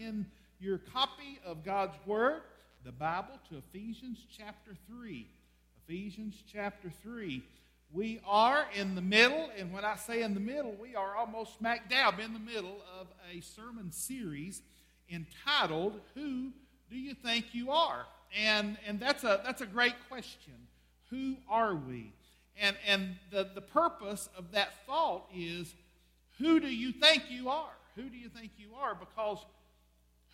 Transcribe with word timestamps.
in 0.00 0.26
your 0.58 0.78
copy 0.78 1.38
of 1.44 1.64
God's 1.64 1.94
Word, 2.06 2.42
the 2.84 2.92
Bible, 2.92 3.38
to 3.50 3.58
Ephesians 3.58 4.18
chapter 4.36 4.72
3. 4.88 5.26
Ephesians 5.86 6.34
chapter 6.50 6.90
3. 7.02 7.42
We 7.92 8.20
are 8.26 8.66
in 8.74 8.94
the 8.94 9.02
middle, 9.02 9.50
and 9.58 9.72
when 9.72 9.84
I 9.84 9.96
say 9.96 10.22
in 10.22 10.34
the 10.34 10.40
middle, 10.40 10.74
we 10.80 10.94
are 10.94 11.16
almost 11.16 11.58
smack 11.58 11.90
dab 11.90 12.20
in 12.20 12.32
the 12.32 12.38
middle 12.38 12.82
of 12.98 13.08
a 13.34 13.40
sermon 13.40 13.90
series 13.90 14.62
entitled, 15.10 16.00
Who 16.14 16.50
Do 16.88 16.96
You 16.96 17.14
Think 17.14 17.46
You 17.52 17.72
Are? 17.72 18.06
And, 18.38 18.78
and 18.86 19.00
that's, 19.00 19.24
a, 19.24 19.40
that's 19.44 19.60
a 19.60 19.66
great 19.66 19.94
question. 20.08 20.54
Who 21.10 21.36
are 21.48 21.74
we? 21.74 22.12
And, 22.60 22.76
and 22.86 23.16
the, 23.32 23.48
the 23.54 23.60
purpose 23.60 24.28
of 24.38 24.52
that 24.52 24.86
thought 24.86 25.24
is 25.34 25.74
who 26.38 26.60
do 26.60 26.68
you 26.68 26.92
think 26.92 27.24
you 27.28 27.48
are? 27.48 27.72
Who 27.96 28.08
do 28.08 28.16
you 28.16 28.28
think 28.28 28.52
you 28.56 28.68
are? 28.80 28.94
Because 28.94 29.38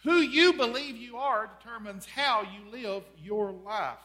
who 0.02 0.16
you 0.18 0.52
believe 0.52 0.96
you 0.96 1.16
are 1.16 1.50
determines 1.58 2.06
how 2.06 2.42
you 2.42 2.70
live 2.70 3.02
your 3.22 3.52
life. 3.52 3.98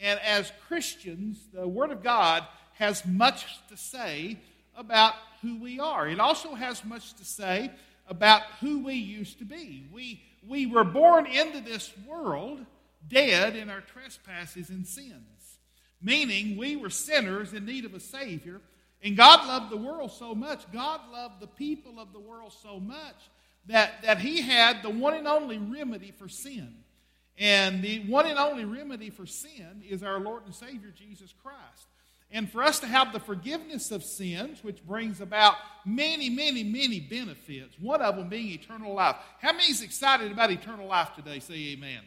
And 0.00 0.20
as 0.20 0.52
Christians, 0.66 1.48
the 1.52 1.66
Word 1.66 1.90
of 1.90 2.02
God 2.02 2.46
has 2.74 3.04
much 3.06 3.46
to 3.68 3.76
say 3.76 4.38
about 4.76 5.14
who 5.42 5.60
we 5.60 5.80
are. 5.80 6.08
It 6.08 6.20
also 6.20 6.54
has 6.54 6.84
much 6.84 7.14
to 7.14 7.24
say 7.24 7.70
about 8.06 8.42
who 8.60 8.84
we 8.84 8.94
used 8.94 9.38
to 9.38 9.44
be. 9.44 9.86
We, 9.92 10.22
we 10.46 10.66
were 10.66 10.84
born 10.84 11.26
into 11.26 11.60
this 11.60 11.92
world 12.06 12.64
dead 13.08 13.56
in 13.56 13.70
our 13.70 13.80
trespasses 13.80 14.70
and 14.70 14.86
sins, 14.86 15.58
meaning 16.00 16.56
we 16.56 16.76
were 16.76 16.90
sinners 16.90 17.52
in 17.52 17.64
need 17.64 17.84
of 17.84 17.94
a 17.94 18.00
Savior. 18.00 18.60
And 19.02 19.16
God 19.16 19.46
loved 19.46 19.70
the 19.70 19.76
world 19.76 20.12
so 20.12 20.34
much, 20.34 20.70
God 20.72 21.00
loved 21.12 21.40
the 21.40 21.46
people 21.46 21.98
of 21.98 22.12
the 22.12 22.20
world 22.20 22.52
so 22.62 22.78
much 22.78 23.30
that, 23.68 24.02
that 24.02 24.18
He 24.18 24.42
had 24.42 24.82
the 24.82 24.90
one 24.90 25.14
and 25.14 25.28
only 25.28 25.58
remedy 25.58 26.10
for 26.10 26.28
sin. 26.28 26.74
And 27.38 27.82
the 27.82 28.00
one 28.08 28.26
and 28.26 28.38
only 28.38 28.64
remedy 28.64 29.10
for 29.10 29.24
sin 29.24 29.82
is 29.88 30.02
our 30.02 30.18
Lord 30.18 30.44
and 30.44 30.54
Savior, 30.54 30.92
Jesus 30.94 31.32
Christ. 31.40 31.86
And 32.30 32.50
for 32.50 32.62
us 32.62 32.80
to 32.80 32.86
have 32.86 33.12
the 33.12 33.20
forgiveness 33.20 33.90
of 33.90 34.04
sins, 34.04 34.62
which 34.62 34.84
brings 34.86 35.20
about 35.20 35.54
many, 35.86 36.28
many, 36.28 36.62
many 36.62 37.00
benefits, 37.00 37.76
one 37.80 38.02
of 38.02 38.16
them 38.16 38.28
being 38.28 38.48
eternal 38.48 38.92
life. 38.92 39.16
How 39.40 39.52
many 39.52 39.70
is 39.70 39.82
excited 39.82 40.30
about 40.30 40.50
eternal 40.50 40.86
life 40.86 41.14
today? 41.14 41.38
Say 41.38 41.72
amen. 41.72 42.00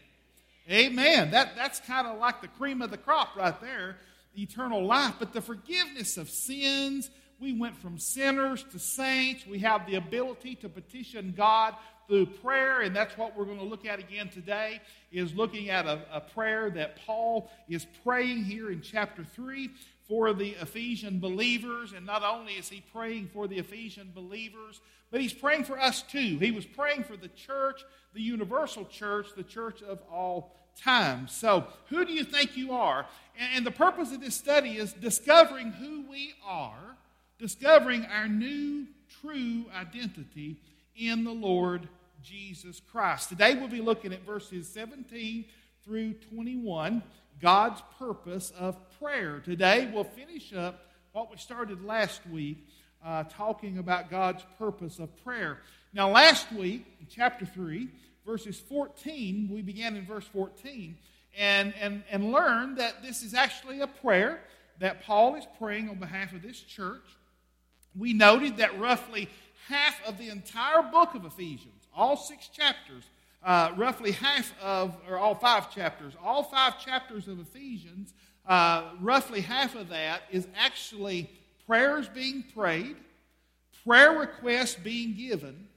Amen. 0.69 1.31
That, 1.31 1.55
that's 1.55 1.79
kind 1.79 2.05
of 2.05 2.19
like 2.19 2.41
the 2.41 2.47
cream 2.49 2.83
of 2.83 2.91
the 2.91 2.97
crop 2.97 3.35
right 3.35 3.59
there, 3.61 3.97
eternal 4.37 4.85
life. 4.85 5.15
But 5.17 5.33
the 5.33 5.41
forgiveness 5.41 6.17
of 6.17 6.29
sins, 6.29 7.09
we 7.41 7.53
went 7.53 7.75
from 7.75 7.97
sinners 7.97 8.63
to 8.71 8.79
saints. 8.79 9.45
We 9.47 9.59
have 9.59 9.87
the 9.87 9.95
ability 9.95 10.55
to 10.55 10.69
petition 10.69 11.33
God 11.35 11.75
through 12.07 12.27
prayer, 12.27 12.81
and 12.81 12.95
that's 12.95 13.17
what 13.17 13.37
we're 13.37 13.45
going 13.45 13.57
to 13.57 13.63
look 13.63 13.85
at 13.85 13.99
again 13.99 14.29
today, 14.29 14.81
is 15.11 15.33
looking 15.33 15.69
at 15.69 15.85
a, 15.85 16.01
a 16.13 16.21
prayer 16.21 16.69
that 16.71 16.97
Paul 17.05 17.49
is 17.67 17.85
praying 18.03 18.43
here 18.43 18.71
in 18.71 18.81
chapter 18.81 19.23
3 19.23 19.69
for 20.07 20.33
the 20.33 20.51
Ephesian 20.61 21.19
believers. 21.19 21.93
And 21.93 22.05
not 22.05 22.23
only 22.23 22.53
is 22.53 22.69
he 22.69 22.83
praying 22.93 23.29
for 23.33 23.47
the 23.47 23.57
Ephesian 23.57 24.11
believers, 24.13 24.81
but 25.09 25.21
he's 25.21 25.33
praying 25.33 25.63
for 25.63 25.79
us 25.79 26.01
too. 26.03 26.37
He 26.37 26.51
was 26.51 26.65
praying 26.65 27.03
for 27.03 27.17
the 27.17 27.29
church, 27.29 27.83
the 28.13 28.21
universal 28.21 28.85
church, 28.85 29.27
the 29.35 29.43
church 29.43 29.81
of 29.81 29.99
all 30.11 30.55
time. 30.75 31.27
So, 31.27 31.65
who 31.89 32.05
do 32.05 32.13
you 32.13 32.23
think 32.23 32.55
you 32.57 32.73
are? 32.73 33.05
And 33.55 33.65
the 33.65 33.71
purpose 33.71 34.11
of 34.11 34.21
this 34.21 34.35
study 34.35 34.77
is 34.77 34.93
discovering 34.93 35.71
who 35.71 36.05
we 36.09 36.33
are, 36.45 36.90
discovering 37.41 38.05
our 38.05 38.27
new, 38.27 38.85
true 39.19 39.65
identity 39.75 40.57
in 40.95 41.23
the 41.23 41.31
Lord 41.31 41.89
Jesus 42.23 42.79
Christ. 42.91 43.29
Today 43.29 43.55
we'll 43.55 43.67
be 43.67 43.81
looking 43.81 44.13
at 44.13 44.23
verses 44.23 44.67
17 44.67 45.45
through 45.83 46.13
21, 46.35 47.01
God's 47.41 47.81
purpose 47.97 48.53
of 48.59 48.77
prayer. 48.99 49.39
Today 49.39 49.89
we'll 49.91 50.03
finish 50.03 50.53
up 50.53 50.85
what 51.13 51.31
we 51.31 51.37
started 51.37 51.83
last 51.83 52.21
week, 52.27 52.67
uh, 53.03 53.23
talking 53.23 53.79
about 53.79 54.11
God's 54.11 54.43
purpose 54.59 54.99
of 54.99 55.09
prayer. 55.23 55.57
Now, 55.93 56.11
last 56.11 56.51
week, 56.53 56.85
in 56.99 57.07
chapter 57.09 57.47
3, 57.47 57.89
verses 58.23 58.59
14, 58.59 59.49
we 59.51 59.63
began 59.63 59.95
in 59.95 60.05
verse 60.05 60.27
14 60.27 60.95
and, 61.35 61.73
and, 61.81 62.03
and 62.11 62.31
learned 62.31 62.77
that 62.77 63.01
this 63.01 63.23
is 63.23 63.33
actually 63.33 63.81
a 63.81 63.87
prayer 63.87 64.41
that 64.77 65.01
Paul 65.03 65.35
is 65.35 65.45
praying 65.57 65.89
on 65.89 65.95
behalf 65.95 66.33
of 66.33 66.43
this 66.43 66.59
church. 66.59 67.01
We 67.97 68.13
noted 68.13 68.57
that 68.57 68.79
roughly 68.79 69.29
half 69.67 70.01
of 70.07 70.17
the 70.17 70.29
entire 70.29 70.81
book 70.81 71.15
of 71.15 71.25
Ephesians 71.25 71.81
all 71.93 72.17
six 72.17 72.47
chapters, 72.47 73.03
uh, 73.43 73.71
roughly 73.75 74.11
half 74.11 74.53
of, 74.61 74.95
or 75.09 75.17
all 75.17 75.35
five 75.35 75.73
chapters, 75.73 76.13
all 76.23 76.43
five 76.43 76.83
chapters 76.83 77.27
of 77.27 77.39
Ephesians, 77.39 78.13
uh, 78.47 78.83
roughly 78.99 79.41
half 79.41 79.75
of 79.75 79.89
that 79.89 80.23
is 80.31 80.47
actually 80.55 81.29
prayers 81.67 82.07
being 82.09 82.43
prayed, 82.55 82.95
prayer 83.83 84.17
requests 84.17 84.75
being 84.75 85.13
given, 85.15 85.67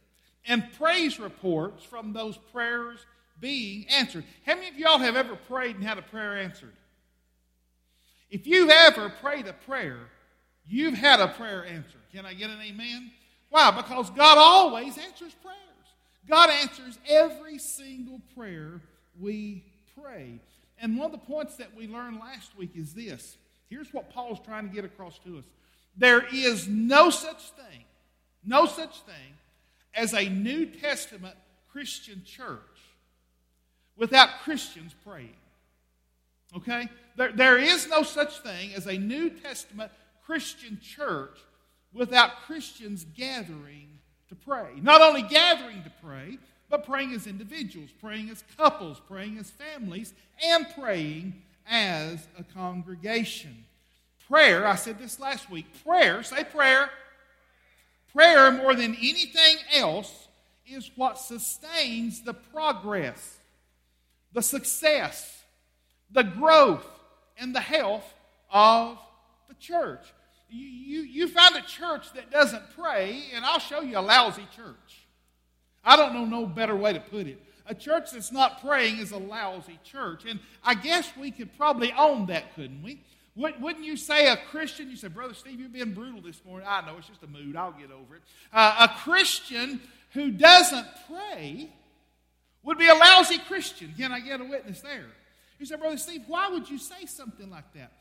and 0.46 0.64
praise 0.78 1.18
reports 1.18 1.84
from 1.84 2.12
those 2.12 2.36
prayers 2.52 3.04
being 3.40 3.86
answered. 3.88 4.24
How 4.46 4.54
many 4.54 4.68
of 4.68 4.78
y'all 4.78 4.98
have 4.98 5.16
ever 5.16 5.36
prayed 5.36 5.76
and 5.76 5.84
had 5.84 5.98
a 5.98 6.02
prayer 6.02 6.36
answered? 6.38 6.72
If 8.30 8.46
you've 8.46 8.70
ever 8.70 9.10
prayed 9.20 9.46
a 9.46 9.52
prayer, 9.52 10.00
you've 10.66 10.94
had 10.94 11.20
a 11.20 11.28
prayer 11.28 11.64
answered. 11.64 12.00
Can 12.14 12.24
I 12.24 12.32
get 12.32 12.48
an 12.48 12.60
amen? 12.62 13.10
Why? 13.50 13.72
Because 13.72 14.08
God 14.10 14.38
always 14.38 14.96
answers 14.98 15.34
prayers. 15.42 15.58
God 16.28 16.48
answers 16.48 16.96
every 17.08 17.58
single 17.58 18.20
prayer 18.36 18.80
we 19.20 19.64
pray. 20.00 20.38
And 20.78 20.96
one 20.96 21.06
of 21.06 21.12
the 21.12 21.26
points 21.26 21.56
that 21.56 21.74
we 21.76 21.88
learned 21.88 22.20
last 22.20 22.56
week 22.56 22.70
is 22.76 22.94
this. 22.94 23.36
Here's 23.68 23.92
what 23.92 24.10
Paul's 24.10 24.38
trying 24.44 24.68
to 24.68 24.74
get 24.74 24.84
across 24.84 25.18
to 25.24 25.38
us. 25.38 25.44
There 25.96 26.24
is 26.32 26.68
no 26.68 27.10
such 27.10 27.50
thing, 27.50 27.84
no 28.44 28.66
such 28.66 29.00
thing 29.00 29.34
as 29.92 30.14
a 30.14 30.28
New 30.28 30.66
Testament 30.66 31.34
Christian 31.72 32.22
church 32.24 32.60
without 33.96 34.28
Christians 34.44 34.94
praying. 35.04 35.34
Okay? 36.56 36.88
There, 37.16 37.32
there 37.32 37.58
is 37.58 37.88
no 37.88 38.04
such 38.04 38.38
thing 38.38 38.72
as 38.74 38.86
a 38.86 38.96
New 38.96 39.30
Testament 39.30 39.90
Christian 40.24 40.78
church 40.80 41.38
without 41.94 42.42
Christians 42.42 43.06
gathering 43.16 43.88
to 44.28 44.34
pray. 44.34 44.72
Not 44.82 45.00
only 45.00 45.22
gathering 45.22 45.82
to 45.84 45.92
pray, 46.02 46.38
but 46.68 46.84
praying 46.84 47.12
as 47.12 47.26
individuals, 47.26 47.90
praying 48.00 48.30
as 48.30 48.42
couples, 48.56 49.00
praying 49.08 49.38
as 49.38 49.50
families, 49.50 50.12
and 50.44 50.66
praying 50.76 51.42
as 51.68 52.26
a 52.38 52.42
congregation. 52.42 53.64
Prayer, 54.28 54.66
I 54.66 54.74
said 54.74 54.98
this 54.98 55.20
last 55.20 55.50
week, 55.50 55.66
prayer, 55.84 56.22
say 56.22 56.44
prayer. 56.44 56.90
Prayer, 58.12 58.50
more 58.50 58.74
than 58.74 58.94
anything 58.94 59.56
else, 59.72 60.28
is 60.66 60.90
what 60.96 61.18
sustains 61.18 62.22
the 62.22 62.34
progress, 62.34 63.38
the 64.32 64.42
success, 64.42 65.42
the 66.10 66.22
growth, 66.22 66.86
and 67.38 67.54
the 67.54 67.60
health 67.60 68.14
of 68.50 68.98
the 69.48 69.54
church 69.54 70.06
you, 70.54 71.02
you, 71.02 71.28
find 71.28 71.56
a 71.56 71.62
church 71.62 72.12
that 72.14 72.30
doesn't 72.30 72.62
pray, 72.76 73.24
and 73.34 73.44
I'll 73.44 73.58
show 73.58 73.80
you 73.80 73.98
a 73.98 74.00
lousy 74.00 74.46
church. 74.54 75.06
I 75.84 75.96
don't 75.96 76.14
know 76.14 76.24
no 76.24 76.46
better 76.46 76.76
way 76.76 76.92
to 76.92 77.00
put 77.00 77.26
it. 77.26 77.40
A 77.66 77.74
church 77.74 78.10
that's 78.12 78.30
not 78.30 78.60
praying 78.60 78.98
is 78.98 79.10
a 79.10 79.18
lousy 79.18 79.78
church. 79.84 80.24
And 80.28 80.38
I 80.62 80.74
guess 80.74 81.10
we 81.16 81.30
could 81.30 81.56
probably 81.56 81.92
own 81.92 82.26
that, 82.26 82.54
couldn't 82.54 82.82
we? 82.82 83.00
Wouldn't 83.36 83.84
you 83.84 83.96
say 83.96 84.28
a 84.28 84.36
Christian? 84.36 84.90
You 84.90 84.96
say, 84.96 85.08
Brother 85.08 85.34
Steve, 85.34 85.58
you've 85.58 85.72
been 85.72 85.92
brutal 85.92 86.20
this 86.20 86.40
morning. 86.44 86.68
I 86.70 86.86
know, 86.86 86.96
it's 86.98 87.08
just 87.08 87.22
a 87.22 87.26
mood. 87.26 87.56
I'll 87.56 87.72
get 87.72 87.90
over 87.90 88.16
it. 88.16 88.22
Uh, 88.52 88.88
a 88.88 89.00
Christian 89.00 89.80
who 90.12 90.30
doesn't 90.30 90.86
pray 91.08 91.68
would 92.62 92.78
be 92.78 92.88
a 92.88 92.94
lousy 92.94 93.38
Christian. 93.38 93.92
Can 93.96 94.12
I 94.12 94.20
get 94.20 94.40
a 94.40 94.44
witness 94.44 94.80
there? 94.82 95.06
You 95.58 95.66
say, 95.66 95.76
Brother 95.76 95.96
Steve, 95.96 96.22
why 96.28 96.48
would 96.48 96.70
you 96.70 96.78
say 96.78 97.06
something 97.06 97.50
like 97.50 97.72
that? 97.74 97.92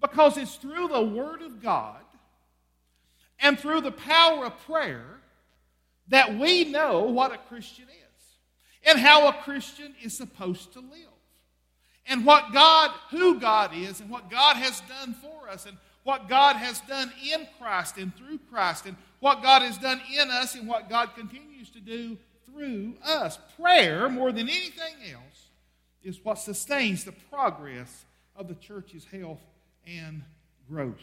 Because 0.00 0.36
it's 0.36 0.56
through 0.56 0.88
the 0.88 1.02
Word 1.02 1.42
of 1.42 1.62
God 1.62 2.00
and 3.40 3.58
through 3.58 3.80
the 3.80 3.92
power 3.92 4.46
of 4.46 4.58
prayer 4.64 5.20
that 6.08 6.38
we 6.38 6.64
know 6.64 7.02
what 7.04 7.32
a 7.32 7.38
Christian 7.38 7.84
is 7.84 8.88
and 8.88 8.98
how 8.98 9.28
a 9.28 9.32
Christian 9.32 9.94
is 10.02 10.16
supposed 10.16 10.72
to 10.72 10.80
live. 10.80 10.92
And 12.06 12.24
what 12.24 12.52
God, 12.54 12.90
who 13.10 13.38
God 13.38 13.72
is, 13.74 14.00
and 14.00 14.08
what 14.08 14.30
God 14.30 14.56
has 14.56 14.80
done 14.82 15.14
for 15.14 15.48
us, 15.48 15.66
and 15.66 15.76
what 16.04 16.26
God 16.26 16.56
has 16.56 16.80
done 16.80 17.12
in 17.30 17.46
Christ 17.60 17.98
and 17.98 18.16
through 18.16 18.38
Christ, 18.50 18.86
and 18.86 18.96
what 19.20 19.42
God 19.42 19.60
has 19.60 19.76
done 19.76 20.00
in 20.18 20.30
us, 20.30 20.54
and 20.54 20.66
what 20.66 20.88
God 20.88 21.14
continues 21.14 21.68
to 21.70 21.80
do 21.80 22.16
through 22.46 22.94
us. 23.04 23.38
Prayer, 23.60 24.08
more 24.08 24.32
than 24.32 24.48
anything 24.48 24.94
else, 25.12 25.50
is 26.02 26.24
what 26.24 26.38
sustains 26.38 27.04
the 27.04 27.12
progress 27.30 28.06
of 28.34 28.48
the 28.48 28.54
church's 28.54 29.04
health 29.04 29.40
and 29.96 30.22
growth. 30.68 30.96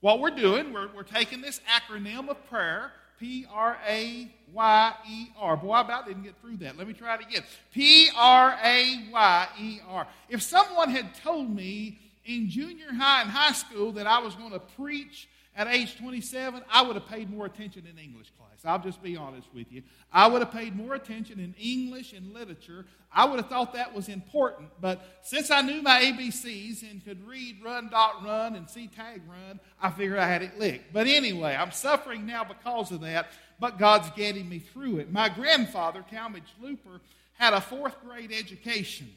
What 0.00 0.20
we're 0.20 0.30
doing, 0.30 0.72
we're, 0.72 0.88
we're 0.94 1.02
taking 1.02 1.40
this 1.40 1.60
acronym 1.68 2.28
of 2.28 2.48
prayer, 2.48 2.92
P 3.18 3.46
R 3.52 3.76
A 3.86 4.32
Y 4.52 4.92
E 5.08 5.26
R. 5.38 5.56
Boy, 5.56 5.72
I 5.72 5.80
about 5.82 6.06
didn't 6.06 6.22
get 6.22 6.34
through 6.40 6.56
that. 6.58 6.78
Let 6.78 6.88
me 6.88 6.94
try 6.94 7.16
it 7.16 7.20
again. 7.20 7.42
P 7.72 8.08
R 8.16 8.58
A 8.64 9.08
Y 9.12 9.48
E 9.60 9.78
R. 9.86 10.06
If 10.30 10.42
someone 10.42 10.90
had 10.90 11.14
told 11.16 11.54
me 11.54 11.98
in 12.24 12.48
junior 12.48 12.92
high 12.92 13.22
and 13.22 13.30
high 13.30 13.52
school 13.52 13.92
that 13.92 14.06
I 14.06 14.20
was 14.20 14.34
going 14.34 14.52
to 14.52 14.60
preach 14.60 15.28
at 15.56 15.66
age 15.66 15.98
27, 15.98 16.62
I 16.70 16.82
would 16.82 16.94
have 16.94 17.08
paid 17.08 17.28
more 17.28 17.44
attention 17.44 17.84
in 17.90 17.98
English 17.98 18.30
class. 18.38 18.50
I'll 18.64 18.78
just 18.78 19.02
be 19.02 19.16
honest 19.16 19.48
with 19.52 19.72
you. 19.72 19.82
I 20.12 20.28
would 20.28 20.42
have 20.42 20.52
paid 20.52 20.76
more 20.76 20.94
attention 20.94 21.40
in 21.40 21.54
English 21.60 22.12
and 22.12 22.32
literature. 22.32 22.86
I 23.12 23.24
would 23.24 23.40
have 23.40 23.48
thought 23.48 23.74
that 23.74 23.92
was 23.92 24.08
important. 24.08 24.70
But 24.80 25.02
since 25.22 25.50
I 25.50 25.60
knew 25.62 25.82
my 25.82 26.02
ABCs 26.02 26.88
and 26.88 27.04
could 27.04 27.26
read 27.26 27.56
run, 27.64 27.88
dot, 27.88 28.24
run, 28.24 28.54
and 28.54 28.70
see 28.70 28.86
tag 28.86 29.22
run, 29.28 29.58
I 29.82 29.90
figured 29.90 30.18
I 30.18 30.28
had 30.28 30.42
it 30.42 30.58
licked. 30.58 30.92
But 30.92 31.08
anyway, 31.08 31.56
I'm 31.58 31.72
suffering 31.72 32.26
now 32.26 32.44
because 32.44 32.92
of 32.92 33.00
that, 33.00 33.30
but 33.58 33.78
God's 33.78 34.10
getting 34.10 34.48
me 34.48 34.60
through 34.60 34.98
it. 34.98 35.10
My 35.10 35.28
grandfather, 35.28 36.04
Talmadge 36.08 36.54
Looper, 36.62 37.00
had 37.32 37.54
a 37.54 37.60
fourth 37.60 37.96
grade 38.04 38.32
education, 38.32 39.10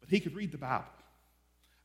but 0.00 0.08
he 0.08 0.20
could 0.20 0.36
read 0.36 0.52
the 0.52 0.58
Bible. 0.58 0.84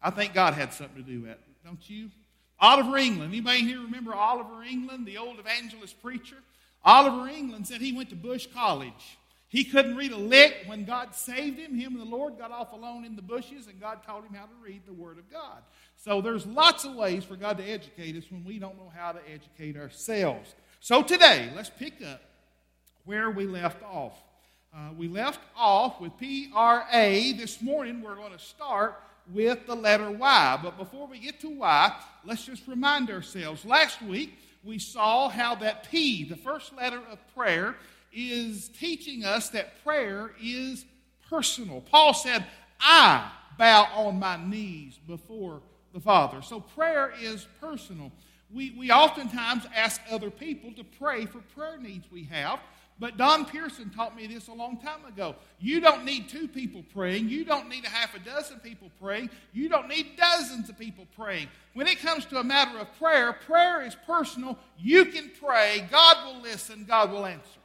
I 0.01 0.11
think 0.11 0.33
God 0.33 0.53
had 0.53 0.73
something 0.73 1.03
to 1.03 1.09
do 1.09 1.21
with 1.21 1.31
it, 1.31 1.39
don't 1.65 1.89
you? 1.89 2.11
Oliver 2.59 2.97
England. 2.97 3.31
Anybody 3.31 3.59
here 3.59 3.81
remember 3.81 4.13
Oliver 4.13 4.63
England, 4.63 5.05
the 5.05 5.17
old 5.17 5.39
evangelist 5.39 6.01
preacher? 6.01 6.37
Oliver 6.83 7.27
England 7.29 7.67
said 7.67 7.81
he 7.81 7.93
went 7.93 8.09
to 8.09 8.15
Bush 8.15 8.47
College. 8.53 9.17
He 9.49 9.63
couldn't 9.63 9.95
read 9.95 10.11
a 10.11 10.17
lick. 10.17 10.63
When 10.65 10.83
God 10.83 11.15
saved 11.15 11.57
him, 11.57 11.73
him 11.73 11.93
and 11.93 12.01
the 12.01 12.15
Lord 12.15 12.37
got 12.37 12.51
off 12.51 12.73
alone 12.73 13.05
in 13.05 13.15
the 13.15 13.21
bushes, 13.21 13.67
and 13.67 13.79
God 13.79 14.03
taught 14.03 14.25
him 14.25 14.33
how 14.33 14.45
to 14.45 14.51
read 14.61 14.81
the 14.85 14.93
Word 14.93 15.17
of 15.17 15.31
God. 15.31 15.59
So 15.95 16.19
there's 16.19 16.45
lots 16.45 16.83
of 16.83 16.95
ways 16.95 17.23
for 17.23 17.35
God 17.35 17.57
to 17.57 17.63
educate 17.63 18.15
us 18.17 18.29
when 18.29 18.43
we 18.43 18.59
don't 18.59 18.77
know 18.77 18.91
how 18.95 19.13
to 19.13 19.19
educate 19.31 19.77
ourselves. 19.77 20.53
So 20.79 21.01
today, 21.01 21.49
let's 21.55 21.69
pick 21.69 22.01
up 22.05 22.21
where 23.05 23.29
we 23.29 23.45
left 23.45 23.81
off. 23.83 24.17
Uh, 24.75 24.89
we 24.97 25.07
left 25.07 25.39
off 25.55 26.01
with 26.01 26.17
P 26.17 26.51
R 26.53 26.85
A. 26.91 27.31
This 27.33 27.61
morning, 27.61 28.01
we're 28.01 28.15
going 28.15 28.33
to 28.33 28.39
start 28.39 29.01
with 29.33 29.65
the 29.65 29.75
letter 29.75 30.11
Y. 30.11 30.59
But 30.61 30.77
before 30.77 31.07
we 31.07 31.19
get 31.19 31.39
to 31.39 31.49
Y, 31.49 31.95
let's 32.27 32.45
just 32.45 32.67
remind 32.67 33.09
ourselves. 33.09 33.63
Last 33.63 34.01
week, 34.01 34.37
we 34.63 34.77
saw 34.77 35.29
how 35.29 35.55
that 35.55 35.89
P, 35.89 36.25
the 36.25 36.35
first 36.35 36.75
letter 36.75 36.99
of 37.09 37.19
prayer, 37.33 37.77
is 38.11 38.67
teaching 38.69 39.23
us 39.23 39.49
that 39.49 39.81
prayer 39.83 40.31
is 40.41 40.85
personal. 41.29 41.81
Paul 41.81 42.13
said, 42.13 42.45
I 42.81 43.31
bow 43.57 43.87
on 43.95 44.19
my 44.19 44.37
knees 44.45 44.99
before 45.07 45.61
the 45.93 46.01
Father. 46.01 46.41
So 46.41 46.59
prayer 46.59 47.13
is 47.19 47.47
personal. 47.61 48.11
We, 48.53 48.71
we 48.77 48.91
oftentimes 48.91 49.63
ask 49.73 50.01
other 50.11 50.29
people 50.29 50.73
to 50.73 50.83
pray 50.83 51.25
for 51.25 51.39
prayer 51.55 51.77
needs 51.77 52.11
we 52.11 52.25
have. 52.25 52.59
But 52.99 53.17
Don 53.17 53.45
Pearson 53.45 53.91
taught 53.91 54.15
me 54.15 54.25
this 54.25 54.47
a 54.47 54.53
long 54.53 54.77
time 54.77 55.05
ago. 55.05 55.35
You 55.59 55.79
don't 55.79 56.03
need 56.03 56.29
two 56.29 56.47
people 56.47 56.83
praying. 56.93 57.29
You 57.29 57.45
don't 57.45 57.69
need 57.69 57.85
a 57.85 57.89
half 57.89 58.15
a 58.15 58.19
dozen 58.19 58.59
people 58.59 58.89
praying. 58.99 59.29
You 59.53 59.69
don't 59.69 59.87
need 59.87 60.17
dozens 60.17 60.67
of 60.69 60.79
people 60.79 61.05
praying. 61.15 61.47
When 61.73 61.87
it 61.87 61.99
comes 61.99 62.25
to 62.25 62.39
a 62.39 62.43
matter 62.43 62.79
of 62.79 62.87
prayer, 62.97 63.33
prayer 63.33 63.85
is 63.85 63.95
personal. 64.07 64.57
You 64.79 65.05
can 65.05 65.31
pray. 65.39 65.87
God 65.91 66.25
will 66.25 66.41
listen. 66.41 66.85
God 66.87 67.11
will 67.11 67.25
answer. 67.25 67.59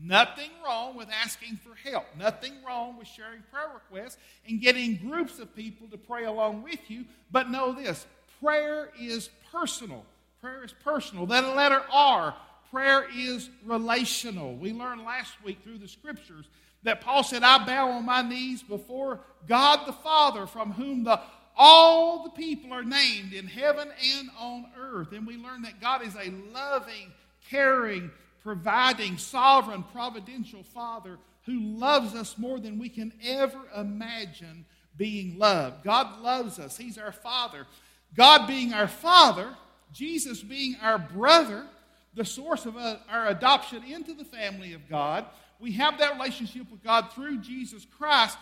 Nothing 0.00 0.50
wrong 0.64 0.96
with 0.96 1.08
asking 1.10 1.56
for 1.56 1.74
help. 1.90 2.04
Nothing 2.16 2.52
wrong 2.66 2.96
with 2.96 3.08
sharing 3.08 3.42
prayer 3.52 3.68
requests 3.74 4.16
and 4.46 4.60
getting 4.60 4.96
groups 4.96 5.40
of 5.40 5.54
people 5.54 5.88
to 5.88 5.98
pray 5.98 6.24
along 6.24 6.62
with 6.62 6.88
you. 6.88 7.04
But 7.30 7.50
know 7.50 7.72
this 7.72 8.06
prayer 8.40 8.90
is 8.98 9.28
personal. 9.52 10.04
Prayer 10.40 10.62
is 10.64 10.72
personal. 10.84 11.26
That 11.26 11.56
letter 11.56 11.82
R 11.92 12.34
prayer 12.70 13.06
is 13.14 13.50
relational. 13.64 14.56
We 14.56 14.72
learned 14.72 15.04
last 15.04 15.32
week 15.44 15.58
through 15.62 15.78
the 15.78 15.88
scriptures 15.88 16.46
that 16.82 17.00
Paul 17.00 17.22
said, 17.22 17.42
I 17.42 17.64
bow 17.64 17.90
on 17.90 18.04
my 18.04 18.22
knees 18.22 18.62
before 18.62 19.20
God 19.48 19.86
the 19.86 19.92
Father, 19.92 20.46
from 20.46 20.72
whom 20.72 21.04
the 21.04 21.20
all 21.60 22.22
the 22.22 22.30
people 22.30 22.72
are 22.72 22.84
named 22.84 23.32
in 23.32 23.48
heaven 23.48 23.88
and 24.16 24.28
on 24.38 24.66
earth. 24.78 25.10
And 25.12 25.26
we 25.26 25.36
learn 25.36 25.62
that 25.62 25.80
God 25.80 26.06
is 26.06 26.14
a 26.14 26.30
loving, 26.54 27.12
caring, 27.50 28.12
providing, 28.44 29.18
sovereign, 29.18 29.82
providential 29.92 30.62
Father 30.62 31.18
who 31.46 31.58
loves 31.58 32.14
us 32.14 32.38
more 32.38 32.60
than 32.60 32.78
we 32.78 32.88
can 32.88 33.12
ever 33.24 33.58
imagine 33.76 34.66
being 34.96 35.36
loved. 35.38 35.82
God 35.82 36.20
loves 36.20 36.58
us, 36.58 36.76
He's 36.76 36.98
our 36.98 37.12
Father. 37.12 37.66
God 38.14 38.46
being 38.46 38.72
our 38.72 38.88
Father, 38.88 39.54
Jesus 39.92 40.42
being 40.42 40.76
our 40.80 40.98
brother, 40.98 41.66
the 42.14 42.24
source 42.24 42.66
of 42.66 42.76
uh, 42.76 42.96
our 43.08 43.28
adoption 43.28 43.82
into 43.84 44.14
the 44.14 44.24
family 44.24 44.72
of 44.72 44.88
God. 44.88 45.26
We 45.60 45.72
have 45.72 45.98
that 45.98 46.14
relationship 46.14 46.70
with 46.70 46.82
God 46.82 47.12
through 47.12 47.38
Jesus 47.38 47.84
Christ. 47.84 48.38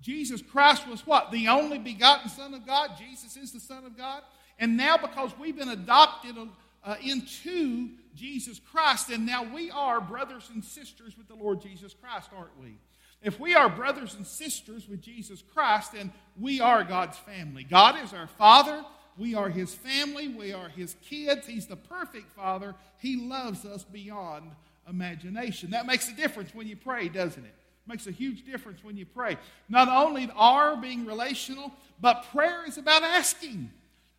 Jesus 0.00 0.42
Christ 0.42 0.86
was 0.88 1.06
what? 1.06 1.30
The 1.30 1.48
only 1.48 1.78
begotten 1.78 2.28
Son 2.28 2.54
of 2.54 2.66
God. 2.66 2.90
Jesus 2.98 3.36
is 3.36 3.52
the 3.52 3.60
Son 3.60 3.84
of 3.84 3.96
God. 3.96 4.22
And 4.58 4.76
now, 4.76 4.96
because 4.96 5.32
we've 5.38 5.56
been 5.56 5.70
adopted 5.70 6.36
uh, 6.84 6.96
into 7.02 7.90
Jesus 8.14 8.60
Christ, 8.60 9.10
and 9.10 9.24
now 9.24 9.44
we 9.54 9.70
are 9.70 10.00
brothers 10.00 10.50
and 10.52 10.64
sisters 10.64 11.16
with 11.16 11.28
the 11.28 11.34
Lord 11.34 11.62
Jesus 11.62 11.94
Christ, 11.94 12.30
aren't 12.36 12.58
we? 12.60 12.76
If 13.22 13.38
we 13.38 13.54
are 13.54 13.68
brothers 13.68 14.14
and 14.14 14.26
sisters 14.26 14.88
with 14.88 15.00
Jesus 15.00 15.42
Christ, 15.54 15.92
then 15.92 16.12
we 16.38 16.60
are 16.60 16.82
God's 16.82 17.18
family. 17.18 17.62
God 17.62 17.96
is 18.02 18.12
our 18.12 18.26
Father. 18.26 18.84
We 19.16 19.34
are 19.34 19.48
his 19.48 19.74
family. 19.74 20.28
We 20.28 20.52
are 20.52 20.68
his 20.68 20.96
kids. 21.08 21.46
He's 21.46 21.66
the 21.66 21.76
perfect 21.76 22.32
father. 22.32 22.74
He 22.98 23.16
loves 23.16 23.64
us 23.64 23.84
beyond 23.84 24.50
imagination. 24.88 25.70
That 25.70 25.86
makes 25.86 26.08
a 26.08 26.14
difference 26.14 26.54
when 26.54 26.66
you 26.66 26.76
pray, 26.76 27.08
doesn't 27.08 27.44
it? 27.44 27.54
Makes 27.86 28.06
a 28.06 28.12
huge 28.12 28.46
difference 28.46 28.82
when 28.84 28.96
you 28.96 29.06
pray. 29.06 29.36
Not 29.68 29.88
only 29.88 30.30
are 30.36 30.76
being 30.76 31.04
relational, 31.04 31.72
but 32.00 32.26
prayer 32.32 32.64
is 32.66 32.78
about 32.78 33.02
asking. 33.02 33.70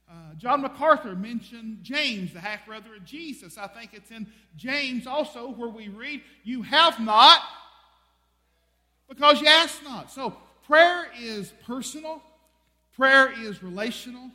Uh, 0.09 0.35
John 0.37 0.61
MacArthur 0.61 1.15
mentioned 1.15 1.79
James, 1.81 2.33
the 2.33 2.39
half 2.39 2.65
brother 2.65 2.95
of 2.95 3.05
Jesus. 3.05 3.57
I 3.57 3.67
think 3.67 3.91
it's 3.93 4.11
in 4.11 4.27
James 4.57 5.07
also 5.07 5.49
where 5.49 5.69
we 5.69 5.87
read, 5.87 6.21
You 6.43 6.61
have 6.61 6.99
not 6.99 7.41
because 9.13 9.41
you 9.41 9.47
ask 9.47 9.83
not. 9.83 10.11
So 10.11 10.35
prayer 10.65 11.07
is 11.19 11.53
personal, 11.65 12.21
prayer 12.95 13.31
is 13.41 13.61
relational, 13.63 14.31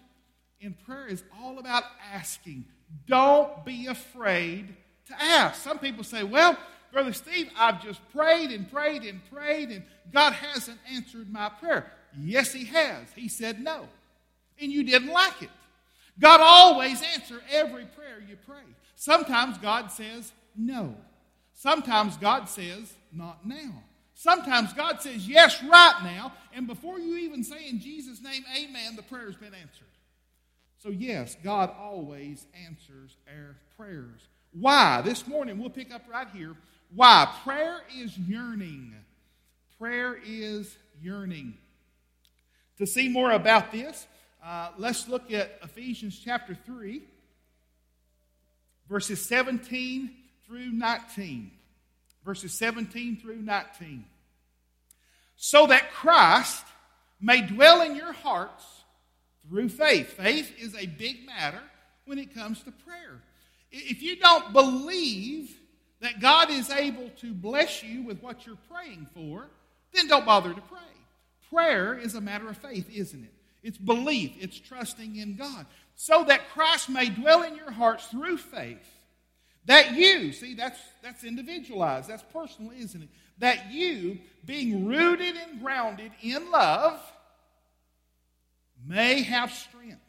in 0.60 0.74
prayer 0.86 1.06
is 1.06 1.22
all 1.40 1.58
about 1.58 1.84
asking. 2.12 2.64
Don't 3.06 3.64
be 3.64 3.86
afraid 3.86 4.74
to 5.06 5.22
ask. 5.22 5.62
Some 5.62 5.78
people 5.78 6.04
say, 6.04 6.22
well, 6.22 6.56
Brother 6.92 7.12
Steve, 7.12 7.50
I've 7.56 7.82
just 7.82 8.00
prayed 8.12 8.50
and 8.50 8.70
prayed 8.70 9.02
and 9.04 9.20
prayed, 9.30 9.70
and 9.70 9.82
God 10.12 10.32
hasn't 10.32 10.78
answered 10.90 11.30
my 11.30 11.48
prayer. 11.48 11.92
Yes, 12.18 12.52
He 12.52 12.64
has. 12.66 13.08
He 13.14 13.28
said 13.28 13.62
no. 13.62 13.88
And 14.60 14.72
you 14.72 14.82
didn't 14.82 15.12
like 15.12 15.42
it. 15.42 15.50
God 16.18 16.40
always 16.40 17.02
answers 17.14 17.42
every 17.50 17.84
prayer 17.84 18.22
you 18.26 18.36
pray. 18.46 18.62
Sometimes 18.96 19.58
God 19.58 19.92
says 19.92 20.32
no. 20.56 20.96
Sometimes 21.54 22.16
God 22.16 22.48
says 22.48 22.92
not 23.12 23.46
now. 23.46 23.82
Sometimes 24.14 24.72
God 24.72 25.00
says 25.00 25.28
yes 25.28 25.62
right 25.62 26.00
now, 26.02 26.32
and 26.52 26.66
before 26.66 26.98
you 26.98 27.18
even 27.18 27.44
say 27.44 27.68
in 27.68 27.78
Jesus' 27.78 28.20
name, 28.20 28.44
amen, 28.56 28.96
the 28.96 29.02
prayer's 29.02 29.36
been 29.36 29.54
answered. 29.54 29.86
So, 30.82 30.90
yes, 30.90 31.36
God 31.42 31.74
always 31.76 32.46
answers 32.66 33.16
our 33.28 33.56
prayers. 33.76 34.20
Why? 34.52 35.02
This 35.02 35.26
morning 35.26 35.58
we'll 35.58 35.70
pick 35.70 35.92
up 35.92 36.02
right 36.08 36.28
here. 36.32 36.54
Why? 36.94 37.28
Prayer 37.42 37.80
is 37.96 38.16
yearning. 38.16 38.94
Prayer 39.78 40.18
is 40.24 40.76
yearning. 41.02 41.54
To 42.78 42.86
see 42.86 43.08
more 43.08 43.32
about 43.32 43.72
this, 43.72 44.06
uh, 44.44 44.70
let's 44.78 45.08
look 45.08 45.32
at 45.32 45.58
Ephesians 45.64 46.20
chapter 46.24 46.56
3, 46.64 47.02
verses 48.88 49.24
17 49.26 50.10
through 50.46 50.70
19. 50.70 51.50
Verses 52.24 52.52
17 52.56 53.16
through 53.16 53.42
19. 53.42 54.04
So 55.36 55.66
that 55.66 55.90
Christ 55.92 56.64
may 57.20 57.40
dwell 57.40 57.82
in 57.82 57.96
your 57.96 58.12
hearts 58.12 58.64
through 59.48 59.68
faith. 59.68 60.08
Faith 60.12 60.52
is 60.58 60.74
a 60.74 60.86
big 60.86 61.26
matter 61.26 61.62
when 62.04 62.18
it 62.18 62.34
comes 62.34 62.62
to 62.62 62.70
prayer. 62.70 63.22
If 63.70 64.02
you 64.02 64.16
don't 64.16 64.52
believe 64.52 65.50
that 66.00 66.20
God 66.20 66.50
is 66.50 66.70
able 66.70 67.10
to 67.20 67.32
bless 67.32 67.82
you 67.82 68.02
with 68.02 68.22
what 68.22 68.46
you're 68.46 68.58
praying 68.70 69.08
for, 69.14 69.46
then 69.92 70.06
don't 70.06 70.26
bother 70.26 70.54
to 70.54 70.60
pray. 70.62 70.78
Prayer 71.50 71.98
is 71.98 72.14
a 72.14 72.20
matter 72.20 72.48
of 72.48 72.56
faith, 72.56 72.88
isn't 72.94 73.24
it? 73.24 73.32
It's 73.62 73.78
belief, 73.78 74.32
it's 74.38 74.58
trusting 74.58 75.16
in 75.16 75.36
God. 75.36 75.66
So 75.96 76.24
that 76.24 76.48
Christ 76.50 76.88
may 76.88 77.08
dwell 77.08 77.42
in 77.42 77.56
your 77.56 77.72
hearts 77.72 78.06
through 78.06 78.36
faith. 78.36 78.86
That 79.66 79.92
you, 79.94 80.32
see, 80.32 80.54
that's, 80.54 80.78
that's 81.02 81.24
individualized, 81.24 82.08
that's 82.08 82.22
personal, 82.32 82.72
isn't 82.78 83.02
it? 83.02 83.08
That 83.38 83.70
you, 83.70 84.18
being 84.44 84.86
rooted 84.86 85.36
and 85.36 85.60
grounded 85.60 86.12
in 86.22 86.50
love, 86.50 87.00
may 88.86 89.22
have 89.22 89.52
strength, 89.52 90.00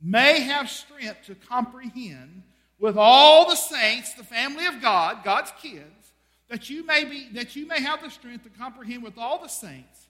may 0.00 0.40
have 0.40 0.68
strength 0.68 1.26
to 1.26 1.34
comprehend 1.34 2.42
with 2.78 2.96
all 2.96 3.48
the 3.48 3.56
saints, 3.56 4.14
the 4.14 4.24
family 4.24 4.66
of 4.66 4.82
God, 4.82 5.22
God's 5.24 5.52
kids, 5.60 6.12
that 6.48 6.68
you 6.68 6.84
may 6.84 7.04
be 7.04 7.28
that 7.32 7.56
you 7.56 7.66
may 7.66 7.80
have 7.80 8.02
the 8.02 8.10
strength 8.10 8.44
to 8.44 8.50
comprehend 8.50 9.02
with 9.02 9.16
all 9.16 9.40
the 9.40 9.48
saints 9.48 10.06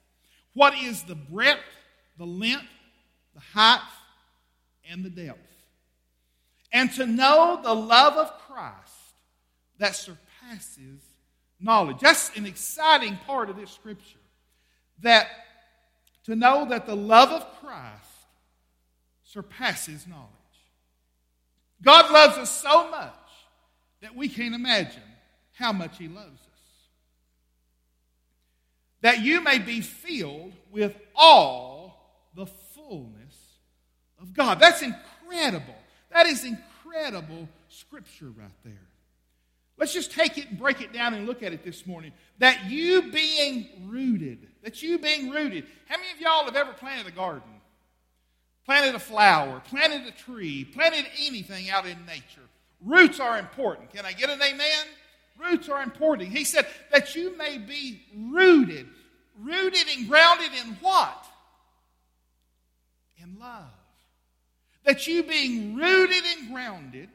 what 0.55 0.75
is 0.75 1.03
the 1.05 1.15
breadth, 1.15 1.61
the 2.19 2.27
length, 2.27 2.65
the 3.35 3.41
height, 3.41 3.81
and 4.91 5.05
the 5.05 5.11
depth. 5.11 5.39
And 6.73 6.91
to 6.95 7.07
know 7.07 7.61
the 7.63 7.75
love 7.75 8.15
of 8.15 8.33
Christ 8.49 8.93
that 9.79 9.95
surpasses 9.95 11.01
knowledge. 11.61 12.01
That's 12.01 12.37
an 12.37 12.47
exciting 12.47 13.17
part 13.27 13.51
of 13.51 13.57
this 13.57 13.71
scripture. 13.71 14.19
That 15.03 15.29
to 16.25 16.37
know 16.37 16.67
that 16.67 16.87
the 16.87 16.97
love 16.97 17.31
of 17.31 17.47
Christ 17.61 18.05
surpasses 19.25 20.07
knowledge. 20.07 20.29
God 21.83 22.13
loves 22.13 22.39
us 22.39 22.51
so 22.51 22.91
much 22.91 23.15
that 24.01 24.15
we 24.15 24.29
can't 24.29 24.55
imagine 24.55 25.03
how 25.53 25.73
much 25.73 25.99
He 25.99 26.09
loves 26.09 26.29
us. 26.29 26.39
That 29.01 29.21
you 29.21 29.43
may 29.43 29.59
be 29.59 29.81
filled 29.81 30.53
with 30.71 30.95
all 31.17 32.29
the 32.35 32.47
fullness 32.47 33.37
of 34.21 34.33
God. 34.33 34.61
That's 34.61 34.83
incredible. 34.83 35.75
That 36.13 36.27
is 36.27 36.45
incredible 36.45 37.49
scripture 37.69 38.31
right 38.37 38.51
there. 38.65 38.92
Let's 39.83 39.93
just 39.93 40.13
take 40.13 40.39
it 40.39 40.49
and 40.49 40.57
break 40.57 40.81
it 40.81 40.93
down 40.93 41.13
and 41.13 41.27
look 41.27 41.43
at 41.43 41.53
it 41.53 41.65
this 41.65 41.89
morning. 41.89 42.13
That 42.39 42.67
you 42.71 43.11
being 43.11 43.67
rooted, 43.89 44.47
that 44.63 44.81
you 44.81 44.97
being 44.97 45.29
rooted. 45.29 45.67
How 45.89 45.97
many 45.97 46.13
of 46.13 46.21
y'all 46.21 46.45
have 46.45 46.55
ever 46.55 46.73
planted 46.73 47.09
a 47.09 47.11
garden? 47.11 47.51
Planted 48.65 48.95
a 48.95 49.01
flower, 49.01 49.61
planted 49.69 50.07
a 50.07 50.13
tree, 50.13 50.65
planted 50.65 51.07
anything 51.27 51.69
out 51.69 51.85
in 51.85 51.99
nature. 52.07 52.47
Roots 52.81 53.19
are 53.19 53.41
important. 53.41 53.93
Can 53.93 54.07
I 54.07 54.13
get 54.13 54.31
an 54.31 54.41
amen? 54.41 54.87
Roots 55.37 55.69
are 55.69 55.83
important. 55.83 56.29
He 56.29 56.45
said 56.45 56.69
that 56.93 57.17
you 57.17 57.37
may 57.37 57.59
be 57.59 58.03
rooted. 58.17 58.87
Rooted 59.37 59.89
and 59.97 60.07
grounded 60.09 60.53
in 60.65 60.75
what? 60.81 61.27
In 63.21 63.37
love. 63.41 63.65
That 64.85 65.09
you 65.09 65.25
being 65.25 65.75
rooted 65.75 66.23
and 66.39 66.53
grounded 66.53 67.09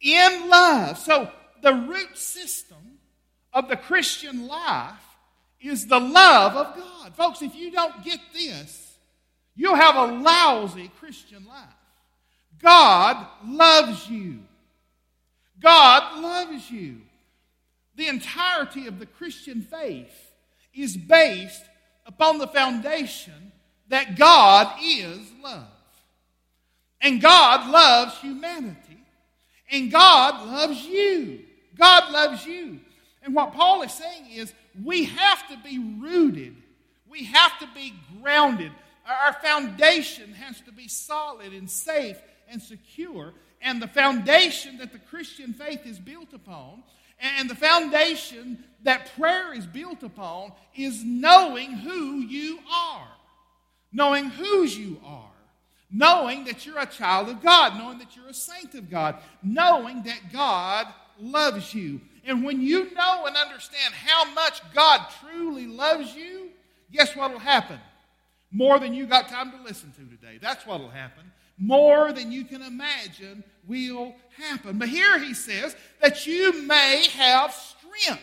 in 0.00 0.48
love. 0.48 0.96
So 0.96 1.30
the 1.62 1.72
root 1.72 2.16
system 2.16 2.98
of 3.52 3.68
the 3.68 3.76
Christian 3.76 4.46
life 4.46 4.92
is 5.60 5.86
the 5.86 6.00
love 6.00 6.54
of 6.54 6.76
God. 6.76 7.14
Folks, 7.14 7.42
if 7.42 7.54
you 7.54 7.70
don't 7.70 8.04
get 8.04 8.20
this, 8.32 8.96
you'll 9.54 9.74
have 9.74 9.96
a 9.96 10.12
lousy 10.14 10.90
Christian 11.00 11.46
life. 11.46 11.64
God 12.60 13.26
loves 13.44 14.08
you. 14.08 14.40
God 15.60 16.20
loves 16.20 16.70
you. 16.70 17.00
The 17.96 18.08
entirety 18.08 18.86
of 18.86 18.98
the 18.98 19.06
Christian 19.06 19.62
faith 19.62 20.32
is 20.74 20.96
based 20.96 21.64
upon 22.04 22.38
the 22.38 22.48
foundation 22.48 23.52
that 23.88 24.16
God 24.16 24.78
is 24.82 25.18
love. 25.42 25.64
And 27.00 27.20
God 27.20 27.70
loves 27.70 28.18
humanity. 28.18 28.98
And 29.70 29.90
God 29.90 30.46
loves 30.46 30.84
you. 30.84 31.40
God 31.76 32.12
loves 32.12 32.46
you. 32.46 32.80
And 33.22 33.34
what 33.34 33.52
Paul 33.52 33.82
is 33.82 33.92
saying 33.92 34.30
is 34.32 34.52
we 34.84 35.04
have 35.04 35.48
to 35.48 35.58
be 35.58 35.78
rooted, 35.78 36.56
we 37.10 37.24
have 37.24 37.58
to 37.58 37.68
be 37.74 37.94
grounded. 38.20 38.72
Our 39.08 39.34
foundation 39.34 40.32
has 40.34 40.60
to 40.62 40.72
be 40.72 40.88
solid 40.88 41.52
and 41.52 41.70
safe 41.70 42.20
and 42.48 42.60
secure. 42.60 43.32
And 43.62 43.80
the 43.80 43.88
foundation 43.88 44.78
that 44.78 44.92
the 44.92 44.98
Christian 44.98 45.52
faith 45.52 45.86
is 45.86 45.98
built 45.98 46.32
upon, 46.34 46.82
and 47.20 47.48
the 47.48 47.54
foundation 47.54 48.62
that 48.82 49.12
prayer 49.16 49.54
is 49.54 49.66
built 49.66 50.02
upon, 50.02 50.52
is 50.74 51.04
knowing 51.04 51.72
who 51.72 52.16
you 52.20 52.58
are. 52.70 53.08
Knowing 53.92 54.28
whose 54.28 54.76
you 54.76 55.00
are 55.04 55.35
knowing 55.90 56.44
that 56.44 56.66
you're 56.66 56.78
a 56.78 56.86
child 56.86 57.28
of 57.28 57.42
God, 57.42 57.78
knowing 57.78 57.98
that 57.98 58.16
you're 58.16 58.28
a 58.28 58.34
saint 58.34 58.74
of 58.74 58.90
God, 58.90 59.16
knowing 59.42 60.02
that 60.02 60.32
God 60.32 60.86
loves 61.18 61.74
you. 61.74 62.00
And 62.24 62.44
when 62.44 62.60
you 62.60 62.92
know 62.94 63.26
and 63.26 63.36
understand 63.36 63.94
how 63.94 64.32
much 64.32 64.60
God 64.74 65.06
truly 65.20 65.66
loves 65.66 66.14
you, 66.14 66.50
guess 66.92 67.14
what 67.14 67.30
will 67.30 67.38
happen? 67.38 67.78
More 68.50 68.78
than 68.78 68.94
you 68.94 69.06
got 69.06 69.28
time 69.28 69.52
to 69.52 69.62
listen 69.62 69.92
to 69.92 70.16
today. 70.16 70.38
That's 70.40 70.66
what 70.66 70.80
will 70.80 70.90
happen. 70.90 71.30
More 71.58 72.12
than 72.12 72.32
you 72.32 72.44
can 72.44 72.62
imagine 72.62 73.44
will 73.66 74.14
happen. 74.36 74.78
But 74.78 74.88
here 74.88 75.18
he 75.18 75.34
says 75.34 75.74
that 76.00 76.26
you 76.26 76.62
may 76.62 77.06
have 77.12 77.52
strength. 77.52 78.22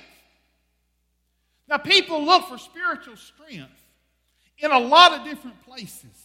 Now, 1.68 1.78
people 1.78 2.24
look 2.24 2.48
for 2.48 2.58
spiritual 2.58 3.16
strength 3.16 3.72
in 4.60 4.72
a 4.72 4.80
lot 4.80 5.14
of 5.14 5.26
different 5.26 5.64
places. 5.66 6.23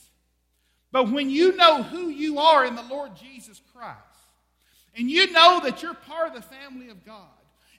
But 0.99 1.13
when 1.13 1.31
you 1.31 1.55
know 1.55 1.85
who 1.85 2.09
you 2.09 2.41
are 2.41 2.65
in 2.65 2.75
the 2.75 2.83
Lord 2.83 3.15
Jesus 3.15 3.63
Christ, 3.73 4.01
and 4.97 5.09
you 5.09 5.31
know 5.31 5.61
that 5.63 5.81
you're 5.81 5.95
part 5.95 6.27
of 6.27 6.35
the 6.35 6.43
family 6.43 6.89
of 6.89 7.07
God, 7.07 7.23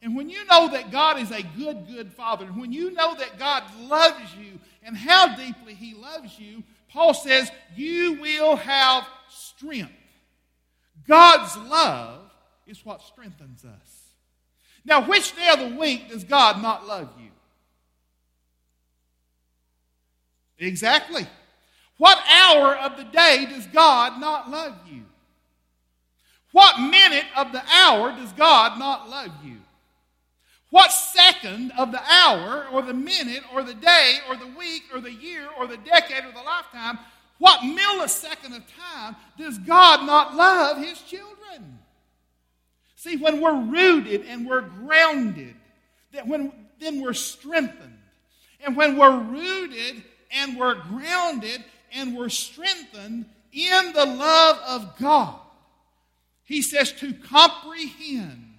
and 0.01 0.15
when 0.15 0.29
you 0.29 0.45
know 0.45 0.69
that 0.69 0.89
God 0.89 1.19
is 1.19 1.29
a 1.29 1.43
good, 1.57 1.85
good 1.85 2.13
Father, 2.13 2.45
and 2.45 2.55
when 2.55 2.71
you 2.71 2.91
know 2.91 3.13
that 3.15 3.38
God 3.38 3.63
loves 3.77 4.33
you 4.39 4.57
and 4.83 4.95
how 4.95 5.35
deeply 5.35 5.73
He 5.73 5.93
loves 5.95 6.39
you, 6.39 6.63
Paul 6.93 7.13
says, 7.13 7.51
you 7.75 8.21
will 8.21 8.55
have 8.55 9.05
strength. 9.29 9.91
God's 11.05 11.57
love 11.69 12.21
is 12.67 12.85
what 12.85 13.01
strengthens 13.01 13.65
us. 13.65 14.03
Now, 14.85 15.05
which 15.05 15.35
day 15.35 15.49
of 15.49 15.59
the 15.59 15.75
week 15.75 16.07
does 16.07 16.23
God 16.23 16.61
not 16.61 16.88
love 16.88 17.09
you? 17.19 17.31
Exactly. 20.57 21.27
What 21.99 22.17
hour 22.29 22.77
of 22.77 22.95
the 22.95 23.03
day 23.03 23.45
does 23.49 23.67
God 23.67 24.21
not 24.21 24.49
love 24.49 24.73
you? 24.89 25.03
What 26.53 26.79
minute 26.79 27.25
of 27.35 27.51
the 27.51 27.61
hour 27.69 28.11
does 28.13 28.31
God 28.31 28.79
not 28.79 29.09
love 29.09 29.31
you? 29.43 29.57
What 30.69 30.93
second 30.93 31.73
of 31.77 31.91
the 31.91 32.01
hour 32.01 32.67
or 32.71 32.81
the 32.83 32.93
minute 32.93 33.43
or 33.53 33.63
the 33.63 33.73
day 33.73 34.19
or 34.29 34.37
the 34.37 34.47
week 34.47 34.83
or 34.93 35.01
the 35.01 35.11
year 35.11 35.49
or 35.57 35.67
the 35.67 35.75
decade 35.75 36.23
or 36.23 36.31
the 36.31 36.41
lifetime, 36.41 36.99
what 37.37 37.59
millisecond 37.59 38.55
of 38.55 38.63
time 38.77 39.17
does 39.37 39.57
God 39.57 40.05
not 40.05 40.35
love 40.35 40.77
his 40.77 41.01
children? 41.01 41.79
See, 42.95 43.17
when 43.17 43.41
we're 43.41 43.59
rooted 43.59 44.25
and 44.25 44.47
we're 44.47 44.61
grounded, 44.61 45.55
that 46.13 46.25
when 46.25 46.53
then 46.79 47.01
we're 47.01 47.13
strengthened. 47.13 47.97
And 48.63 48.77
when 48.77 48.97
we're 48.97 49.19
rooted 49.19 50.01
and 50.31 50.57
we're 50.57 50.75
grounded 50.75 51.61
and 51.93 52.17
were 52.17 52.29
strengthened 52.29 53.25
in 53.51 53.93
the 53.93 54.05
love 54.05 54.60
of 54.67 54.98
God. 54.98 55.39
He 56.43 56.62
says 56.62 56.91
to 56.93 57.13
comprehend, 57.13 58.55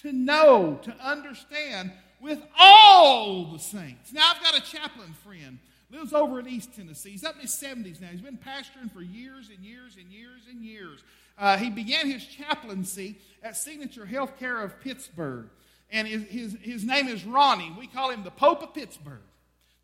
to 0.00 0.12
know, 0.12 0.80
to 0.82 0.94
understand 1.02 1.92
with 2.20 2.40
all 2.58 3.52
the 3.52 3.58
saints. 3.58 4.12
Now, 4.12 4.32
I've 4.34 4.42
got 4.42 4.56
a 4.56 4.62
chaplain 4.62 5.14
friend, 5.24 5.58
lives 5.90 6.12
over 6.12 6.40
in 6.40 6.48
East 6.48 6.74
Tennessee. 6.74 7.10
He's 7.10 7.24
up 7.24 7.34
in 7.34 7.42
his 7.42 7.52
70s 7.62 8.00
now. 8.00 8.08
He's 8.08 8.22
been 8.22 8.38
pastoring 8.38 8.90
for 8.92 9.02
years 9.02 9.50
and 9.54 9.64
years 9.64 9.96
and 9.96 10.10
years 10.10 10.42
and 10.50 10.64
years. 10.64 11.00
Uh, 11.38 11.56
he 11.56 11.68
began 11.68 12.06
his 12.06 12.24
chaplaincy 12.24 13.18
at 13.42 13.56
Signature 13.56 14.08
Healthcare 14.10 14.64
of 14.64 14.80
Pittsburgh. 14.80 15.48
And 15.90 16.08
his, 16.08 16.22
his, 16.24 16.56
his 16.62 16.84
name 16.84 17.08
is 17.08 17.24
Ronnie. 17.24 17.74
We 17.78 17.86
call 17.86 18.10
him 18.10 18.24
the 18.24 18.30
Pope 18.30 18.62
of 18.62 18.72
Pittsburgh 18.72 19.20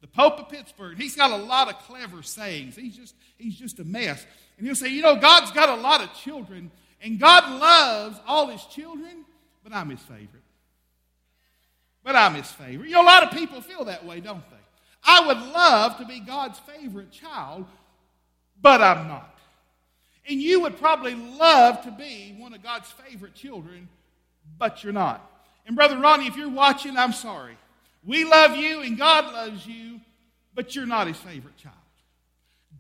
the 0.00 0.07
Pope 0.07 0.38
of 0.40 0.49
Pittsburgh. 0.49 0.97
He's 0.97 1.16
got 1.16 1.30
a 1.30 1.37
lot 1.37 1.69
of 1.69 1.78
clever 1.80 2.23
sayings. 2.23 2.76
He's 2.76 2.97
just, 2.97 3.14
he's 3.37 3.57
just 3.57 3.78
a 3.78 3.85
mess. 3.85 4.25
And 4.57 4.66
he'll 4.66 4.76
say, 4.76 4.88
you 4.88 5.02
know, 5.02 5.16
God's 5.16 5.50
got 5.50 5.69
a 5.69 5.80
lot 5.80 6.02
of 6.02 6.12
children, 6.14 6.71
and 7.02 7.19
God 7.19 7.61
loves 7.61 8.19
all 8.26 8.49
his 8.49 8.64
children, 8.66 9.25
but 9.62 9.73
I'm 9.73 9.90
his 9.90 10.00
favorite. 10.00 10.42
But 12.02 12.16
I'm 12.16 12.35
his 12.35 12.50
favorite. 12.50 12.88
You 12.88 12.95
know, 12.95 13.02
a 13.02 13.04
lot 13.04 13.23
of 13.23 13.30
people 13.30 13.61
feel 13.61 13.85
that 13.85 14.04
way, 14.04 14.21
don't 14.21 14.49
they? 14.50 14.57
I 15.04 15.26
would 15.26 15.38
love 15.38 15.99
to 15.99 16.04
be 16.04 16.21
God's 16.21 16.59
favorite 16.59 17.11
child, 17.11 17.66
but 18.61 18.83
I'm 18.83 19.09
not. 19.09 19.38
And 20.28 20.40
you 20.40 20.61
would 20.61 20.78
probably 20.78 21.14
love 21.14 21.83
to 21.85 21.90
be 21.90 22.35
one 22.38 22.54
of 22.54 22.62
God's 22.62 22.90
favorite 22.90 23.35
children, 23.35 23.88
but 24.59 24.85
you're 24.85 24.92
not. 24.92 25.26
And 25.66 25.76
Brother 25.76 25.99
Ronnie, 25.99 26.26
if 26.26 26.37
you're 26.37 26.50
watching, 26.50 26.97
I'm 26.97 27.12
sorry. 27.12 27.57
We 28.04 28.25
love 28.25 28.57
you 28.57 28.80
and 28.83 28.97
God 28.97 29.33
loves 29.33 29.66
you, 29.66 30.00
but 30.54 30.75
you're 30.75 30.87
not 30.87 31.07
his 31.07 31.19
favorite 31.19 31.57
child. 31.57 31.75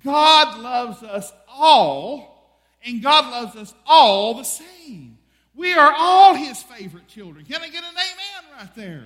God 0.02 0.58
loves 0.58 1.02
us 1.02 1.30
all, 1.46 2.58
and 2.84 3.02
God 3.02 3.30
loves 3.30 3.56
us 3.56 3.74
all 3.86 4.34
the 4.34 4.44
same. 4.44 5.18
We 5.54 5.74
are 5.74 5.92
all 5.94 6.34
his 6.34 6.62
favorite 6.62 7.06
children. 7.06 7.44
Can 7.44 7.60
I 7.60 7.68
get 7.68 7.84
an 7.84 7.90
amen 7.90 8.58
right 8.58 8.74
there? 8.74 9.04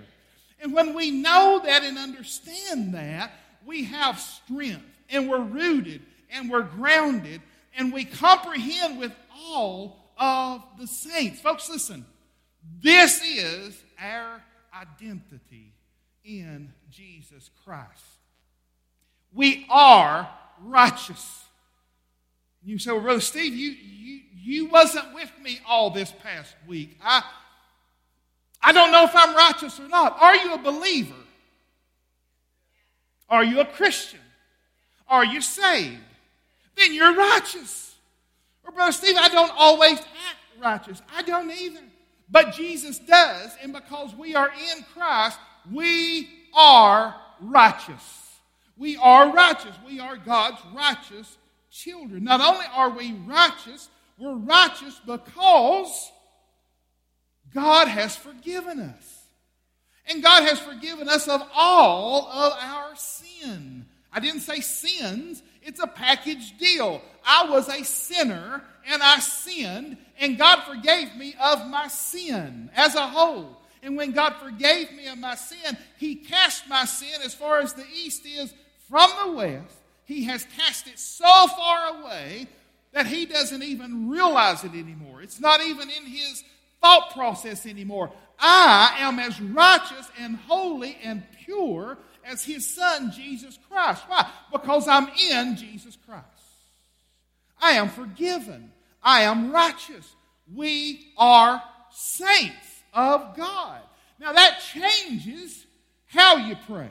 And 0.60 0.72
when 0.72 0.94
we 0.94 1.10
know 1.10 1.60
that 1.64 1.82
and 1.82 1.98
understand 1.98 2.94
that, 2.94 3.32
we 3.66 3.84
have 3.84 4.20
strength 4.20 4.84
and 5.10 5.28
we're 5.28 5.42
rooted 5.42 6.02
and 6.30 6.48
we're 6.48 6.62
grounded 6.62 7.40
and 7.76 7.92
we 7.92 8.04
comprehend 8.04 9.00
with 9.00 9.12
all 9.36 10.12
of 10.16 10.62
the 10.78 10.86
saints. 10.86 11.40
Folks, 11.40 11.68
listen. 11.68 12.06
This 12.80 13.20
is 13.22 13.82
our 14.00 14.42
identity 14.72 15.73
in 16.24 16.72
Jesus 16.90 17.50
Christ. 17.64 18.04
We 19.32 19.66
are 19.68 20.28
righteous. 20.62 21.44
You 22.64 22.78
say, 22.78 22.92
well, 22.92 23.02
Brother 23.02 23.20
Steve, 23.20 23.54
you, 23.54 23.70
you, 23.70 24.20
you 24.34 24.66
wasn't 24.66 25.14
with 25.14 25.30
me 25.42 25.60
all 25.66 25.90
this 25.90 26.12
past 26.22 26.54
week. 26.66 26.96
I, 27.02 27.22
I 28.62 28.72
don't 28.72 28.92
know 28.92 29.04
if 29.04 29.14
I'm 29.14 29.34
righteous 29.34 29.78
or 29.78 29.88
not. 29.88 30.16
Are 30.20 30.36
you 30.36 30.54
a 30.54 30.58
believer? 30.58 31.14
Are 33.28 33.44
you 33.44 33.60
a 33.60 33.64
Christian? 33.64 34.20
Are 35.08 35.24
you 35.24 35.40
saved? 35.40 35.98
Then 36.76 36.94
you're 36.94 37.14
righteous. 37.14 37.94
Or, 38.64 38.72
Brother 38.72 38.92
Steve, 38.92 39.16
I 39.18 39.28
don't 39.28 39.52
always 39.56 39.98
act 39.98 40.62
righteous. 40.62 41.02
I 41.14 41.22
don't 41.22 41.50
either. 41.50 41.80
But 42.30 42.54
Jesus 42.54 42.98
does, 42.98 43.52
and 43.62 43.72
because 43.72 44.14
we 44.14 44.34
are 44.34 44.48
in 44.48 44.84
Christ, 44.94 45.38
we 45.72 46.28
are 46.54 47.14
righteous. 47.40 48.38
We 48.76 48.96
are 48.96 49.32
righteous. 49.32 49.74
We 49.86 50.00
are 50.00 50.16
God's 50.16 50.60
righteous 50.74 51.36
children. 51.70 52.24
Not 52.24 52.40
only 52.40 52.66
are 52.72 52.90
we 52.90 53.12
righteous, 53.26 53.88
we're 54.18 54.36
righteous 54.36 55.00
because 55.04 56.12
God 57.52 57.88
has 57.88 58.16
forgiven 58.16 58.80
us. 58.80 59.20
And 60.06 60.22
God 60.22 60.42
has 60.42 60.60
forgiven 60.60 61.08
us 61.08 61.28
of 61.28 61.42
all 61.54 62.28
of 62.28 62.52
our 62.60 62.94
sin. 62.96 63.86
I 64.12 64.20
didn't 64.20 64.40
say 64.40 64.60
sins, 64.60 65.42
it's 65.62 65.80
a 65.80 65.86
package 65.86 66.56
deal. 66.58 67.00
I 67.24 67.48
was 67.50 67.68
a 67.68 67.82
sinner 67.84 68.62
and 68.86 69.02
I 69.02 69.18
sinned, 69.18 69.96
and 70.20 70.36
God 70.36 70.60
forgave 70.64 71.16
me 71.16 71.34
of 71.42 71.66
my 71.68 71.88
sin 71.88 72.70
as 72.74 72.94
a 72.94 73.06
whole. 73.06 73.56
And 73.84 73.98
when 73.98 74.12
God 74.12 74.34
forgave 74.42 74.92
me 74.92 75.06
of 75.08 75.18
my 75.18 75.34
sin, 75.34 75.76
He 75.98 76.14
cast 76.14 76.68
my 76.68 76.86
sin 76.86 77.20
as 77.22 77.34
far 77.34 77.60
as 77.60 77.74
the 77.74 77.84
east 77.94 78.24
is 78.26 78.52
from 78.88 79.10
the 79.22 79.32
west. 79.32 79.76
He 80.06 80.24
has 80.24 80.46
cast 80.56 80.86
it 80.86 80.98
so 80.98 81.46
far 81.48 82.00
away 82.00 82.46
that 82.92 83.06
He 83.06 83.26
doesn't 83.26 83.62
even 83.62 84.08
realize 84.08 84.64
it 84.64 84.72
anymore. 84.72 85.20
It's 85.20 85.38
not 85.38 85.60
even 85.60 85.90
in 85.90 86.06
His 86.06 86.42
thought 86.80 87.10
process 87.12 87.66
anymore. 87.66 88.10
I 88.38 88.96
am 89.00 89.18
as 89.18 89.40
righteous 89.40 90.08
and 90.18 90.36
holy 90.36 90.96
and 91.04 91.22
pure 91.44 91.98
as 92.24 92.42
His 92.42 92.66
Son, 92.66 93.12
Jesus 93.12 93.58
Christ. 93.68 94.02
Why? 94.08 94.26
Because 94.50 94.88
I'm 94.88 95.08
in 95.30 95.56
Jesus 95.56 95.98
Christ. 96.06 96.24
I 97.60 97.72
am 97.72 97.90
forgiven. 97.90 98.72
I 99.02 99.22
am 99.22 99.52
righteous. 99.52 100.14
We 100.52 101.12
are 101.18 101.62
saints 101.90 102.73
of 102.94 103.36
God. 103.36 103.80
Now 104.18 104.32
that 104.32 104.60
changes 104.72 105.66
how 106.06 106.36
you 106.36 106.56
pray. 106.66 106.88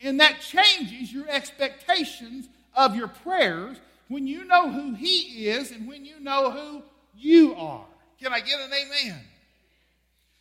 And 0.00 0.20
that 0.20 0.40
changes 0.40 1.12
your 1.12 1.28
expectations 1.28 2.48
of 2.74 2.94
your 2.94 3.08
prayers 3.08 3.78
when 4.08 4.26
you 4.26 4.44
know 4.44 4.70
who 4.70 4.94
He 4.94 5.48
is 5.48 5.72
and 5.72 5.88
when 5.88 6.04
you 6.04 6.20
know 6.20 6.50
who 6.50 6.82
you 7.16 7.54
are. 7.54 7.84
Can 8.20 8.32
I 8.32 8.40
get 8.40 8.60
an 8.60 8.70
amen? 8.72 9.20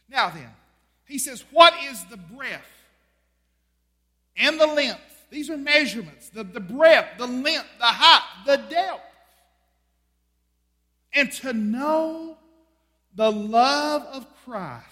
Now 0.09 0.29
then, 0.29 0.49
He 1.05 1.17
says, 1.17 1.43
What 1.51 1.73
is 1.89 2.03
the 2.05 2.17
breadth 2.17 2.61
and 4.35 4.59
the 4.59 4.67
length? 4.67 5.01
These 5.29 5.49
are 5.49 5.57
measurements 5.57 6.29
the, 6.29 6.43
the 6.43 6.59
breadth, 6.59 7.17
the 7.17 7.27
length, 7.27 7.67
the 7.79 7.85
height, 7.85 8.45
the 8.45 8.57
depth. 8.57 9.01
And 11.13 11.31
to 11.33 11.53
know 11.53 12.36
the 13.17 13.31
love 13.31 14.03
of 14.13 14.27
Christ, 14.45 14.85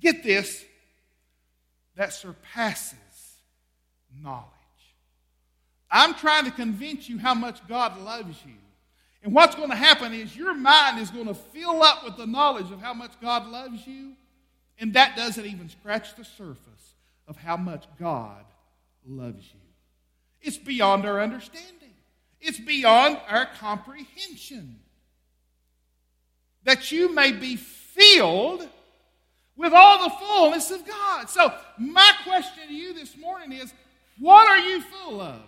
get 0.00 0.22
this, 0.22 0.64
that 1.96 2.12
surpasses 2.12 2.98
knowledge. 4.22 4.46
I'm 5.90 6.14
trying 6.14 6.44
to 6.44 6.50
convince 6.50 7.08
you 7.08 7.18
how 7.18 7.34
much 7.34 7.66
God 7.66 7.98
loves 8.02 8.36
you. 8.46 8.52
And 9.22 9.34
what's 9.34 9.54
going 9.54 9.70
to 9.70 9.76
happen 9.76 10.12
is 10.12 10.36
your 10.36 10.54
mind 10.54 11.00
is 11.00 11.10
going 11.10 11.26
to 11.26 11.34
fill 11.34 11.82
up 11.82 12.04
with 12.04 12.18
the 12.18 12.26
knowledge 12.26 12.70
of 12.70 12.80
how 12.80 12.92
much 12.92 13.12
God 13.20 13.48
loves 13.48 13.86
you, 13.86 14.12
and 14.78 14.92
that 14.92 15.16
doesn't 15.16 15.46
even 15.46 15.70
scratch 15.70 16.14
the 16.16 16.24
surface 16.24 16.94
of 17.26 17.36
how 17.36 17.56
much 17.56 17.86
God 17.98 18.44
loves 19.06 19.44
you. 19.54 19.60
It's 20.42 20.58
beyond 20.58 21.06
our 21.06 21.20
understanding, 21.20 21.94
it's 22.42 22.60
beyond 22.60 23.18
our 23.26 23.46
comprehension. 23.46 24.80
That 26.64 26.92
you 26.92 27.14
may 27.14 27.32
be 27.32 27.56
filled 27.56 28.68
with 29.56 29.72
all 29.72 30.04
the 30.04 30.14
fullness 30.16 30.70
of 30.70 30.86
God. 30.86 31.28
So, 31.28 31.52
my 31.78 32.12
question 32.24 32.68
to 32.68 32.74
you 32.74 32.94
this 32.94 33.16
morning 33.16 33.52
is 33.52 33.72
what 34.18 34.48
are 34.48 34.58
you 34.58 34.82
full 34.82 35.20
of? 35.20 35.42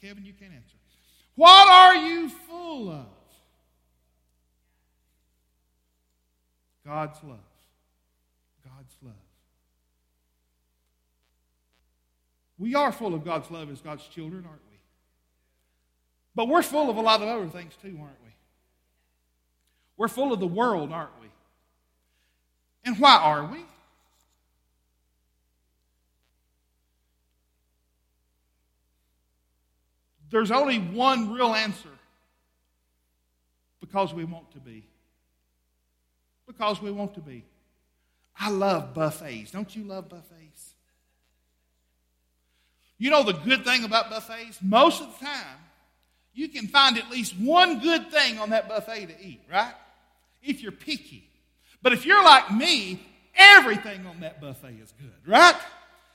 Kevin, 0.00 0.24
you 0.24 0.32
can't 0.32 0.52
answer. 0.52 0.76
What 1.34 1.68
are 1.68 1.96
you 1.96 2.28
full 2.28 2.90
of? 2.90 3.06
God's 6.84 7.22
love. 7.22 7.38
God's 8.64 8.96
love. 9.02 9.14
We 12.58 12.74
are 12.74 12.92
full 12.92 13.14
of 13.14 13.24
God's 13.24 13.50
love 13.50 13.70
as 13.70 13.80
God's 13.80 14.06
children, 14.06 14.44
aren't 14.46 14.62
we? 14.70 14.78
But 16.34 16.48
we're 16.48 16.62
full 16.62 16.90
of 16.90 16.96
a 16.96 17.00
lot 17.00 17.22
of 17.22 17.28
other 17.28 17.48
things 17.48 17.72
too, 17.80 17.98
aren't 18.00 18.22
we? 18.24 18.30
We're 20.02 20.08
full 20.08 20.32
of 20.32 20.40
the 20.40 20.48
world, 20.48 20.90
aren't 20.90 21.12
we? 21.20 21.28
And 22.84 22.98
why 22.98 23.14
are 23.18 23.44
we? 23.46 23.58
There's 30.28 30.50
only 30.50 30.80
one 30.80 31.32
real 31.32 31.54
answer 31.54 31.88
because 33.80 34.12
we 34.12 34.24
want 34.24 34.50
to 34.54 34.58
be. 34.58 34.88
Because 36.48 36.82
we 36.82 36.90
want 36.90 37.14
to 37.14 37.20
be. 37.20 37.44
I 38.36 38.50
love 38.50 38.94
buffets. 38.94 39.52
Don't 39.52 39.76
you 39.76 39.84
love 39.84 40.08
buffets? 40.08 40.72
You 42.98 43.10
know 43.10 43.22
the 43.22 43.34
good 43.34 43.64
thing 43.64 43.84
about 43.84 44.10
buffets? 44.10 44.58
Most 44.60 45.00
of 45.00 45.16
the 45.16 45.26
time, 45.26 45.58
you 46.34 46.48
can 46.48 46.66
find 46.66 46.98
at 46.98 47.08
least 47.08 47.38
one 47.38 47.78
good 47.78 48.10
thing 48.10 48.40
on 48.40 48.50
that 48.50 48.68
buffet 48.68 49.06
to 49.06 49.24
eat, 49.24 49.42
right? 49.48 49.74
If 50.42 50.62
you're 50.62 50.72
picky. 50.72 51.28
But 51.82 51.92
if 51.92 52.06
you're 52.06 52.22
like 52.22 52.50
me, 52.52 53.00
everything 53.34 54.06
on 54.06 54.20
that 54.20 54.40
buffet 54.40 54.76
is 54.82 54.92
good, 55.00 55.30
right? 55.30 55.56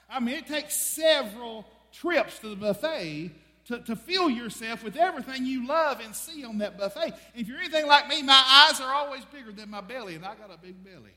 I 0.10 0.20
mean, 0.20 0.36
it 0.36 0.48
takes 0.48 0.76
several 0.76 1.66
trips 1.92 2.40
to 2.40 2.50
the 2.50 2.56
buffet 2.56 3.32
to, 3.68 3.80
to 3.80 3.96
fill 3.96 4.30
yourself 4.30 4.84
with 4.84 4.96
everything 4.96 5.46
you 5.46 5.68
love 5.68 6.00
and 6.00 6.16
see 6.16 6.46
on 6.46 6.60
that 6.60 6.78
buffet. 6.78 7.04
And 7.04 7.14
if 7.36 7.48
you're 7.48 7.60
anything 7.60 7.86
like 7.86 8.08
me, 8.08 8.22
my 8.24 8.70
eyes 8.72 8.80
are 8.80 8.94
always 8.94 9.26
bigger 9.26 9.52
than 9.52 9.70
my 9.70 9.82
belly, 9.82 10.16
and 10.16 10.26
I 10.26 10.36
got 10.36 10.54
a 10.54 10.58
big 10.58 10.84
belly. 10.84 11.12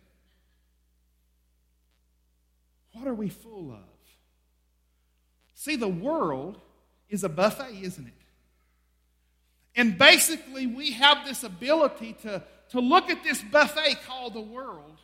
What 2.92 3.06
are 3.06 3.14
we 3.14 3.28
full 3.28 3.70
of? 3.70 3.78
See, 5.54 5.76
the 5.76 5.88
world 5.88 6.58
is 7.08 7.22
a 7.22 7.28
buffet, 7.28 7.82
isn't 7.82 8.06
it? 8.06 8.12
And 9.76 9.96
basically, 9.96 10.66
we 10.66 10.92
have 10.92 11.24
this 11.24 11.44
ability 11.44 12.14
to, 12.22 12.42
to 12.70 12.80
look 12.80 13.10
at 13.10 13.22
this 13.22 13.42
buffet 13.42 13.98
called 14.06 14.34
the 14.34 14.40
world 14.40 14.98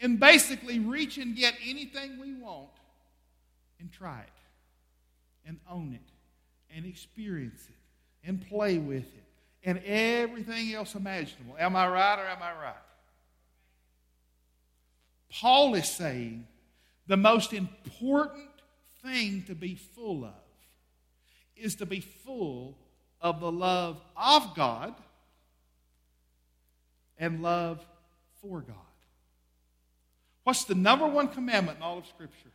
and 0.00 0.18
basically 0.18 0.78
reach 0.78 1.18
and 1.18 1.36
get 1.36 1.54
anything 1.66 2.18
we 2.18 2.34
want 2.34 2.70
and 3.78 3.92
try 3.92 4.20
it 4.20 5.48
and 5.48 5.58
own 5.70 5.92
it 5.92 6.74
and 6.74 6.86
experience 6.86 7.62
it 7.68 8.28
and 8.28 8.46
play 8.48 8.78
with 8.78 9.04
it 9.04 9.24
and 9.62 9.78
everything 9.84 10.72
else 10.74 10.94
imaginable. 10.94 11.56
Am 11.58 11.76
I 11.76 11.88
right 11.88 12.18
or 12.18 12.26
am 12.26 12.42
I 12.42 12.52
right? 12.62 12.74
Paul 15.30 15.74
is 15.74 15.88
saying 15.88 16.46
the 17.06 17.16
most 17.16 17.52
important 17.52 18.48
thing 19.02 19.44
to 19.46 19.54
be 19.54 19.74
full 19.74 20.24
of 20.24 20.34
is 21.56 21.74
to 21.76 21.86
be 21.86 22.00
full 22.00 22.76
of 23.20 23.40
the 23.40 23.52
love 23.52 24.00
of 24.16 24.54
God 24.54 24.94
and 27.20 27.42
love 27.42 27.86
for 28.40 28.62
God. 28.62 28.76
What's 30.42 30.64
the 30.64 30.74
number 30.74 31.06
one 31.06 31.28
commandment 31.28 31.76
in 31.76 31.82
all 31.82 31.98
of 31.98 32.06
Scripture? 32.06 32.50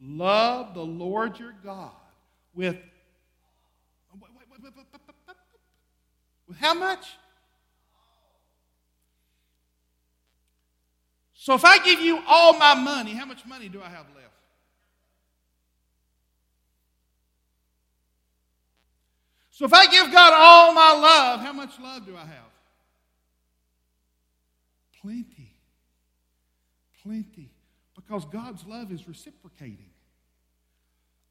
Love 0.00 0.74
the 0.74 0.84
Lord 0.84 1.38
your 1.38 1.54
God 1.64 1.92
with, 2.54 2.76
with 6.46 6.58
how 6.58 6.74
much? 6.74 7.06
So 11.34 11.54
if 11.54 11.64
I 11.64 11.78
give 11.78 12.00
you 12.00 12.20
all 12.26 12.58
my 12.58 12.74
money, 12.74 13.12
how 13.12 13.24
much 13.24 13.46
money 13.46 13.68
do 13.68 13.80
I 13.80 13.88
have 13.88 14.06
left? 14.14 14.26
So 19.50 19.64
if 19.64 19.72
I 19.72 19.86
give 19.86 20.12
God 20.12 20.34
all 20.34 20.74
my 20.74 20.92
love, 20.92 21.40
how 21.40 21.52
much 21.52 21.80
love 21.80 22.04
do 22.04 22.14
I 22.16 22.26
have? 22.26 22.45
Plenty. 25.02 25.52
Plenty. 27.02 27.50
Because 27.94 28.24
God's 28.26 28.64
love 28.66 28.92
is 28.92 29.06
reciprocating. 29.08 29.90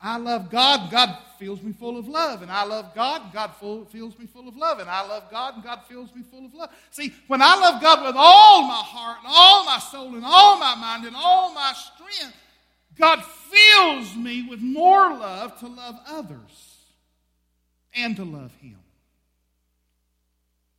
I 0.01 0.17
love 0.17 0.51
God, 0.51 0.91
God 0.91 1.17
fills 1.39 1.62
me 1.62 1.71
full 1.71 1.97
of 1.97 2.08
love. 2.08 2.41
And 2.41 2.51
I 2.51 2.63
love 2.63 2.93
God, 2.93 3.34
God 3.34 3.51
full, 3.60 3.86
fills 3.86 4.17
me 4.19 4.25
full 4.28 4.47
of 4.47 4.56
love. 4.56 4.80
And 4.80 4.89
I 4.89 5.08
love 5.08 5.32
God, 5.32 5.56
and 5.56 5.63
God 5.63 5.82
fills 5.88 6.13
me 6.13 6.21
full 6.21 6.45
of 6.45 6.54
love. 6.54 6.69
See, 6.91 7.13
when 7.28 7.41
I 7.41 7.56
love 7.56 7.82
God 7.82 8.06
with 8.06 8.15
all 8.17 8.63
my 8.63 8.73
heart, 8.75 9.19
and 9.23 9.28
all 9.30 9.65
my 9.65 9.80
soul, 9.80 10.15
and 10.15 10.23
all 10.25 10.60
my 10.60 10.75
mind, 10.75 11.06
and 11.06 11.15
all 11.15 11.54
my 11.54 11.73
strength, 11.73 12.36
God 12.97 13.23
fills 13.23 14.15
me 14.15 14.47
with 14.47 14.60
more 14.60 15.10
love 15.10 15.60
to 15.60 15.67
love 15.67 15.99
others 16.08 16.78
and 17.95 18.15
to 18.17 18.23
love 18.23 18.54
Him. 18.62 18.78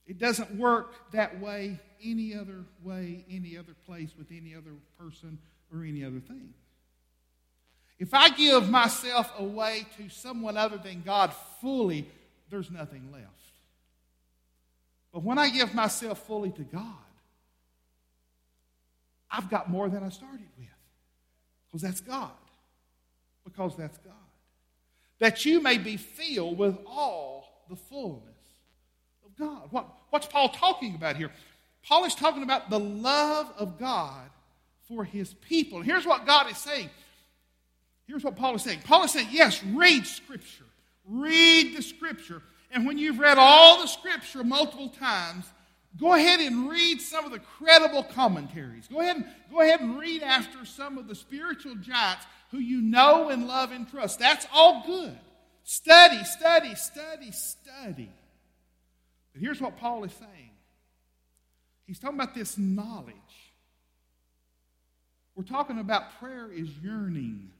It 0.07 0.19
doesn't 0.19 0.57
work 0.57 0.95
that 1.13 1.41
way 1.41 1.81
any 2.03 2.35
other 2.35 2.65
way, 2.83 3.25
any 3.31 3.57
other 3.57 3.75
place, 3.87 4.11
with 4.17 4.29
any 4.31 4.55
other 4.55 4.73
person, 4.99 5.39
or 5.73 5.85
any 5.85 6.05
other 6.05 6.21
thing. 6.21 6.55
If 7.99 8.13
I 8.13 8.31
give 8.31 8.69
myself 8.69 9.33
away 9.39 9.87
to 9.97 10.09
someone 10.09 10.57
other 10.57 10.77
than 10.77 11.03
God 11.03 11.33
fully, 11.61 12.07
there's 12.51 12.71
nothing 12.71 13.11
left. 13.13 13.25
But 15.13 15.23
when 15.23 15.39
I 15.39 15.49
give 15.49 15.75
myself 15.75 16.27
fully 16.27 16.51
to 16.51 16.63
God, 16.63 16.83
I've 19.31 19.49
got 19.51 19.71
more 19.71 19.89
than 19.89 20.03
I 20.03 20.11
started 20.11 20.47
with. 20.59 20.67
Because 21.67 21.83
that's 21.83 22.01
God. 22.01 22.31
Because 23.45 23.77
that's 23.77 23.99
God. 23.99 24.13
That 25.19 25.45
you 25.45 25.63
may 25.63 25.79
be 25.79 25.97
filled 25.97 26.59
with 26.59 26.77
all 26.87 27.65
the 27.69 27.77
fullness 27.77 28.23
of 29.25 29.37
God. 29.37 29.69
What, 29.71 29.89
what's 30.11 30.27
Paul 30.27 30.51
talking 30.51 30.95
about 30.95 31.17
here? 31.17 31.31
Paul 31.89 32.05
is 32.05 32.15
talking 32.15 32.43
about 32.43 32.71
the 32.71 32.81
love 32.81 33.53
of 33.59 33.79
God 33.79 34.29
for 34.89 35.05
his 35.05 35.35
people. 35.35 35.83
Here's 35.83 36.07
what 36.07 36.27
God 36.27 36.51
is 36.51 36.59
saying 36.59 36.91
Here's 38.07 38.23
what 38.23 38.37
Paul 38.37 38.55
is 38.55 38.63
saying. 38.63 38.81
Paul 38.85 39.05
is 39.05 39.11
saying, 39.11 39.29
yes, 39.33 39.63
read 39.65 40.07
Scripture. 40.07 40.65
Read 41.05 41.77
the 41.77 41.83
Scripture. 41.83 42.43
And 42.71 42.87
when 42.87 42.99
you've 42.99 43.19
read 43.19 43.39
all 43.39 43.81
the 43.81 43.89
Scripture 43.89 44.45
multiple 44.45 44.89
times, 44.89 45.45
go 45.97 46.15
ahead 46.15 46.41
and 46.41 46.69
read 46.69 47.01
some 47.01 47.25
of 47.25 47.33
the 47.33 47.41
credible 47.41 48.05
commentaries. 48.05 48.87
Go 48.87 49.01
ahead 49.01 49.17
and, 49.17 49.27
go 49.51 49.61
ahead 49.61 49.81
and 49.81 49.99
read 49.99 50.23
after 50.23 50.65
some 50.65 50.99
of 50.99 51.09
the 51.09 51.15
spiritual 51.15 51.75
giants 51.77 52.27
who 52.53 52.59
you 52.59 52.81
know 52.81 53.29
and 53.29 53.49
love 53.49 53.73
and 53.73 53.91
trust. 53.91 54.21
That's 54.21 54.47
all 54.53 54.85
good. 54.87 55.17
Study, 55.65 56.23
study, 56.23 56.77
study, 56.77 57.33
study. 57.33 58.11
But 59.33 59.43
here's 59.43 59.61
what 59.61 59.79
Paul 59.79 60.05
is 60.05 60.13
saying 60.13 60.46
he's 61.87 61.99
talking 61.99 62.19
about 62.19 62.35
this 62.35 62.59
knowledge. 62.59 63.15
We're 65.35 65.45
talking 65.45 65.79
about 65.79 66.19
prayer 66.19 66.51
is 66.51 66.69
yearning. 66.83 67.51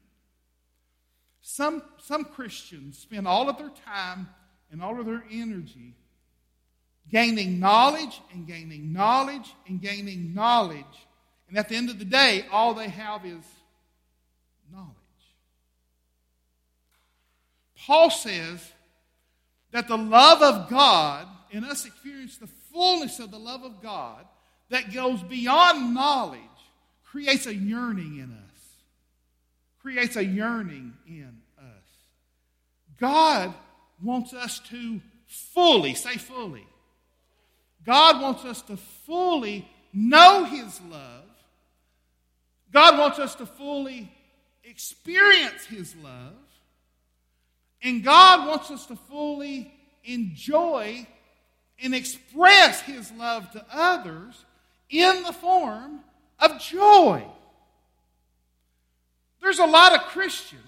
Some, 1.41 1.83
some 1.99 2.25
Christians 2.25 2.97
spend 2.97 3.27
all 3.27 3.49
of 3.49 3.57
their 3.57 3.71
time 3.85 4.29
and 4.71 4.81
all 4.81 4.99
of 4.99 5.05
their 5.05 5.23
energy 5.31 5.93
gaining 7.09 7.59
knowledge 7.59 8.21
and 8.33 8.45
gaining 8.45 8.91
knowledge 8.91 9.53
and 9.67 9.81
gaining 9.81 10.33
knowledge. 10.33 10.85
And 11.49 11.57
at 11.57 11.69
the 11.69 11.75
end 11.75 11.89
of 11.89 11.99
the 11.99 12.05
day, 12.05 12.45
all 12.51 12.73
they 12.73 12.89
have 12.89 13.25
is 13.25 13.45
knowledge. 14.71 14.93
Paul 17.77 18.09
says 18.09 18.71
that 19.71 19.87
the 19.87 19.97
love 19.97 20.41
of 20.41 20.69
God, 20.69 21.27
in 21.51 21.63
us 21.63 21.85
experience 21.85 22.37
the 22.37 22.47
fullness 22.71 23.19
of 23.19 23.31
the 23.31 23.39
love 23.39 23.63
of 23.63 23.81
God 23.81 24.25
that 24.69 24.93
goes 24.93 25.21
beyond 25.23 25.93
knowledge, 25.93 26.41
creates 27.03 27.45
a 27.45 27.55
yearning 27.55 28.17
in 28.17 28.31
us 28.31 28.47
creates 29.87 30.17
a 30.17 30.25
yearning 30.25 30.91
in 31.07 31.37
us. 31.57 31.85
God 32.99 33.53
wants 34.03 34.33
us 34.33 34.59
to 34.69 34.99
fully, 35.27 35.93
say 35.93 36.17
fully, 36.17 36.67
God 37.85 38.21
wants 38.21 38.43
us 38.43 38.61
to 38.63 38.75
fully 38.75 39.65
know 39.93 40.43
His 40.43 40.81
love. 40.91 41.23
God 42.73 42.99
wants 42.99 43.17
us 43.17 43.35
to 43.35 43.45
fully 43.45 44.11
experience 44.65 45.63
His 45.63 45.95
love. 46.03 46.33
And 47.81 48.03
God 48.03 48.45
wants 48.45 48.69
us 48.69 48.87
to 48.87 48.97
fully 48.97 49.73
enjoy 50.03 51.07
and 51.81 51.93
express 51.93 52.81
His 52.81 53.11
love 53.11 53.51
to 53.51 53.65
others 53.71 54.45
in 54.89 55.23
the 55.23 55.33
form 55.33 56.01
of 56.39 56.59
joy. 56.59 57.23
There's 59.41 59.59
a 59.59 59.65
lot 59.65 59.93
of 59.93 60.01
Christians 60.07 60.61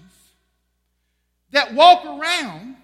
that 1.50 1.74
walk 1.74 2.04
around 2.04 2.76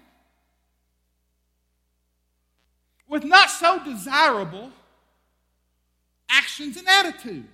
with 3.07 3.23
not 3.23 3.49
so 3.49 3.83
desirable 3.83 4.71
actions 6.29 6.77
and 6.77 6.87
attitudes. 6.87 7.47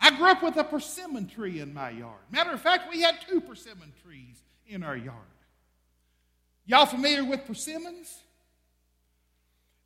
I 0.00 0.10
grew 0.10 0.26
up 0.26 0.42
with 0.42 0.56
a 0.56 0.64
persimmon 0.64 1.28
tree 1.28 1.60
in 1.60 1.72
my 1.72 1.90
yard. 1.90 2.20
Matter 2.30 2.50
of 2.50 2.60
fact, 2.60 2.90
we 2.90 3.00
had 3.00 3.20
two 3.26 3.40
persimmon 3.40 3.92
trees 4.04 4.42
in 4.66 4.82
our 4.82 4.96
yard. 4.96 5.16
Y'all 6.66 6.86
familiar 6.86 7.24
with 7.24 7.44
persimmons? 7.46 8.18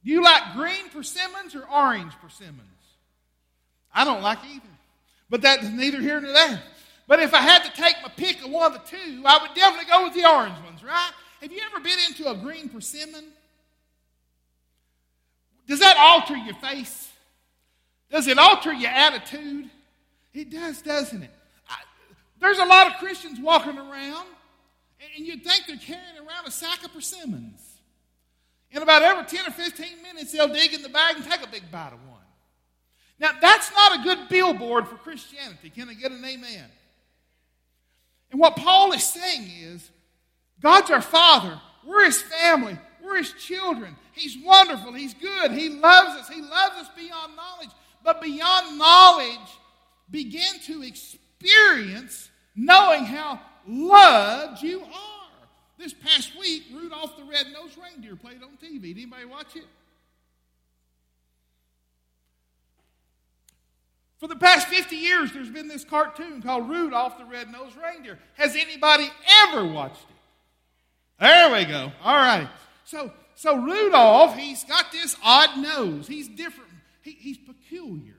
Do 0.05 0.11
you 0.11 0.23
like 0.23 0.55
green 0.55 0.89
persimmons 0.91 1.55
or 1.55 1.69
orange 1.69 2.13
persimmons? 2.23 2.63
I 3.93 4.05
don't 4.05 4.23
like 4.23 4.39
either. 4.45 4.65
But 5.29 5.43
that's 5.43 5.69
neither 5.69 6.01
here 6.01 6.21
nor 6.21 6.33
there. 6.33 6.63
But 7.07 7.21
if 7.21 7.35
I 7.35 7.41
had 7.41 7.65
to 7.65 7.73
take 7.73 7.97
my 8.03 8.11
pick 8.17 8.45
of 8.45 8.51
one 8.51 8.73
of 8.73 8.75
the 8.75 8.97
two, 8.97 9.23
I 9.25 9.39
would 9.43 9.55
definitely 9.55 9.91
go 9.91 10.05
with 10.05 10.15
the 10.15 10.29
orange 10.29 10.57
ones, 10.65 10.85
right? 10.85 11.11
Have 11.41 11.53
you 11.53 11.61
ever 11.71 11.81
been 11.83 11.99
into 12.09 12.31
a 12.31 12.35
green 12.35 12.69
persimmon? 12.69 13.25
Does 15.67 15.81
that 15.81 15.97
alter 15.97 16.37
your 16.37 16.55
face? 16.55 17.11
Does 18.11 18.27
it 18.27 18.39
alter 18.39 18.73
your 18.73 18.91
attitude? 18.91 19.71
It 20.33 20.51
does, 20.51 20.81
doesn't 20.83 21.23
it? 21.23 21.31
I, 21.69 21.77
there's 22.41 22.59
a 22.59 22.65
lot 22.65 22.87
of 22.87 22.95
Christians 22.99 23.39
walking 23.41 23.79
around, 23.79 24.27
and 25.17 25.27
you'd 25.27 25.45
think 25.45 25.67
they're 25.67 25.77
carrying 25.77 26.19
around 26.19 26.47
a 26.47 26.51
sack 26.51 26.85
of 26.85 26.93
persimmons. 26.93 27.61
In 28.71 28.83
about 28.83 29.03
every 29.03 29.25
10 29.25 29.47
or 29.47 29.51
15 29.51 29.87
minutes, 30.03 30.33
they'll 30.33 30.49
dig 30.49 30.75
in 30.75 30.83
the 30.83 30.89
bag 30.89 31.17
and 31.17 31.25
take 31.25 31.43
a 31.43 31.49
big 31.49 31.71
bite 31.71 31.93
of 31.93 32.07
one. 32.07 32.19
Now, 33.19 33.31
that's 33.41 33.73
not 33.73 34.01
a 34.01 34.03
good 34.03 34.29
billboard 34.29 34.87
for 34.87 34.97
Christianity. 34.97 35.71
Can 35.71 35.89
I 35.89 35.95
get 35.95 36.13
an 36.13 36.25
amen? 36.25 36.67
And 38.31 38.41
what 38.41 38.57
Paul 38.57 38.93
is 38.93 39.05
saying 39.05 39.49
is 39.61 39.91
God's 40.61 40.91
our 40.91 41.01
Father, 41.01 41.61
we're 41.85 42.05
His 42.05 42.21
family, 42.21 42.77
we're 43.03 43.17
His 43.17 43.33
children. 43.33 43.97
He's 44.13 44.37
wonderful, 44.45 44.93
He's 44.93 45.15
good, 45.15 45.53
He 45.53 45.69
loves 45.71 46.21
us, 46.21 46.29
He 46.29 46.43
loves 46.43 46.77
us 46.77 46.89
beyond 46.97 47.37
knowledge. 47.37 47.71
But 48.05 48.21
beyond 48.21 48.79
knowledge, 48.79 49.49
begin 50.11 50.61
to 50.67 50.83
experience 50.83 52.31
knowing 52.55 53.05
how 53.05 53.41
loved 53.69 54.63
you 54.63 54.81
are. 54.81 55.19
This 55.79 55.93
past 55.93 56.33
week, 56.39 56.65
Rudolph 56.75 57.17
the 57.17 57.25
Red-Nosed 57.25 57.79
Reindeer 57.81 58.17
played 58.17 58.43
on 58.43 58.59
TV. 58.63 58.83
Did 58.83 58.97
anybody 58.97 59.25
watch 59.27 59.55
it? 59.55 59.67
For 64.19 64.27
the 64.27 64.35
past 64.35 64.67
50 64.67 64.97
years, 64.97 65.33
there's 65.33 65.51
been 65.51 65.69
this 65.69 65.85
cartoon 65.85 66.43
called 66.43 66.69
Rudolph 66.69 67.19
the 67.19 67.25
Red-Nosed 67.25 67.77
Reindeer. 67.77 68.19
Has 68.35 68.57
anybody 68.57 69.09
ever 69.45 69.65
watched 69.65 70.03
it? 70.03 70.17
There 71.21 71.53
we 71.53 71.65
go. 71.65 71.93
All 72.03 72.17
right. 72.17 72.49
So, 72.85 73.13
so 73.37 73.57
Rudolph, 73.57 74.37
he's 74.37 74.65
got 74.65 74.91
this 74.91 75.17
odd 75.23 75.59
nose. 75.59 76.09
He's 76.09 76.27
different. 76.29 76.71
He, 77.03 77.13
he's 77.13 77.39
peculiar. 77.39 78.17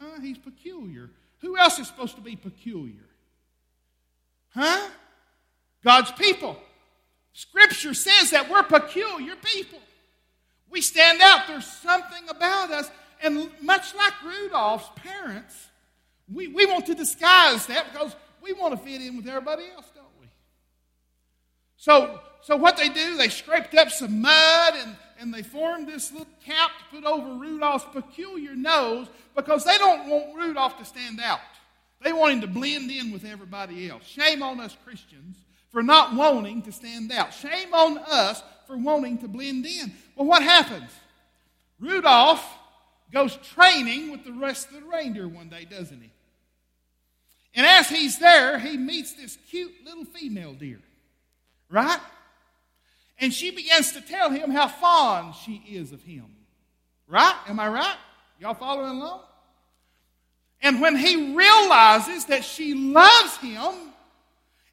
Huh? 0.00 0.20
He's 0.20 0.38
peculiar. 0.38 1.10
Who 1.46 1.56
else 1.56 1.78
is 1.78 1.86
supposed 1.86 2.16
to 2.16 2.20
be 2.20 2.34
peculiar? 2.34 3.06
Huh? 4.52 4.88
God's 5.84 6.10
people. 6.10 6.56
Scripture 7.34 7.94
says 7.94 8.32
that 8.32 8.50
we're 8.50 8.64
peculiar 8.64 9.36
people. 9.36 9.78
We 10.68 10.80
stand 10.80 11.20
out. 11.22 11.46
There's 11.46 11.64
something 11.64 12.28
about 12.28 12.72
us. 12.72 12.90
And 13.22 13.48
much 13.62 13.94
like 13.94 14.12
Rudolph's 14.24 14.90
parents, 14.96 15.68
we, 16.32 16.48
we 16.48 16.66
want 16.66 16.86
to 16.86 16.96
disguise 16.96 17.66
that 17.66 17.92
because 17.92 18.16
we 18.42 18.52
want 18.52 18.76
to 18.76 18.84
fit 18.84 19.00
in 19.00 19.16
with 19.16 19.28
everybody 19.28 19.66
else? 19.72 19.86
So, 21.76 22.20
so 22.42 22.56
what 22.56 22.76
they 22.76 22.88
do, 22.88 23.16
they 23.16 23.28
scraped 23.28 23.74
up 23.74 23.90
some 23.90 24.20
mud 24.20 24.74
and, 24.76 24.96
and 25.18 25.32
they 25.32 25.42
formed 25.42 25.88
this 25.88 26.10
little 26.12 26.26
cap 26.44 26.70
to 26.78 26.96
put 26.96 27.04
over 27.04 27.38
Rudolph's 27.38 27.86
peculiar 27.92 28.54
nose 28.54 29.08
because 29.34 29.64
they 29.64 29.78
don't 29.78 30.08
want 30.08 30.36
Rudolph 30.36 30.78
to 30.78 30.84
stand 30.84 31.20
out. 31.20 31.40
They 32.02 32.12
want 32.12 32.34
him 32.34 32.40
to 32.42 32.46
blend 32.46 32.90
in 32.90 33.10
with 33.10 33.24
everybody 33.24 33.88
else. 33.88 34.04
Shame 34.04 34.42
on 34.42 34.60
us 34.60 34.76
Christians 34.84 35.36
for 35.70 35.82
not 35.82 36.14
wanting 36.14 36.62
to 36.62 36.72
stand 36.72 37.12
out. 37.12 37.32
Shame 37.34 37.72
on 37.74 37.98
us 37.98 38.42
for 38.66 38.76
wanting 38.76 39.18
to 39.18 39.28
blend 39.28 39.66
in. 39.66 39.92
Well, 40.14 40.26
what 40.26 40.42
happens? 40.42 40.90
Rudolph 41.78 42.44
goes 43.12 43.36
training 43.36 44.10
with 44.10 44.24
the 44.24 44.32
rest 44.32 44.68
of 44.68 44.74
the 44.74 44.88
reindeer 44.88 45.28
one 45.28 45.48
day, 45.48 45.64
doesn't 45.64 46.00
he? 46.00 46.10
And 47.54 47.64
as 47.64 47.88
he's 47.88 48.18
there, 48.18 48.58
he 48.58 48.76
meets 48.76 49.14
this 49.14 49.38
cute 49.50 49.72
little 49.84 50.04
female 50.04 50.52
deer, 50.52 50.80
right? 51.70 52.00
And 53.18 53.32
she 53.32 53.50
begins 53.50 53.92
to 53.92 54.00
tell 54.00 54.30
him 54.30 54.50
how 54.50 54.68
fond 54.68 55.34
she 55.34 55.62
is 55.68 55.92
of 55.92 56.02
him. 56.02 56.26
Right? 57.08 57.36
Am 57.48 57.58
I 57.60 57.68
right? 57.68 57.96
Y'all 58.40 58.54
following 58.54 58.90
along? 58.90 59.20
And 60.60 60.80
when 60.80 60.96
he 60.96 61.34
realizes 61.34 62.26
that 62.26 62.44
she 62.44 62.74
loves 62.74 63.36
him 63.38 63.72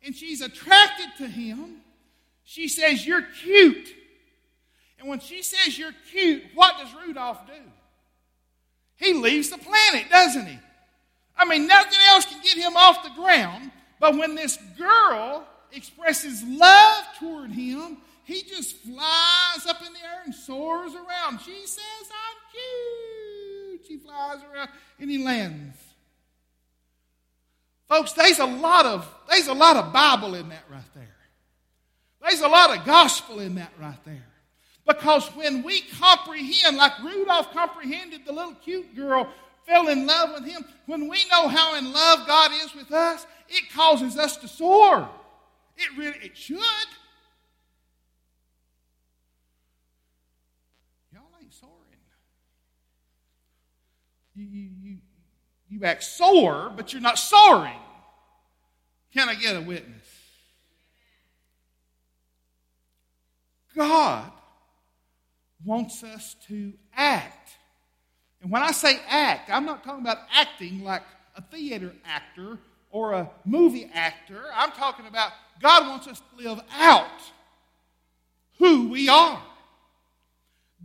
and 0.03 0.15
she's 0.15 0.41
attracted 0.41 1.07
to 1.19 1.27
him, 1.27 1.77
she 2.43 2.67
says, 2.67 3.05
You're 3.05 3.21
cute. 3.41 3.93
And 5.03 5.09
when 5.09 5.19
she 5.19 5.43
says 5.43 5.77
you're 5.77 5.91
cute, 6.11 6.43
what 6.55 6.77
does 6.77 6.87
Rudolph 7.05 7.45
do? 7.45 7.61
He 8.95 9.11
leaves 9.11 9.49
the 9.49 9.57
planet, 9.57 10.09
doesn't 10.09 10.45
he? 10.45 10.57
I 11.35 11.43
mean, 11.43 11.67
nothing 11.67 11.99
else 12.07 12.25
can 12.25 12.41
get 12.41 12.55
him 12.55 12.77
off 12.77 13.03
the 13.03 13.09
ground. 13.21 13.69
But 13.99 14.15
when 14.15 14.35
this 14.35 14.57
girl 14.77 15.45
expresses 15.75 16.43
love 16.43 17.05
toward 17.19 17.51
him, 17.51 17.97
he 18.23 18.43
just 18.43 18.77
flies 18.77 19.65
up 19.67 19.81
in 19.85 19.91
the 19.93 19.99
air 19.99 20.21
and 20.25 20.33
soars 20.33 20.93
around. 20.93 21.39
She 21.41 21.65
says, 21.65 21.81
I'm 22.09 22.37
cute. 22.51 23.87
She 23.87 23.97
flies 23.97 24.39
around 24.53 24.69
and 24.99 25.09
he 25.09 25.23
lands. 25.23 25.77
Folks, 27.89 28.13
there's 28.13 28.39
a 28.39 28.45
lot 28.45 28.85
of 28.85 29.07
there's 29.29 29.47
a 29.47 29.53
lot 29.53 29.75
of 29.75 29.91
Bible 29.91 30.35
in 30.35 30.49
that 30.49 30.63
right 30.71 30.81
there. 30.95 31.09
There's 32.21 32.41
a 32.41 32.47
lot 32.47 32.77
of 32.77 32.85
gospel 32.85 33.39
in 33.39 33.55
that 33.55 33.71
right 33.79 33.99
there. 34.05 34.25
Because 34.87 35.27
when 35.35 35.63
we 35.63 35.81
comprehend, 35.99 36.77
like 36.77 36.97
Rudolph 37.03 37.51
comprehended 37.51 38.25
the 38.25 38.33
little 38.33 38.55
cute 38.55 38.95
girl, 38.95 39.27
fell 39.65 39.87
in 39.89 40.05
love 40.05 40.31
with 40.33 40.45
him, 40.45 40.65
when 40.85 41.07
we 41.07 41.25
know 41.31 41.47
how 41.47 41.75
in 41.75 41.91
love 41.91 42.27
God 42.27 42.51
is 42.63 42.73
with 42.75 42.91
us, 42.91 43.25
it 43.49 43.71
causes 43.73 44.17
us 44.17 44.37
to 44.37 44.47
soar. 44.47 45.09
It 45.83 45.97
really 45.97 46.17
it 46.21 46.37
should. 46.37 46.57
Y'all 51.11 51.23
ain't 51.41 51.53
soaring. 51.53 51.73
You, 54.35 54.45
you, 54.45 54.69
you, 54.81 54.97
you 55.69 55.83
act 55.85 56.03
sore, 56.03 56.71
but 56.75 56.93
you're 56.93 57.01
not 57.01 57.19
soaring. 57.19 57.79
Can 59.13 59.29
I 59.29 59.35
get 59.35 59.55
a 59.55 59.61
witness? 59.61 60.07
God 63.75 64.31
wants 65.65 66.03
us 66.03 66.35
to 66.47 66.73
act. 66.95 67.51
And 68.41 68.51
when 68.51 68.61
I 68.61 68.71
say 68.71 68.99
act, 69.07 69.49
I'm 69.51 69.65
not 69.65 69.83
talking 69.83 70.01
about 70.01 70.19
acting 70.31 70.83
like 70.83 71.03
a 71.35 71.41
theater 71.41 71.93
actor 72.05 72.57
or 72.93 73.11
a 73.13 73.29
movie 73.43 73.89
actor. 73.93 74.45
I'm 74.55 74.71
talking 74.71 75.07
about 75.07 75.31
God 75.61 75.87
wants 75.89 76.07
us 76.07 76.21
to 76.21 76.47
live 76.47 76.61
out 76.71 77.21
who 78.59 78.87
we 78.87 79.09
are. 79.09 79.41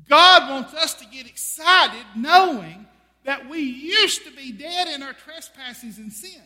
God 0.08 0.50
wants 0.50 0.74
us 0.74 0.94
to 0.94 1.06
get 1.06 1.26
excited 1.26 2.04
knowing 2.16 2.86
that 3.24 3.48
we 3.48 3.60
used 3.60 4.24
to 4.24 4.32
be 4.32 4.52
dead 4.52 4.88
in 4.88 5.02
our 5.02 5.12
trespasses 5.12 5.98
and 5.98 6.10
sins. 6.10 6.42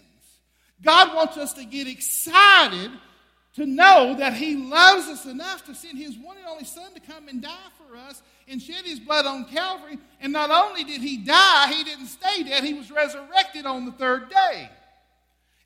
God 0.82 1.14
wants 1.14 1.36
us 1.36 1.52
to 1.52 1.64
get 1.64 1.86
excited 1.86 2.90
to 3.54 3.64
know 3.64 4.16
that 4.18 4.32
He 4.32 4.56
loves 4.56 5.06
us 5.06 5.26
enough 5.26 5.64
to 5.66 5.76
send 5.76 5.96
His 5.96 6.18
one 6.18 6.38
and 6.38 6.46
only 6.46 6.64
Son 6.64 6.92
to 6.94 7.00
come 7.00 7.28
and 7.28 7.40
die 7.40 7.68
for 7.78 7.96
us 7.96 8.20
and 8.48 8.60
shed 8.60 8.84
His 8.84 8.98
blood 8.98 9.26
on 9.26 9.44
Calvary. 9.44 9.98
And 10.20 10.32
not 10.32 10.50
only 10.50 10.82
did 10.82 11.02
He 11.02 11.18
die, 11.18 11.72
He 11.72 11.84
didn't 11.84 12.06
stay 12.06 12.42
dead, 12.42 12.64
He 12.64 12.74
was 12.74 12.90
resurrected 12.90 13.64
on 13.64 13.84
the 13.84 13.92
third 13.92 14.28
day. 14.28 14.68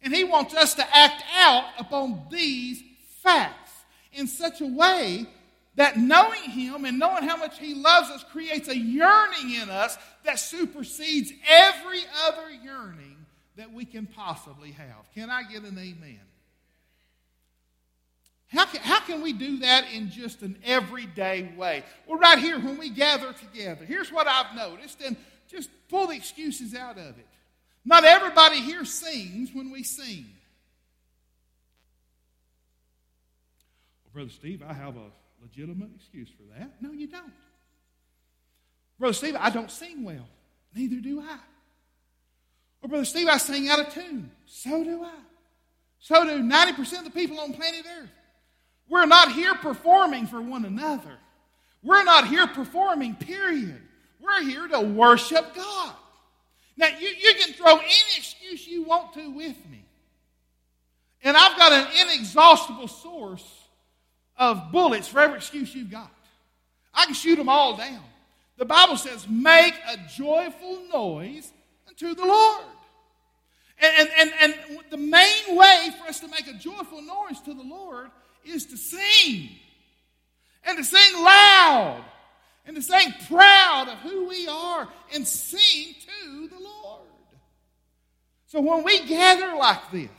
And 0.02 0.14
He 0.14 0.24
wants 0.24 0.54
us 0.54 0.74
to 0.74 0.96
act 0.96 1.22
out 1.36 1.64
upon 1.78 2.26
these 2.30 2.82
facts 3.22 3.72
in 4.12 4.26
such 4.26 4.60
a 4.60 4.66
way 4.66 5.26
that 5.76 5.98
knowing 5.98 6.42
Him 6.42 6.84
and 6.84 6.98
knowing 6.98 7.24
how 7.24 7.36
much 7.36 7.58
He 7.58 7.74
loves 7.74 8.10
us 8.10 8.24
creates 8.24 8.68
a 8.68 8.76
yearning 8.76 9.54
in 9.60 9.70
us 9.70 9.98
that 10.24 10.38
supersedes 10.38 11.32
every 11.48 12.00
other 12.26 12.50
yearning 12.50 13.16
that 13.56 13.72
we 13.72 13.84
can 13.84 14.06
possibly 14.06 14.72
have. 14.72 15.12
Can 15.14 15.30
I 15.30 15.42
get 15.42 15.62
an 15.62 15.78
amen? 15.78 16.20
How 18.48 18.64
can, 18.64 18.80
how 18.80 19.00
can 19.00 19.22
we 19.22 19.32
do 19.32 19.58
that 19.58 19.92
in 19.92 20.10
just 20.10 20.42
an 20.42 20.56
everyday 20.64 21.52
way? 21.56 21.82
Well, 22.06 22.18
right 22.18 22.38
here, 22.38 22.60
when 22.60 22.78
we 22.78 22.90
gather 22.90 23.32
together, 23.32 23.84
here's 23.84 24.12
what 24.12 24.26
I've 24.26 24.54
noticed, 24.54 25.00
and 25.02 25.16
just 25.48 25.68
pull 25.88 26.06
the 26.06 26.14
excuses 26.14 26.74
out 26.74 26.96
of 26.96 27.18
it. 27.18 27.26
Not 27.86 28.04
everybody 28.04 28.60
here 28.60 28.84
sings 28.84 29.50
when 29.54 29.70
we 29.70 29.84
sing. 29.84 30.26
Well, 34.04 34.12
Brother 34.12 34.30
Steve, 34.30 34.60
I 34.66 34.72
have 34.72 34.96
a 34.96 35.10
legitimate 35.40 35.90
excuse 35.94 36.28
for 36.28 36.58
that. 36.58 36.72
No, 36.82 36.90
you 36.90 37.06
don't. 37.06 37.32
Brother 38.98 39.14
Steve, 39.14 39.36
I 39.38 39.50
don't 39.50 39.70
sing 39.70 40.02
well. 40.02 40.26
Neither 40.74 40.96
do 40.96 41.20
I. 41.20 41.38
Well, 42.82 42.88
Brother 42.88 43.04
Steve, 43.04 43.28
I 43.28 43.36
sing 43.38 43.68
out 43.68 43.78
of 43.78 43.94
tune. 43.94 44.32
So 44.46 44.82
do 44.82 45.04
I. 45.04 45.14
So 46.00 46.24
do 46.24 46.42
90% 46.42 46.98
of 46.98 47.04
the 47.04 47.10
people 47.10 47.38
on 47.38 47.52
planet 47.52 47.84
Earth. 48.00 48.10
We're 48.88 49.06
not 49.06 49.30
here 49.30 49.54
performing 49.54 50.26
for 50.26 50.40
one 50.40 50.64
another. 50.64 51.18
We're 51.84 52.04
not 52.04 52.26
here 52.26 52.48
performing, 52.48 53.14
period. 53.14 53.80
We're 54.20 54.42
here 54.42 54.66
to 54.66 54.80
worship 54.80 55.54
God. 55.54 55.94
Now, 56.76 56.88
you, 56.98 57.08
you 57.08 57.34
can 57.40 57.54
throw 57.54 57.78
any 57.78 58.16
excuse 58.16 58.66
you 58.66 58.84
want 58.84 59.14
to 59.14 59.30
with 59.30 59.56
me. 59.70 59.84
And 61.22 61.36
I've 61.36 61.56
got 61.56 61.72
an 61.72 61.86
inexhaustible 62.00 62.88
source 62.88 63.44
of 64.36 64.70
bullets 64.70 65.08
for 65.08 65.20
every 65.20 65.38
excuse 65.38 65.74
you've 65.74 65.90
got. 65.90 66.10
I 66.92 67.06
can 67.06 67.14
shoot 67.14 67.36
them 67.36 67.48
all 67.48 67.76
down. 67.76 68.02
The 68.58 68.64
Bible 68.64 68.96
says, 68.96 69.26
make 69.28 69.74
a 69.88 69.98
joyful 70.16 70.80
noise 70.92 71.52
unto 71.88 72.14
the 72.14 72.24
Lord. 72.24 72.64
And, 73.78 74.08
and, 74.18 74.32
and, 74.40 74.54
and 74.70 74.78
the 74.90 74.96
main 74.96 75.56
way 75.56 75.90
for 75.98 76.08
us 76.08 76.20
to 76.20 76.28
make 76.28 76.46
a 76.46 76.54
joyful 76.54 77.02
noise 77.02 77.40
to 77.44 77.54
the 77.54 77.62
Lord 77.62 78.10
is 78.44 78.66
to 78.66 78.76
sing. 78.76 79.50
And 80.64 80.78
to 80.78 80.84
sing 80.84 81.22
loud. 81.22 82.02
And 82.66 82.74
to 82.74 82.82
sing 82.82 83.14
proud 83.28 83.88
of 83.88 83.98
who 83.98 84.26
we 84.28 84.48
are 84.48 84.88
and 85.14 85.26
sing 85.26 85.94
to 86.24 86.48
the 86.48 86.58
Lord. 86.58 87.06
So 88.46 88.60
when 88.60 88.82
we 88.84 89.06
gather 89.06 89.56
like 89.56 89.90
this, 89.92 90.10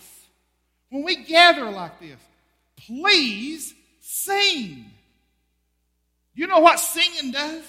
when 0.89 1.03
we 1.03 1.23
gather 1.23 1.69
like 1.69 1.99
this, 1.99 2.19
please 2.77 3.73
sing. 3.99 4.85
You 6.33 6.47
know 6.47 6.59
what 6.59 6.79
singing 6.79 7.31
does? 7.31 7.63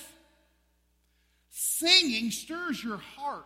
Singing 1.51 2.31
stirs 2.31 2.83
your 2.83 2.99
heart. 2.99 3.45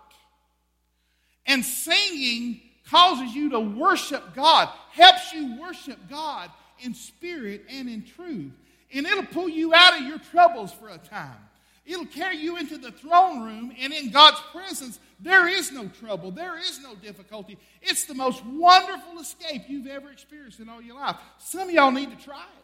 And 1.47 1.65
singing 1.65 2.61
causes 2.91 3.35
you 3.35 3.51
to 3.51 3.61
worship 3.61 4.35
God, 4.35 4.69
helps 4.91 5.33
you 5.33 5.61
worship 5.61 5.99
God 6.11 6.51
in 6.81 6.95
spirit 6.95 7.65
and 7.71 7.89
in 7.89 8.05
truth. 8.05 8.53
And 8.95 9.07
it'll 9.07 9.25
pull 9.25 9.49
you 9.49 9.73
out 9.75 10.01
of 10.01 10.07
your 10.07 10.19
troubles 10.19 10.73
for 10.73 10.89
a 10.89 10.99
time. 10.99 11.37
It'll 11.85 12.07
carry 12.07 12.37
you 12.37 12.59
into 12.59 12.79
the 12.79 12.93
throne 12.93 13.43
room, 13.43 13.73
and 13.81 13.93
in 13.93 14.11
God's 14.11 14.41
presence, 14.53 15.01
there 15.19 15.49
is 15.49 15.73
no 15.73 15.89
trouble, 15.89 16.31
there 16.31 16.57
is 16.57 16.81
no 16.81 16.95
difficulty. 16.95 17.59
It's 17.81 18.05
the 18.05 18.15
most 18.15 18.45
wonderful 18.45 19.19
escape 19.19 19.63
you've 19.67 19.89
ever 19.89 20.11
experienced 20.13 20.61
in 20.61 20.69
all 20.69 20.81
your 20.81 20.95
life. 20.95 21.17
Some 21.39 21.69
of 21.69 21.75
y'all 21.75 21.91
need 21.91 22.17
to 22.17 22.25
try 22.25 22.39
it. 22.39 22.63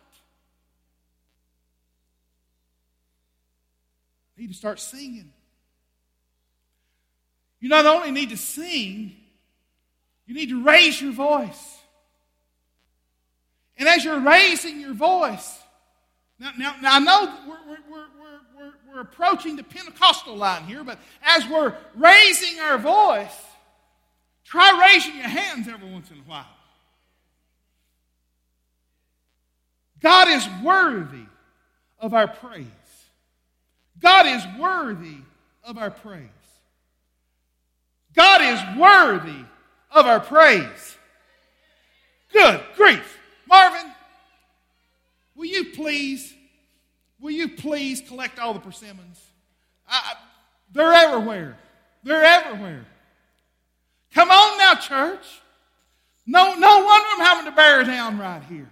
Need 4.41 4.49
to 4.49 4.55
start 4.55 4.79
singing. 4.79 5.33
You 7.59 7.69
not 7.69 7.87
only 7.87 8.13
need 8.13 8.31
to 8.31 8.37
sing, 8.37 9.17
you 10.27 10.35
need 10.35 10.51
to 10.51 10.63
raise 10.63 11.03
your 11.03 11.11
voice. 11.11 11.77
And 13.77 13.89
as 13.89 14.05
you're 14.05 14.21
raising 14.21 14.81
your 14.81 14.95
voice, 14.95 15.58
now, 16.39 16.53
now, 16.57 16.77
now 16.81 16.97
I 16.97 16.99
know 17.01 17.35
we're, 17.47 17.57
we're, 17.67 17.79
we're, 17.91 18.07
we're, 18.57 18.73
we're 18.95 19.01
approaching 19.01 19.57
the 19.57 19.63
Pentecostal 19.63 20.37
line 20.37 20.65
here, 20.65 20.85
but 20.85 20.99
as 21.23 21.47
we're 21.49 21.75
raising 21.97 22.61
our 22.61 22.79
voice, 22.79 23.37
try 24.45 24.89
raising 24.93 25.17
your 25.17 25.29
hands 25.29 25.69
every 25.69 25.91
once 25.91 26.11
in 26.11 26.19
a 26.19 26.23
while. 26.23 26.47
God 30.01 30.29
is 30.29 30.47
worthy 30.63 31.27
of 31.99 32.15
our 32.15 32.29
praise. 32.29 32.67
God 34.01 34.27
is 34.27 34.45
worthy 34.59 35.19
of 35.65 35.77
our 35.77 35.91
praise. 35.91 36.29
God 38.15 38.41
is 38.43 38.79
worthy 38.79 39.45
of 39.91 40.07
our 40.07 40.21
praise. 40.21 40.97
Good 42.33 42.61
grief. 42.77 43.19
Marvin, 43.47 43.93
will 45.39 45.47
you 45.47 45.67
please 45.67 46.35
will 47.21 47.31
you 47.31 47.49
please 47.49 48.03
collect 48.03 48.39
all 48.39 48.53
the 48.53 48.61
persimmons? 48.61 49.25
I, 49.89 50.15
they're 50.73 50.93
everywhere. 50.93 51.57
They're 52.03 52.25
everywhere. 52.25 52.85
Come 54.13 54.31
on 54.31 54.59
now, 54.59 54.75
church. 54.75 55.25
No, 56.27 56.55
no 56.55 56.85
wonder 56.85 57.07
I'm 57.13 57.21
having 57.21 57.45
to 57.47 57.57
bear 57.57 57.85
down 57.85 58.19
right 58.19 58.43
here. 58.43 58.69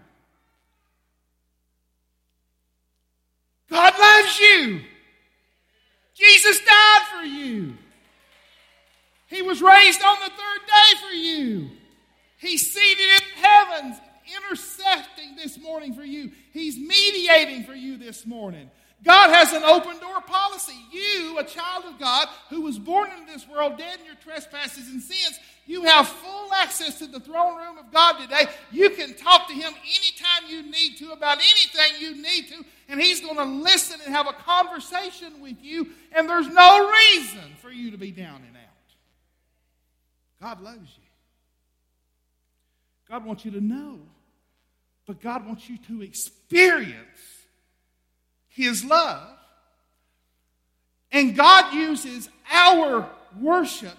God 3.70 3.94
loves 3.98 4.38
you. 4.38 4.80
Jesus 6.14 6.60
died 6.60 7.02
for 7.14 7.24
you. 7.24 7.74
He 9.26 9.42
was 9.42 9.60
raised 9.60 10.02
on 10.02 10.16
the 10.20 10.30
third 10.30 10.66
day 10.66 11.00
for 11.00 11.14
you. 11.14 11.70
He's 12.38 12.72
seated 12.72 13.22
in 13.22 13.42
heavens, 13.42 13.96
interceding 14.34 15.36
this 15.36 15.58
morning 15.58 15.94
for 15.94 16.04
you. 16.04 16.30
He's 16.52 16.78
mediating 16.78 17.64
for 17.64 17.74
you 17.74 17.96
this 17.96 18.26
morning. 18.26 18.70
God 19.02 19.30
has 19.30 19.52
an 19.52 19.62
open 19.62 19.98
door 19.98 20.20
policy. 20.22 20.74
You, 20.90 21.38
a 21.38 21.44
child 21.44 21.84
of 21.84 21.98
God 21.98 22.28
who 22.48 22.62
was 22.62 22.78
born 22.78 23.10
into 23.10 23.32
this 23.32 23.46
world 23.46 23.76
dead 23.76 24.00
in 24.00 24.06
your 24.06 24.14
trespasses 24.16 24.88
and 24.88 25.02
sins, 25.02 25.38
you 25.66 25.82
have 25.82 26.08
full 26.08 26.52
access 26.54 26.98
to 27.00 27.06
the 27.06 27.20
throne 27.20 27.56
room 27.56 27.78
of 27.78 27.92
God 27.92 28.18
today. 28.18 28.46
You 28.70 28.90
can 28.90 29.14
talk 29.14 29.48
to 29.48 29.54
Him 29.54 29.72
anytime 29.82 30.48
you 30.48 30.62
need 30.70 30.96
to 30.98 31.12
about 31.12 31.38
anything 31.38 32.00
you 32.00 32.22
need 32.22 32.48
to, 32.48 32.64
and 32.88 33.00
He's 33.00 33.20
going 33.20 33.36
to 33.36 33.44
listen 33.44 34.00
and 34.04 34.14
have 34.14 34.28
a 34.28 34.32
conversation 34.32 35.40
with 35.40 35.56
you, 35.60 35.88
and 36.12 36.28
there's 36.28 36.48
no 36.48 36.90
reason 36.90 37.54
for 37.60 37.70
you 37.70 37.90
to 37.90 37.98
be 37.98 38.10
down 38.10 38.42
and 38.46 38.56
out. 38.56 38.62
God 40.40 40.62
loves 40.62 40.90
you. 40.96 41.02
God 43.08 43.24
wants 43.24 43.44
you 43.44 43.50
to 43.52 43.60
know, 43.60 44.00
but 45.06 45.20
God 45.20 45.46
wants 45.46 45.68
you 45.68 45.78
to 45.88 46.02
experience 46.02 46.96
His 48.48 48.84
love. 48.84 49.28
And 51.12 51.36
God 51.36 51.72
uses 51.72 52.28
our 52.52 53.08
worship 53.40 53.96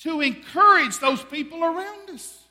to 0.00 0.20
encourage 0.20 0.98
those 0.98 1.22
people 1.22 1.62
around 1.62 2.10
us. 2.10 2.42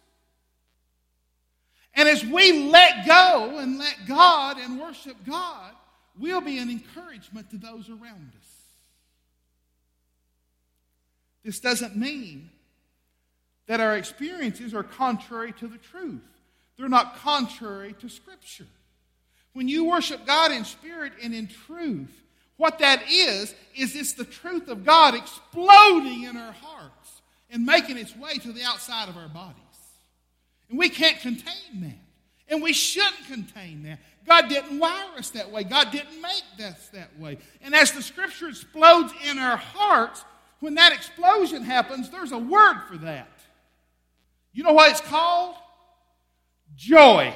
And 1.95 2.07
as 2.07 2.23
we 2.23 2.69
let 2.69 3.07
go 3.07 3.57
and 3.57 3.79
let 3.79 3.97
God 4.07 4.59
and 4.59 4.79
worship 4.79 5.17
God, 5.25 5.71
we'll 6.19 6.41
be 6.41 6.59
an 6.59 6.69
encouragement 6.69 7.49
to 7.49 7.57
those 7.57 7.89
around 7.89 8.31
us. 8.37 8.47
This 11.43 11.59
doesn't 11.59 11.95
mean 11.95 12.51
that 13.65 13.79
our 13.79 13.97
experiences 13.97 14.73
are 14.73 14.83
contrary 14.83 15.53
to 15.53 15.67
the 15.67 15.77
truth. 15.77 16.21
They're 16.77 16.89
not 16.89 17.17
contrary 17.17 17.95
to 17.99 18.09
Scripture. 18.09 18.67
When 19.53 19.67
you 19.67 19.85
worship 19.85 20.25
God 20.27 20.51
in 20.51 20.65
spirit 20.65 21.13
and 21.23 21.33
in 21.33 21.47
truth, 21.47 22.21
what 22.57 22.79
that 22.79 23.03
is, 23.09 23.55
is 23.75 23.95
it's 23.95 24.13
the 24.13 24.23
truth 24.23 24.67
of 24.67 24.85
God 24.85 25.15
exploding 25.15 26.23
in 26.23 26.37
our 26.37 26.51
hearts 26.51 27.21
and 27.49 27.65
making 27.65 27.97
its 27.97 28.15
way 28.15 28.33
to 28.33 28.51
the 28.51 28.63
outside 28.63 29.09
of 29.09 29.17
our 29.17 29.29
bodies. 29.29 29.57
And 30.69 30.77
we 30.77 30.89
can't 30.89 31.19
contain 31.19 31.81
that. 31.81 31.97
And 32.49 32.61
we 32.61 32.73
shouldn't 32.73 33.25
contain 33.27 33.83
that. 33.83 33.99
God 34.25 34.47
didn't 34.47 34.77
wire 34.79 35.17
us 35.17 35.31
that 35.31 35.51
way. 35.51 35.63
God 35.63 35.91
didn't 35.91 36.21
make 36.21 36.65
us 36.65 36.89
that 36.89 37.17
way. 37.19 37.37
And 37.61 37.73
as 37.73 37.91
the 37.91 38.01
scripture 38.01 38.49
explodes 38.49 39.13
in 39.29 39.39
our 39.39 39.57
hearts, 39.57 40.23
when 40.59 40.75
that 40.75 40.93
explosion 40.93 41.63
happens, 41.63 42.09
there's 42.09 42.31
a 42.31 42.37
word 42.37 42.81
for 42.87 42.97
that. 42.97 43.29
You 44.53 44.63
know 44.63 44.73
what 44.73 44.91
it's 44.91 45.01
called? 45.01 45.55
Joy. 46.77 47.35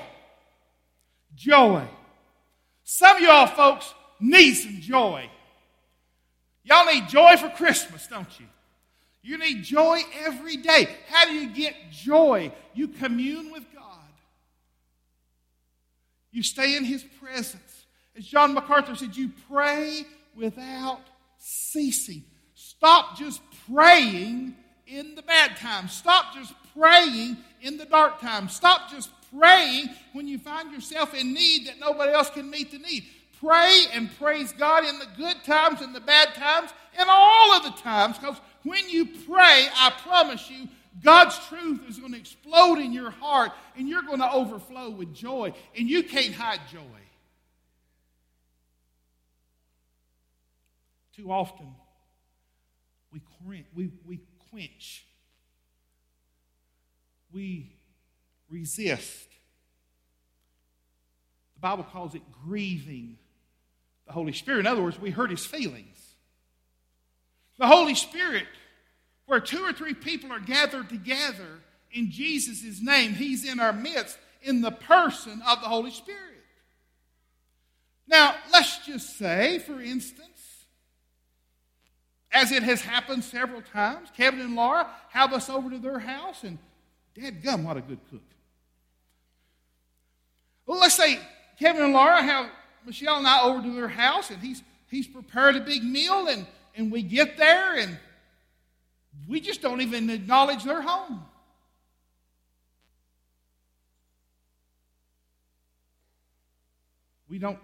Joy. 1.36 1.84
Some 2.84 3.18
of 3.18 3.24
y'all 3.24 3.48
folks 3.48 3.94
need 4.20 4.54
some 4.54 4.80
joy. 4.80 5.30
Y'all 6.64 6.86
need 6.86 7.10
joy 7.10 7.36
for 7.38 7.50
Christmas, 7.50 8.06
don't 8.08 8.40
you? 8.40 8.46
You 9.24 9.38
need 9.38 9.64
joy 9.64 10.02
every 10.24 10.58
day. 10.58 10.88
How 11.10 11.26
do 11.26 11.34
you 11.34 11.50
get 11.50 11.76
joy? 11.92 12.52
You 12.74 12.88
commune 12.88 13.52
with 13.52 13.66
God. 13.74 13.84
You 16.32 16.44
stay 16.44 16.78
in 16.78 16.86
His 16.86 17.04
presence. 17.20 17.86
As 18.16 18.26
John 18.26 18.54
MacArthur 18.54 18.96
said, 18.96 19.16
you 19.16 19.32
pray 19.50 20.06
without 20.36 21.02
ceasing. 21.38 22.24
Stop 22.54 23.18
just 23.18 23.42
praying 23.72 24.56
in 24.88 25.16
the 25.16 25.22
bad 25.22 25.58
times. 25.58 25.94
Stop 25.94 26.34
just 26.34 26.54
praying 26.78 27.38
in 27.62 27.78
the 27.78 27.86
dark 27.86 28.20
times. 28.22 28.56
Stop 28.56 28.90
just 28.92 29.10
praying 29.38 29.90
when 30.14 30.28
you 30.28 30.38
find 30.38 30.72
yourself 30.72 31.14
in 31.14 31.34
need 31.34 31.68
that 31.68 31.80
nobody 31.80 32.12
else 32.12 32.30
can 32.30 32.50
meet 32.50 32.72
the 32.72 32.80
need. 32.80 33.06
Pray 33.40 33.86
and 33.94 34.10
praise 34.20 34.52
God 34.52 34.86
in 34.86 35.00
the 35.00 35.08
good 35.18 35.44
times 35.44 35.82
and 35.82 35.96
the 35.96 36.02
bad 36.02 36.36
times 36.36 36.72
and 36.98 37.10
all 37.10 37.54
of 37.54 37.64
the 37.64 37.82
times 37.82 38.18
because 38.18 38.38
when 38.64 38.88
you 38.90 39.06
pray, 39.06 39.68
I 39.76 39.92
promise 40.04 40.50
you, 40.50 40.68
God's 41.04 41.40
truth 41.48 41.82
is 41.88 41.98
going 41.98 42.12
to 42.12 42.20
explode 42.20 42.80
in 42.80 42.92
your 42.92 43.10
heart 43.10 43.52
and 43.78 43.88
you're 43.88 44.04
going 44.04 44.20
to 44.20 44.32
overflow 44.32 44.90
with 44.90 45.14
joy. 45.14 45.54
And 45.78 45.90
you 45.90 46.04
can't 46.04 46.34
hide 46.34 46.60
joy. 46.72 46.80
Too 51.16 51.32
often, 51.32 51.68
we, 53.12 53.22
we, 53.76 53.92
we 54.06 54.20
quench, 54.50 55.06
we 57.32 57.76
resist. 58.52 59.28
The 61.56 61.62
Bible 61.62 61.84
calls 61.84 62.16
it 62.16 62.22
grieving 62.44 63.18
the 64.06 64.14
Holy 64.14 64.34
Spirit. 64.34 64.62
In 64.62 64.68
other 64.68 64.84
words, 64.84 65.00
we 65.00 65.10
hurt 65.10 65.32
his 65.32 65.46
feelings. 65.46 66.16
The 67.58 67.68
Holy 67.68 67.96
Spirit, 67.96 68.46
where 69.26 69.40
two 69.40 69.64
or 69.64 69.74
three 69.74 69.94
people 69.94 70.32
are 70.32 70.40
gathered 70.40 70.90
together 70.90 71.60
in 71.92 72.12
Jesus' 72.12 72.82
name, 72.82 73.14
He's 73.14 73.46
in 73.46 73.60
our 73.60 73.74
midst 73.74 74.18
in 74.42 74.62
the 74.62 74.72
person 74.72 75.42
of 75.48 75.62
the 75.62 75.68
Holy 75.68 75.92
Spirit. 75.92 76.20
Now, 78.08 78.36
let's 78.52 78.86
just 78.86 79.18
say, 79.18 79.60
for 79.60 79.82
instance, 79.82 80.28
as 82.32 82.52
it 82.52 82.64
has 82.64 82.82
happened 82.82 83.24
several 83.24 83.62
times, 83.62 84.10
Kevin 84.16 84.40
and 84.40 84.56
Laura 84.56 84.88
have 85.10 85.34
us 85.34 85.50
over 85.50 85.70
to 85.70 85.78
their 85.78 86.00
house, 86.00 86.44
and 86.44 86.58
Dad 87.14 87.44
gum, 87.44 87.66
what 87.66 87.78
a 87.78 87.82
good 87.82 88.00
cook. 88.10 88.22
Well, 90.72 90.80
let's 90.80 90.96
say 90.96 91.20
Kevin 91.60 91.84
and 91.84 91.92
Laura 91.92 92.24
have 92.24 92.50
Michelle 92.86 93.18
and 93.18 93.28
I 93.28 93.42
over 93.42 93.62
to 93.62 93.76
their 93.76 93.90
house, 93.90 94.30
and 94.30 94.42
he's 94.42 94.64
he's 94.90 95.06
prepared 95.06 95.58
a 95.58 95.60
big 95.60 95.84
meal, 95.84 96.30
and 96.30 96.48
and 96.78 96.90
we 96.90 97.02
get 97.02 97.36
there 97.36 97.78
and 97.78 98.00
we 99.28 99.42
just 99.42 99.62
don't 99.62 99.82
even 99.82 100.10
acknowledge 100.10 100.64
their 100.64 100.82
home. 100.82 101.26
We 107.28 107.38
don't 107.38 107.60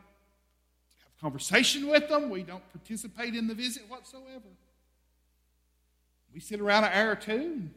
have 0.99 1.21
conversation 1.21 1.87
with 1.87 2.09
them. 2.09 2.29
We 2.29 2.43
don't 2.43 2.69
participate 2.73 3.35
in 3.35 3.47
the 3.47 3.53
visit 3.53 3.83
whatsoever. 3.87 4.49
We 6.33 6.41
sit 6.41 6.59
around 6.59 6.83
an 6.83 6.91
hour 6.91 7.11
or 7.11 7.15
two 7.15 7.31
and 7.31 7.69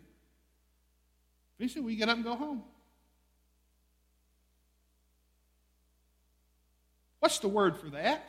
eventually 1.56 1.84
we 1.84 1.94
get 1.94 2.08
up 2.08 2.16
and 2.16 2.24
go 2.24 2.34
home. 2.34 2.64
What's 7.20 7.38
the 7.38 7.48
word 7.48 7.76
for 7.76 7.90
that? 7.90 8.24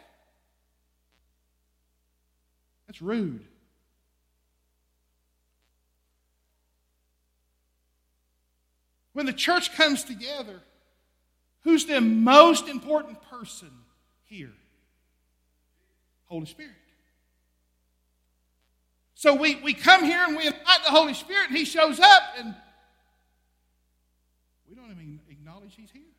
That's 2.87 3.01
rude. 3.01 3.45
When 9.13 9.25
the 9.25 9.33
church 9.33 9.73
comes 9.75 10.03
together, 10.03 10.61
who's 11.61 11.85
the 11.85 12.01
most 12.01 12.67
important 12.67 13.21
person 13.29 13.71
here? 14.25 14.53
Holy 16.25 16.45
Spirit. 16.45 16.71
So 19.15 19.35
we, 19.35 19.55
we 19.55 19.73
come 19.73 20.03
here 20.03 20.23
and 20.25 20.35
we 20.35 20.47
invite 20.47 20.83
the 20.83 20.91
Holy 20.91 21.13
Spirit, 21.13 21.49
and 21.49 21.57
He 21.57 21.65
shows 21.65 21.99
up, 21.99 22.23
and 22.37 22.55
we 24.67 24.75
don't 24.75 24.89
even 24.91 25.19
acknowledge 25.29 25.75
He's 25.75 25.91
here. 25.91 26.10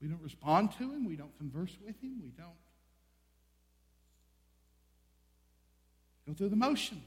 We 0.00 0.08
don't 0.08 0.22
respond 0.22 0.72
to 0.78 0.92
him. 0.92 1.04
We 1.04 1.16
don't 1.16 1.36
converse 1.38 1.76
with 1.84 2.00
him. 2.00 2.20
We 2.22 2.30
don't 2.30 2.48
go 6.26 6.32
through 6.34 6.48
the 6.48 6.56
motions. 6.56 7.02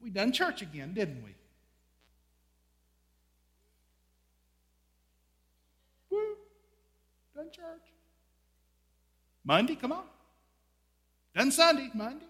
We 0.00 0.10
done 0.10 0.32
church 0.32 0.62
again, 0.62 0.94
didn't 0.94 1.22
we? 1.22 1.34
Woo! 6.10 6.36
Done 7.36 7.50
church. 7.52 7.92
Monday, 9.44 9.76
come 9.76 9.92
on. 9.92 10.04
Done 11.36 11.52
Sunday, 11.52 11.90
Monday. 11.94 12.24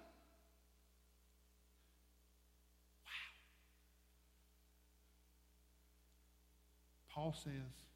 Paul 7.08 7.34
says. 7.44 7.89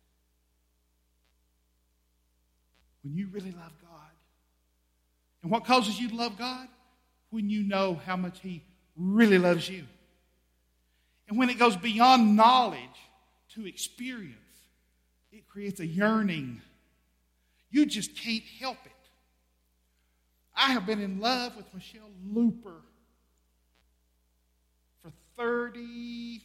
When 3.05 3.15
you 3.15 3.29
really 3.31 3.53
love 3.53 3.73
God. 3.83 4.11
And 5.43 5.53
what 5.53 5.65
causes 5.65 6.01
you 6.01 6.09
to 6.09 6.17
love 6.17 6.37
God? 6.39 6.67
When 7.31 7.49
you 7.49 7.63
know 7.63 8.01
how 8.07 8.17
much 8.17 8.41
He 8.41 8.65
really 8.97 9.39
loves 9.39 9.69
you. 9.69 9.85
And 11.29 11.39
when 11.39 11.51
it 11.51 11.59
goes 11.59 11.77
beyond 11.77 12.35
knowledge 12.35 12.81
to 13.55 13.67
experience, 13.67 14.39
it 15.31 15.47
creates 15.47 15.81
a 15.81 15.87
yearning. 15.87 16.63
You 17.71 17.87
just 17.87 18.17
can't 18.17 18.45
help 18.59 18.79
it. 18.85 18.93
I 20.57 20.73
have 20.73 20.87
been 20.87 21.01
in 21.01 21.21
love 21.21 21.57
with 21.57 21.67
Michelle 21.75 22.11
Looper 22.33 22.81
for 25.03 25.13
30 25.37 26.41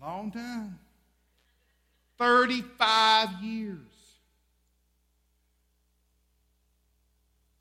long 0.00 0.30
time 0.30 0.78
35 2.18 3.42
years 3.42 3.97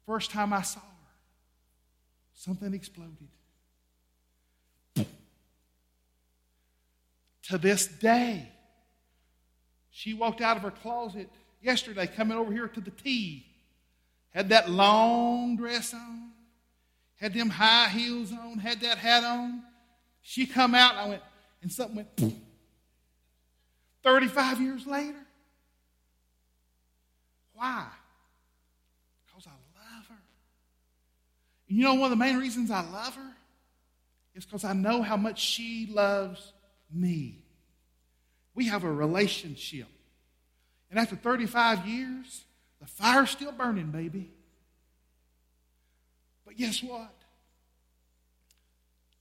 first 0.08 0.32
time 0.32 0.52
i 0.52 0.62
saw 0.64 0.80
her 0.80 0.86
something 2.34 2.74
exploded 2.74 3.28
to 7.44 7.58
this 7.60 7.86
day 7.86 8.50
she 9.92 10.16
walked 10.16 10.42
out 10.42 10.58
of 10.58 10.64
her 10.64 10.72
closet 10.72 11.30
yesterday 11.62 12.08
coming 12.08 12.38
over 12.38 12.52
here 12.52 12.68
to 12.68 12.82
the 12.82 12.92
tea 12.92 13.48
had 14.38 14.50
that 14.50 14.70
long 14.70 15.56
dress 15.56 15.96
on, 15.96 16.30
had 17.20 17.34
them 17.34 17.50
high 17.50 17.90
heels 17.90 18.32
on, 18.32 18.60
had 18.60 18.80
that 18.82 19.00
hat 19.00 19.24
on. 19.24 19.64
She 20.22 20.46
come 20.46 20.76
out, 20.76 20.92
and 20.92 21.00
I 21.00 21.10
went, 21.10 21.24
and 21.64 21.72
something 21.72 21.96
went, 21.96 22.16
Poof. 22.16 22.34
35 24.04 24.62
years 24.62 24.86
later. 24.86 25.18
Why? 27.54 27.88
Because 29.26 29.48
I 29.48 29.96
love 29.96 30.06
her. 30.08 30.14
And 30.14 31.57
you 31.76 31.84
know 31.84 31.96
one 31.96 32.12
of 32.12 32.18
the 32.18 32.24
main 32.24 32.38
reasons 32.38 32.72
I 32.72 32.82
love 32.82 33.16
her? 33.16 33.32
Is 34.36 34.46
because 34.46 34.64
I 34.64 34.74
know 34.74 35.02
how 35.02 35.18
much 35.18 35.40
she 35.40 35.90
loves 35.92 36.54
me. 36.94 37.44
We 38.54 38.68
have 38.68 38.84
a 38.84 38.92
relationship. 38.92 39.88
And 40.90 41.00
after 41.00 41.16
35 41.16 41.86
years, 41.88 42.46
the 42.80 42.88
fire's 42.88 43.32
still 43.32 43.52
burning, 43.52 43.92
baby. 43.92 44.32
But 46.46 46.56
guess 46.56 46.82
what? 46.82 47.14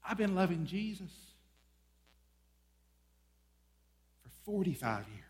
I've 0.09 0.19
been 0.19 0.35
loving 0.35 0.67
Jesus 0.67 1.11
for 4.23 4.31
45 4.45 5.07
years. 5.09 5.23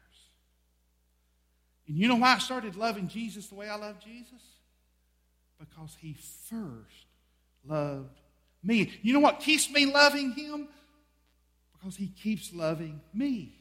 And 1.89 1.97
you 1.97 2.09
know 2.09 2.17
why 2.17 2.35
I 2.35 2.39
started 2.39 2.77
loving 2.77 3.09
Jesus 3.09 3.47
the 3.47 3.55
way 3.55 3.69
I 3.69 3.77
love 3.77 3.99
Jesus? 4.01 4.43
Because 5.59 5.97
he 6.01 6.15
first 6.15 7.06
loved 7.69 8.19
me. 8.63 8.93
You 9.03 9.13
know 9.13 9.21
what 9.21 9.41
keeps 9.41 9.71
me 9.71 9.87
loving 9.87 10.33
him? 10.33 10.69
Because 11.73 11.97
he 11.97 12.09
keeps 12.09 12.53
loving 12.53 13.01
me. 13.15 13.53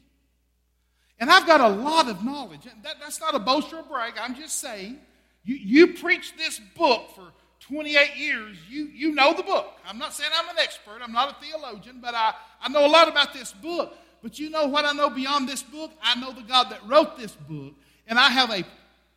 And 1.18 1.30
I've 1.30 1.46
got 1.46 1.60
a 1.60 1.68
lot 1.68 2.08
of 2.08 2.24
knowledge. 2.24 2.64
That, 2.82 2.96
that's 3.00 3.20
not 3.20 3.34
a 3.34 3.38
boast 3.38 3.72
or 3.72 3.80
a 3.80 3.82
brag. 3.82 4.14
I'm 4.20 4.34
just 4.34 4.60
saying, 4.60 4.98
you, 5.44 5.54
you 5.54 5.94
preach 5.94 6.34
this 6.36 6.60
book 6.76 7.10
for 7.14 7.32
28 7.60 8.16
years. 8.16 8.56
You, 8.68 8.84
you 8.84 9.14
know 9.14 9.32
the 9.32 9.42
book. 9.42 9.72
I'm 9.86 9.98
not 9.98 10.12
saying 10.12 10.30
I'm 10.34 10.48
an 10.50 10.56
expert. 10.58 11.00
I'm 11.02 11.12
not 11.12 11.30
a 11.30 11.44
theologian, 11.44 12.00
but 12.02 12.14
I, 12.14 12.34
I 12.60 12.68
know 12.68 12.84
a 12.84 12.88
lot 12.88 13.08
about 13.08 13.32
this 13.32 13.52
book. 13.52 13.96
But 14.22 14.38
you 14.38 14.50
know 14.50 14.66
what 14.66 14.84
I 14.84 14.92
know 14.92 15.08
beyond 15.08 15.48
this 15.48 15.62
book? 15.62 15.92
I 16.02 16.18
know 16.18 16.32
the 16.32 16.42
God 16.42 16.70
that 16.70 16.80
wrote 16.86 17.16
this 17.16 17.32
book. 17.32 17.74
And 18.06 18.18
I 18.18 18.28
have 18.28 18.50
a 18.50 18.64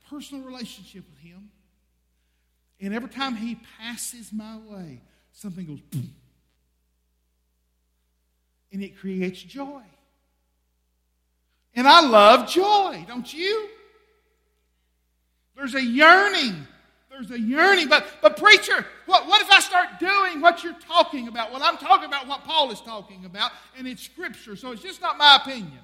personal 0.10 0.44
relationship 0.44 1.04
with 1.10 1.20
Him. 1.20 1.50
And 2.82 2.94
every 2.94 3.10
time 3.10 3.36
He 3.36 3.60
passes 3.80 4.32
my 4.32 4.58
way, 4.58 5.02
something 5.32 5.66
goes 5.66 5.82
boom. 5.82 6.14
And 8.72 8.84
it 8.84 9.00
creates 9.00 9.42
joy. 9.42 9.82
And 11.74 11.88
I 11.88 12.02
love 12.02 12.48
joy, 12.48 13.04
don't 13.08 13.34
you? 13.34 13.68
There's 15.56 15.76
a 15.76 15.84
yearning. 15.84 16.68
There's 17.10 17.32
a 17.32 17.40
yearning. 17.40 17.90
But, 17.90 18.06
but 18.22 18.38
preacher, 18.38 18.86
what, 19.06 19.28
what 19.28 19.42
if 19.42 19.50
I 19.52 19.60
start 19.60 20.00
doing 20.00 20.40
what 20.40 20.64
you're 20.64 20.78
talking 20.88 21.28
about? 21.28 21.52
Well, 21.52 21.62
I'm 21.64 21.78
talking 21.78 22.08
about 22.08 22.28
what 22.28 22.44
Paul 22.44 22.72
is 22.72 22.80
talking 22.82 23.26
about, 23.26 23.52
and 23.78 23.88
it's 23.88 24.04
Scripture, 24.04 24.56
so 24.56 24.72
it's 24.72 24.82
just 24.82 25.02
not 25.02 25.18
my 25.18 25.38
opinion. 25.42 25.80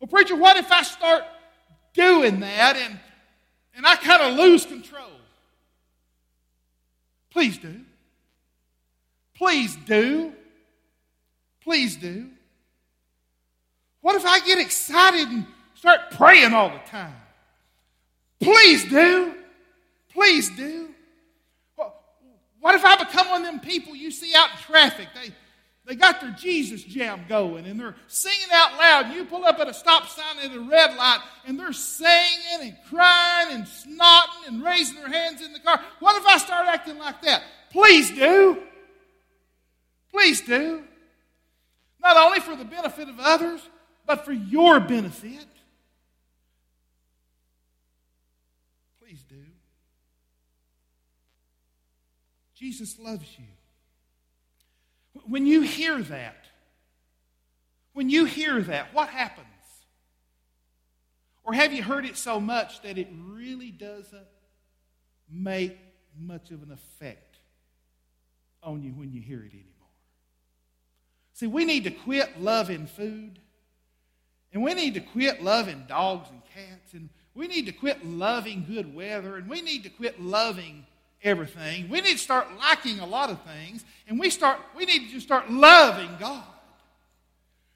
Well, 0.00 0.08
preacher, 0.08 0.36
what 0.36 0.56
if 0.56 0.70
I 0.70 0.82
start 0.82 1.24
doing 1.94 2.40
that 2.40 2.76
and, 2.76 2.98
and 3.74 3.86
I 3.86 3.96
kind 3.96 4.22
of 4.22 4.38
lose 4.38 4.64
control? 4.64 5.17
Please 7.38 7.58
do. 7.58 7.80
Please 9.36 9.76
do. 9.86 10.32
Please 11.60 11.94
do. 11.94 12.30
What 14.00 14.16
if 14.16 14.26
I 14.26 14.40
get 14.40 14.58
excited 14.58 15.28
and 15.28 15.46
start 15.76 16.10
praying 16.10 16.52
all 16.52 16.68
the 16.68 16.80
time? 16.90 17.14
Please 18.40 18.90
do. 18.90 19.34
Please 20.12 20.50
do. 20.50 20.88
What 22.58 22.74
if 22.74 22.84
I 22.84 22.96
become 22.96 23.30
one 23.30 23.42
of 23.42 23.46
them 23.46 23.60
people 23.60 23.94
you 23.94 24.10
see 24.10 24.34
out 24.34 24.50
in 24.50 24.56
traffic? 24.56 25.06
They, 25.14 25.32
they 25.88 25.94
got 25.94 26.20
their 26.20 26.32
Jesus 26.32 26.84
jam 26.84 27.24
going 27.30 27.64
and 27.64 27.80
they're 27.80 27.96
singing 28.08 28.48
out 28.52 28.76
loud. 28.76 29.14
You 29.14 29.24
pull 29.24 29.46
up 29.46 29.58
at 29.58 29.68
a 29.68 29.74
stop 29.74 30.06
sign 30.06 30.38
at 30.44 30.54
a 30.54 30.60
red 30.60 30.94
light 30.96 31.20
and 31.46 31.58
they're 31.58 31.72
singing 31.72 32.60
and 32.60 32.76
crying 32.90 33.52
and 33.52 33.64
snotting 33.64 34.48
and 34.48 34.62
raising 34.62 34.96
their 34.96 35.08
hands 35.08 35.40
in 35.40 35.54
the 35.54 35.60
car. 35.60 35.80
What 36.00 36.14
if 36.20 36.26
I 36.26 36.36
start 36.36 36.68
acting 36.68 36.98
like 36.98 37.22
that? 37.22 37.42
Please 37.70 38.10
do. 38.10 38.58
Please 40.10 40.42
do. 40.42 40.84
Not 42.02 42.18
only 42.18 42.40
for 42.40 42.54
the 42.54 42.66
benefit 42.66 43.08
of 43.08 43.18
others, 43.18 43.66
but 44.04 44.26
for 44.26 44.32
your 44.32 44.80
benefit. 44.80 45.46
Please 49.02 49.22
do. 49.26 49.36
Jesus 52.54 52.98
loves 52.98 53.26
you. 53.38 53.46
When 55.26 55.46
you 55.46 55.62
hear 55.62 56.00
that, 56.02 56.44
when 57.92 58.10
you 58.10 58.24
hear 58.24 58.60
that, 58.62 58.94
what 58.94 59.08
happens? 59.08 59.46
Or 61.44 61.52
have 61.52 61.72
you 61.72 61.82
heard 61.82 62.04
it 62.04 62.16
so 62.16 62.40
much 62.40 62.82
that 62.82 62.98
it 62.98 63.08
really 63.24 63.70
doesn't 63.70 64.26
make 65.30 65.78
much 66.18 66.50
of 66.50 66.62
an 66.62 66.72
effect 66.72 67.38
on 68.62 68.82
you 68.82 68.90
when 68.92 69.12
you 69.12 69.20
hear 69.20 69.40
it 69.40 69.52
anymore? 69.52 69.64
See, 71.32 71.46
we 71.46 71.64
need 71.64 71.84
to 71.84 71.90
quit 71.90 72.40
loving 72.40 72.86
food 72.86 73.38
and 74.52 74.62
we 74.62 74.74
need 74.74 74.94
to 74.94 75.00
quit 75.00 75.42
loving 75.42 75.84
dogs 75.88 76.28
and 76.30 76.40
cats. 76.54 76.94
And 76.94 77.10
we 77.34 77.46
need 77.48 77.66
to 77.66 77.72
quit 77.72 78.04
loving 78.04 78.64
good 78.68 78.94
weather. 78.94 79.36
And 79.36 79.48
we 79.48 79.60
need 79.60 79.82
to 79.84 79.90
quit 79.90 80.20
loving 80.20 80.86
everything. 81.22 81.88
We 81.88 82.00
need 82.00 82.12
to 82.12 82.18
start 82.18 82.48
liking 82.58 83.00
a 83.00 83.06
lot 83.06 83.30
of 83.30 83.40
things. 83.42 83.84
And 84.06 84.18
we, 84.18 84.30
start, 84.30 84.58
we 84.76 84.84
need 84.84 85.06
to 85.06 85.12
just 85.12 85.26
start 85.26 85.50
loving 85.50 86.10
God. 86.18 86.44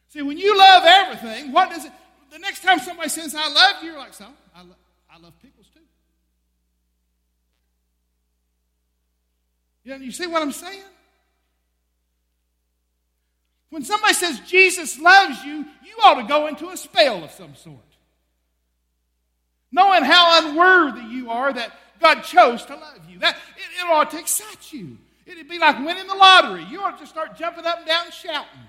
See, 0.08 0.22
when 0.22 0.38
you 0.38 0.56
love 0.56 0.84
everything, 0.84 1.52
what 1.52 1.70
does 1.70 1.84
it? 1.84 1.92
The 2.30 2.38
next 2.38 2.62
time 2.62 2.78
somebody 2.78 3.08
says, 3.08 3.34
I 3.34 3.48
love 3.50 3.82
you, 3.82 3.90
you're 3.90 3.98
like, 3.98 4.14
so, 4.14 4.26
I, 4.54 4.62
lo- 4.62 4.76
I 5.10 5.18
love 5.18 5.32
pickles 5.42 5.66
too. 5.74 5.80
You, 9.84 9.98
know, 9.98 10.04
you 10.04 10.12
see 10.12 10.26
what 10.26 10.42
I'm 10.42 10.52
saying? 10.52 10.82
When 13.70 13.82
somebody 13.84 14.14
says 14.14 14.38
Jesus 14.40 14.98
loves 14.98 15.42
you, 15.44 15.64
you 15.84 15.96
ought 16.04 16.20
to 16.20 16.28
go 16.28 16.46
into 16.46 16.68
a 16.68 16.76
spell 16.76 17.24
of 17.24 17.30
some 17.30 17.54
sort. 17.54 17.78
Knowing 19.72 20.04
how 20.04 20.46
unworthy 20.46 21.06
you 21.06 21.30
are 21.30 21.52
that 21.52 21.72
God 22.02 22.22
chose 22.22 22.64
to 22.66 22.74
love 22.74 23.08
you. 23.08 23.18
That 23.20 23.36
it, 23.56 23.80
it 23.80 23.90
ought 23.90 24.10
to 24.10 24.18
excite 24.18 24.72
you. 24.72 24.98
It'd 25.24 25.48
be 25.48 25.58
like 25.58 25.78
winning 25.78 26.06
the 26.06 26.14
lottery. 26.14 26.64
You 26.64 26.82
ought 26.82 26.98
to 26.98 27.06
start 27.06 27.36
jumping 27.36 27.64
up 27.64 27.78
and 27.78 27.86
down 27.86 28.10
shouting. 28.10 28.60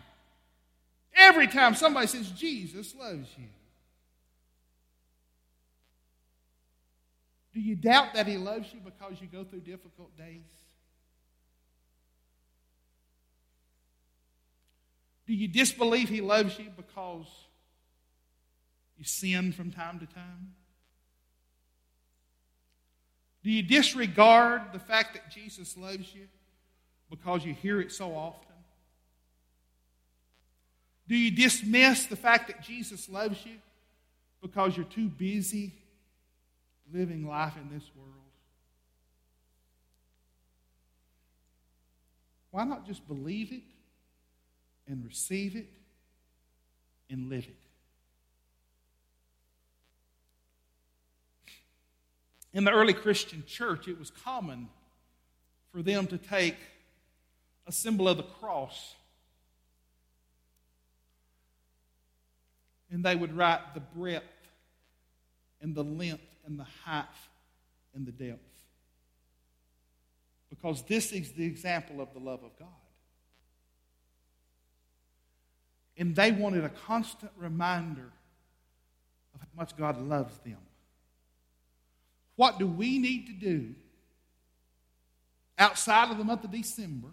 Every 1.15 1.47
time 1.47 1.75
somebody 1.75 2.07
says 2.07 2.29
Jesus 2.31 2.95
loves 2.95 3.27
you. 3.37 3.47
Do 7.53 7.59
you 7.59 7.75
doubt 7.75 8.13
that 8.13 8.27
he 8.27 8.37
loves 8.37 8.73
you 8.73 8.79
because 8.83 9.21
you 9.21 9.27
go 9.27 9.43
through 9.43 9.59
difficult 9.59 10.15
days? 10.17 10.41
Do 15.25 15.33
you 15.33 15.47
disbelieve 15.47 16.09
He 16.09 16.21
loves 16.21 16.59
you 16.59 16.69
because 16.75 17.25
you 18.97 19.05
sin 19.05 19.51
from 19.51 19.71
time 19.71 19.99
to 19.99 20.05
time? 20.05 20.53
Do 23.43 23.51
you 23.51 23.61
disregard 23.61 24.61
the 24.71 24.79
fact 24.79 25.13
that 25.13 25.29
Jesus 25.29 25.77
loves 25.77 26.13
you 26.13 26.27
because 27.09 27.45
you 27.45 27.53
hear 27.53 27.81
it 27.81 27.91
so 27.91 28.15
often? 28.15 28.53
Do 31.07 31.15
you 31.15 31.29
dismiss 31.29 32.05
the 32.05 32.15
fact 32.15 32.47
that 32.47 32.61
Jesus 32.61 33.09
loves 33.09 33.45
you 33.45 33.57
because 34.41 34.77
you're 34.77 34.85
too 34.85 35.09
busy 35.09 35.73
living 36.93 37.27
life 37.27 37.53
in 37.57 37.69
this 37.73 37.89
world? 37.95 38.09
Why 42.51 42.63
not 42.63 42.85
just 42.85 43.05
believe 43.07 43.51
it 43.51 43.63
and 44.87 45.03
receive 45.05 45.55
it 45.55 45.67
and 47.09 47.29
live 47.29 47.45
it? 47.45 47.62
In 52.53 52.63
the 52.63 52.71
early 52.71 52.93
Christian 52.93 53.43
church, 53.47 53.87
it 53.87 53.97
was 53.97 54.11
common 54.11 54.69
for 55.71 55.81
them 55.81 56.05
to 56.07 56.17
take 56.17 56.57
a 57.65 57.71
symbol 57.71 58.07
of 58.07 58.17
the 58.17 58.23
cross 58.23 58.95
and 62.93 63.03
they 63.03 63.15
would 63.15 63.35
write 63.35 63.73
the 63.73 63.79
breadth 63.79 64.23
and 65.61 65.73
the 65.73 65.83
length 65.83 66.21
and 66.45 66.59
the 66.59 66.67
height 66.85 67.05
and 67.95 68.05
the 68.05 68.11
depth. 68.11 68.39
Because 70.49 70.83
this 70.83 71.11
is 71.11 71.31
the 71.31 71.43
example 71.43 72.01
of 72.01 72.13
the 72.13 72.19
love 72.19 72.43
of 72.43 72.57
God. 72.59 72.67
And 75.97 76.15
they 76.15 76.31
wanted 76.31 76.63
a 76.63 76.69
constant 76.69 77.31
reminder 77.35 78.11
of 79.33 79.41
how 79.41 79.47
much 79.57 79.75
God 79.75 79.99
loves 79.99 80.37
them. 80.39 80.57
What 82.35 82.59
do 82.59 82.67
we 82.67 82.97
need 82.99 83.27
to 83.27 83.33
do 83.33 83.75
outside 85.57 86.11
of 86.11 86.17
the 86.17 86.23
month 86.23 86.43
of 86.43 86.51
December 86.51 87.09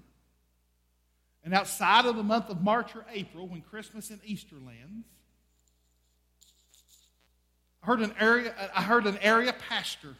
and 1.44 1.54
outside 1.54 2.06
of 2.06 2.16
the 2.16 2.22
month 2.22 2.48
of 2.48 2.62
March 2.62 2.94
or 2.96 3.04
April 3.12 3.46
when 3.46 3.60
Christmas 3.60 4.10
and 4.10 4.20
Easter 4.24 4.56
lands? 4.56 5.06
I 7.82 7.86
heard 7.86 8.00
an 8.00 8.14
area, 8.18 8.54
I 8.74 8.82
heard 8.82 9.06
an 9.06 9.18
area 9.18 9.54
pastor 9.68 10.14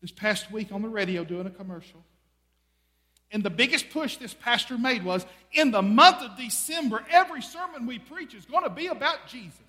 this 0.00 0.10
past 0.10 0.50
week 0.50 0.72
on 0.72 0.82
the 0.82 0.88
radio 0.88 1.24
doing 1.24 1.46
a 1.46 1.50
commercial. 1.50 2.02
And 3.32 3.42
the 3.42 3.50
biggest 3.50 3.90
push 3.90 4.16
this 4.16 4.34
pastor 4.34 4.78
made 4.78 5.04
was 5.04 5.26
in 5.52 5.70
the 5.70 5.82
month 5.82 6.22
of 6.22 6.36
December, 6.38 7.04
every 7.10 7.42
sermon 7.42 7.86
we 7.86 7.98
preach 7.98 8.34
is 8.34 8.44
going 8.44 8.64
to 8.64 8.70
be 8.70 8.86
about 8.86 9.26
Jesus. 9.26 9.60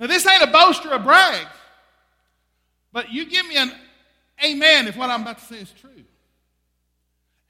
Now, 0.00 0.06
this 0.06 0.26
ain't 0.26 0.42
a 0.42 0.46
boast 0.46 0.86
or 0.86 0.94
a 0.94 0.98
brag, 0.98 1.46
but 2.90 3.12
you 3.12 3.26
give 3.26 3.46
me 3.46 3.56
an 3.58 3.70
amen 4.42 4.88
if 4.88 4.96
what 4.96 5.10
I'm 5.10 5.20
about 5.20 5.38
to 5.38 5.44
say 5.44 5.58
is 5.58 5.70
true. 5.78 5.90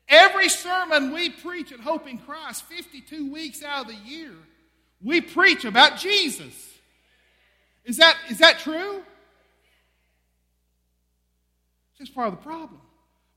Every 0.09 0.49
sermon 0.49 1.15
we 1.15 1.31
preach 1.31 1.71
at 1.71 1.79
Hope 1.79 2.09
in 2.09 2.19
Christ, 2.19 2.65
52 2.65 3.33
weeks 3.33 3.63
out 3.63 3.83
of 3.83 3.93
the 3.93 4.11
year, 4.11 4.33
we 5.01 5.21
preach 5.21 5.65
about 5.65 5.97
Jesus. 5.97 6.53
Is 7.85 7.99
that, 7.99 8.17
is 8.29 8.39
that 8.39 8.59
true? 8.59 9.05
It's 12.01 12.11
part 12.11 12.29
of 12.29 12.35
the 12.35 12.43
problem. 12.43 12.81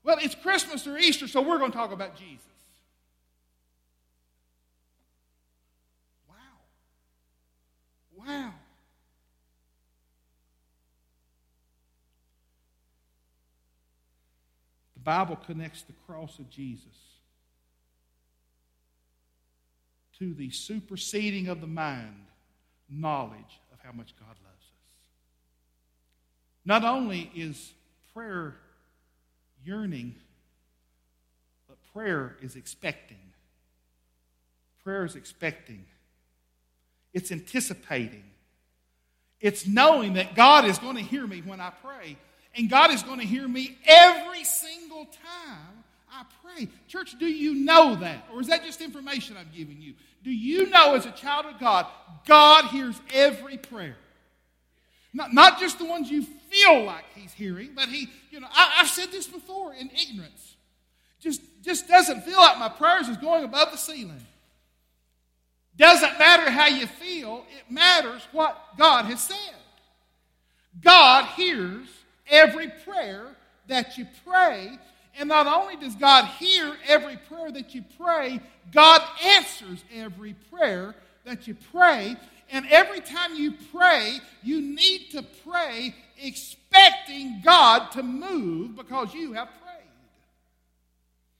Well, 0.02 0.16
it's 0.20 0.34
Christmas 0.34 0.86
or 0.88 0.98
Easter, 0.98 1.28
so 1.28 1.40
we're 1.40 1.58
going 1.58 1.70
to 1.70 1.76
talk 1.76 1.92
about 1.92 2.16
Jesus. 2.16 2.40
Wow. 6.28 6.34
Wow. 8.26 8.54
Bible 15.04 15.36
connects 15.36 15.82
the 15.82 15.92
cross 16.06 16.38
of 16.38 16.48
Jesus 16.50 16.86
to 20.18 20.32
the 20.34 20.50
superseding 20.50 21.48
of 21.48 21.60
the 21.60 21.66
mind 21.66 22.26
knowledge 22.88 23.60
of 23.72 23.78
how 23.82 23.92
much 23.92 24.14
God 24.18 24.28
loves 24.28 24.38
us. 24.42 25.08
Not 26.64 26.84
only 26.84 27.30
is 27.34 27.72
prayer 28.14 28.56
yearning, 29.64 30.14
but 31.68 31.76
prayer 31.92 32.36
is 32.40 32.56
expecting. 32.56 33.18
Prayer 34.82 35.04
is 35.04 35.16
expecting. 35.16 35.84
It's 37.12 37.32
anticipating. 37.32 38.24
It's 39.40 39.66
knowing 39.66 40.14
that 40.14 40.34
God 40.34 40.64
is 40.64 40.78
going 40.78 40.96
to 40.96 41.02
hear 41.02 41.26
me 41.26 41.42
when 41.44 41.60
I 41.60 41.70
pray 41.82 42.16
and 42.56 42.70
God 42.70 42.90
is 42.92 43.02
going 43.02 43.20
to 43.20 43.26
hear 43.26 43.46
me 43.48 43.76
every 43.84 44.44
single 44.44 45.06
time 45.06 45.84
I 46.10 46.24
pray. 46.42 46.68
Church, 46.88 47.18
do 47.18 47.26
you 47.26 47.54
know 47.54 47.96
that? 47.96 48.28
Or 48.32 48.40
is 48.40 48.46
that 48.46 48.64
just 48.64 48.80
information 48.80 49.36
I'm 49.36 49.50
giving 49.54 49.80
you? 49.80 49.94
Do 50.22 50.30
you 50.30 50.70
know 50.70 50.94
as 50.94 51.06
a 51.06 51.10
child 51.10 51.46
of 51.46 51.58
God, 51.58 51.86
God 52.26 52.66
hears 52.66 52.98
every 53.12 53.58
prayer? 53.58 53.96
Not, 55.12 55.32
not 55.32 55.60
just 55.60 55.78
the 55.78 55.84
ones 55.84 56.10
you 56.10 56.24
feel 56.24 56.84
like 56.84 57.04
He's 57.14 57.32
hearing, 57.32 57.70
but 57.74 57.88
He, 57.88 58.08
you 58.30 58.40
know, 58.40 58.48
I, 58.50 58.78
I've 58.80 58.88
said 58.88 59.10
this 59.10 59.26
before 59.26 59.74
in 59.74 59.90
ignorance. 59.90 60.56
Just, 61.20 61.40
just 61.62 61.88
doesn't 61.88 62.22
feel 62.22 62.38
like 62.38 62.58
my 62.58 62.68
prayers 62.68 63.08
is 63.08 63.16
going 63.16 63.44
above 63.44 63.70
the 63.70 63.78
ceiling. 63.78 64.24
Doesn't 65.76 66.18
matter 66.18 66.50
how 66.50 66.68
you 66.68 66.86
feel, 66.86 67.44
it 67.56 67.72
matters 67.72 68.22
what 68.32 68.56
God 68.78 69.06
has 69.06 69.20
said. 69.20 69.54
God 70.82 71.26
hears 71.36 71.86
every 72.28 72.68
prayer 72.84 73.26
that 73.68 73.98
you 73.98 74.06
pray. 74.26 74.78
And 75.18 75.28
not 75.28 75.46
only 75.46 75.76
does 75.76 75.94
God 75.94 76.26
hear 76.26 76.74
every 76.86 77.16
prayer 77.16 77.50
that 77.52 77.74
you 77.74 77.84
pray, 77.98 78.40
God 78.72 79.02
answers 79.22 79.84
every 79.94 80.34
prayer 80.50 80.94
that 81.24 81.46
you 81.46 81.56
pray. 81.72 82.16
And 82.50 82.66
every 82.70 83.00
time 83.00 83.34
you 83.34 83.54
pray, 83.72 84.18
you 84.42 84.60
need 84.60 85.10
to 85.12 85.24
pray 85.46 85.94
expecting 86.20 87.40
God 87.44 87.90
to 87.92 88.02
move 88.02 88.76
because 88.76 89.14
you 89.14 89.32
have 89.32 89.48
prayed. 89.48 89.74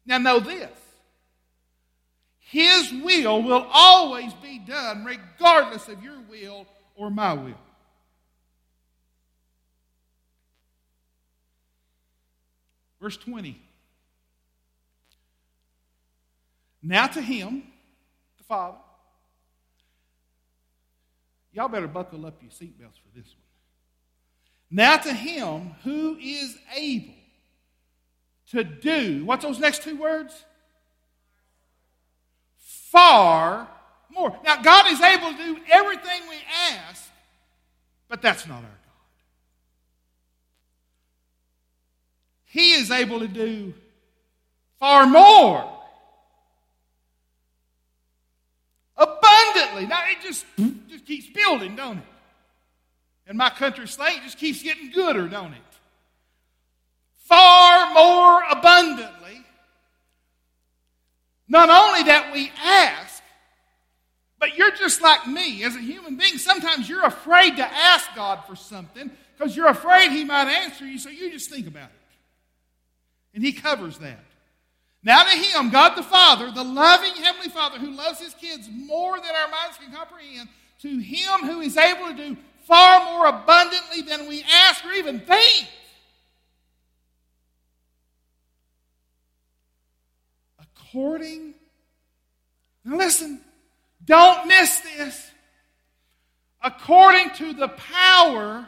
Now, 0.07 0.18
know 0.18 0.41
this 0.41 0.70
His 2.39 2.93
will 2.93 3.43
will 3.43 3.66
always 3.72 4.32
be 4.35 4.59
done, 4.59 5.05
regardless 5.05 5.89
of 5.89 6.03
your 6.03 6.18
will 6.28 6.66
or 6.95 7.11
my 7.11 7.32
will. 7.32 7.55
Verse 13.05 13.19
20. 13.19 13.61
Now 16.83 17.07
to 17.07 17.21
him, 17.21 17.65
the 18.39 18.45
Father. 18.45 18.79
Y'all 21.53 21.69
better 21.69 21.87
buckle 21.87 22.25
up 22.25 22.41
your 22.41 22.51
seatbelts 22.51 22.97
for 22.97 23.15
this 23.15 23.27
one. 23.27 23.45
Now 24.71 24.97
to 24.97 25.13
him 25.13 25.75
who 25.85 26.17
is 26.17 26.57
able 26.75 27.13
to 28.53 28.65
do, 28.65 29.27
what's 29.27 29.45
those 29.45 29.59
next 29.59 29.83
two 29.83 30.01
words? 30.01 30.43
Far 32.57 33.69
more. 34.09 34.35
Now, 34.43 34.63
God 34.63 34.91
is 34.91 35.03
able 35.03 35.31
to 35.31 35.37
do 35.37 35.61
everything 35.71 36.23
we 36.31 36.37
ask, 36.71 37.11
but 38.09 38.23
that's 38.23 38.47
not 38.47 38.55
our 38.55 38.63
God. 38.63 38.71
He 42.55 42.75
is 42.75 42.93
able 42.93 43.19
to 43.19 43.27
do 43.27 43.75
far 44.79 45.09
more. 45.09 45.69
Abundantly. 48.97 49.89
Now 49.89 50.05
it 50.09 50.23
just, 50.23 50.47
just 50.89 51.05
keeps 51.05 51.27
building, 51.31 51.75
don't 51.75 51.99
it? 51.99 52.05
And 53.27 53.37
my 53.37 53.51
country 53.51 53.89
slate 53.89 54.21
just 54.23 54.39
keeps 54.39 54.63
getting 54.63 54.93
gooder, 54.93 55.27
don't 55.27 55.53
it? 55.53 55.59
Far 57.25 57.93
more 57.93 58.45
abundantly. 58.49 59.45
Not 61.49 61.71
only 61.71 62.05
that 62.05 62.33
we 62.33 62.53
ask, 62.63 63.21
but 64.39 64.57
you're 64.57 64.71
just 64.71 65.03
like 65.03 65.27
me 65.27 65.65
as 65.65 65.75
a 65.75 65.81
human 65.81 66.17
being. 66.17 66.39
Sometimes 66.39 66.89
you're 66.89 67.05
afraid 67.05 67.57
to 67.57 67.67
ask 67.67 68.15
God 68.15 68.45
for 68.47 68.55
something 68.55 69.11
because 69.37 69.57
you're 69.57 69.67
afraid 69.67 70.13
He 70.13 70.23
might 70.23 70.47
answer 70.47 70.87
you, 70.87 71.01
so 71.01 71.09
you 71.09 71.33
just 71.33 71.51
think 71.51 71.67
about 71.67 71.89
it. 71.89 72.04
And 73.35 73.43
he 73.43 73.53
covers 73.53 73.99
that. 73.99 74.24
Now 75.03 75.22
to 75.24 75.30
him, 75.30 75.70
God 75.70 75.97
the 75.97 76.03
Father, 76.03 76.51
the 76.51 76.64
loving 76.64 77.14
Heavenly 77.22 77.51
Father 77.51 77.78
who 77.78 77.91
loves 77.91 78.20
his 78.20 78.32
kids 78.35 78.68
more 78.72 79.18
than 79.18 79.28
our 79.28 79.51
minds 79.51 79.76
can 79.78 79.93
comprehend, 79.93 80.49
to 80.80 80.99
him 80.99 81.41
who 81.41 81.61
is 81.61 81.76
able 81.76 82.07
to 82.07 82.16
do 82.16 82.37
far 82.64 83.05
more 83.05 83.26
abundantly 83.26 84.03
than 84.03 84.28
we 84.28 84.43
ask 84.51 84.85
or 84.85 84.93
even 84.93 85.20
think. 85.20 85.68
According, 90.61 91.55
now 92.85 92.97
listen, 92.97 93.41
don't 94.05 94.47
miss 94.47 94.80
this. 94.80 95.30
According 96.62 97.30
to 97.30 97.53
the 97.53 97.68
power 97.68 98.66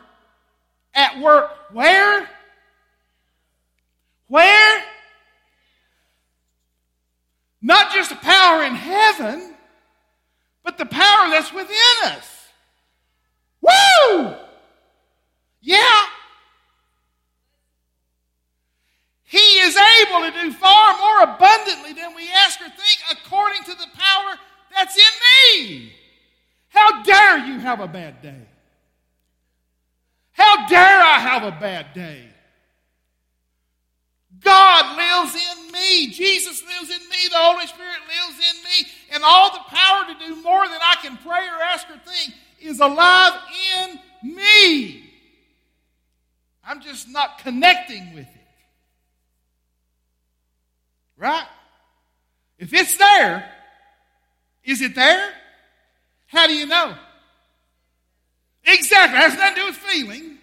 at 0.93 1.19
work, 1.21 1.51
where? 1.73 2.29
Where? 4.29 4.83
Not 7.63 7.93
just 7.93 8.11
the 8.11 8.17
power 8.17 8.65
in 8.65 8.75
heaven, 8.75 9.55
but 10.65 10.79
the 10.79 10.87
power 10.87 11.31
that's 11.31 11.53
within 11.53 11.77
us. 12.05 12.49
Woo! 13.61 14.35
Yeah. 15.61 16.03
He 19.25 19.39
is 19.39 19.77
able 19.77 20.21
to 20.21 20.43
do 20.43 20.53
far 20.53 20.97
more 20.99 21.35
abundantly 21.35 21.93
than 21.93 22.15
we 22.15 22.31
ask 22.31 22.61
or 22.61 22.69
think 22.69 23.01
according 23.11 23.65
to 23.65 23.73
the 23.73 23.89
power 23.99 24.35
that's 24.75 24.97
in 24.97 25.63
me. 25.67 25.93
How 26.69 27.03
dare 27.03 27.39
you 27.39 27.59
have 27.59 27.81
a 27.81 27.89
bad 27.89 28.23
day? 28.23 28.47
How 30.33 30.67
dare 30.69 31.01
I 31.01 31.19
have 31.19 31.43
a 31.43 31.51
bad 31.51 31.95
day? 31.95 32.29
God 34.41 34.97
lives 34.97 35.35
in 35.35 35.73
me. 35.73 36.09
Jesus 36.09 36.63
lives 36.63 36.91
in 36.91 37.09
me. 37.09 37.29
The 37.31 37.37
Holy 37.37 37.67
Spirit 37.67 37.99
lives 38.09 38.39
in 38.39 38.63
me. 38.65 38.91
And 39.13 39.23
all 39.25 39.53
the 39.53 39.61
power 39.69 40.05
to 40.07 40.27
do 40.27 40.43
more 40.43 40.67
than 40.69 40.79
I 40.83 40.97
can 41.03 41.17
pray 41.19 41.47
or 41.49 41.63
ask 41.63 41.89
or 41.89 41.99
think 41.99 42.35
is 42.61 42.81
alive 42.81 43.33
in 43.81 44.35
me. 44.35 45.11
I'm 46.65 46.81
just 46.81 47.09
not 47.09 47.39
connecting 47.39 48.15
with 48.15 48.27
it. 48.27 48.31
Right? 51.17 51.47
If 52.59 52.73
it's 52.73 52.97
there, 52.97 53.51
is 54.65 54.83
it 54.83 54.95
there? 54.95 55.31
How 56.27 56.47
do 56.47 56.55
you 56.55 56.67
know? 56.67 56.95
Exactly. 58.65 59.19
It 59.19 59.23
has 59.23 59.35
nothing 59.39 59.55
to 59.55 59.61
do 59.61 59.67
with 59.67 59.77
feeling. 59.77 60.39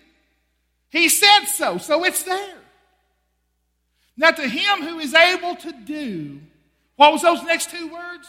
He 0.89 1.09
said 1.09 1.45
so, 1.45 1.77
so 1.77 2.05
it's 2.05 2.23
there. 2.23 2.62
Now, 4.15 4.31
to 4.31 4.47
him 4.47 4.81
who 4.83 4.99
is 4.99 5.13
able 5.13 5.55
to 5.55 5.71
do, 5.71 6.39
what 6.95 7.11
was 7.11 7.23
those 7.23 7.43
next 7.43 7.71
two 7.71 7.91
words? 7.91 8.27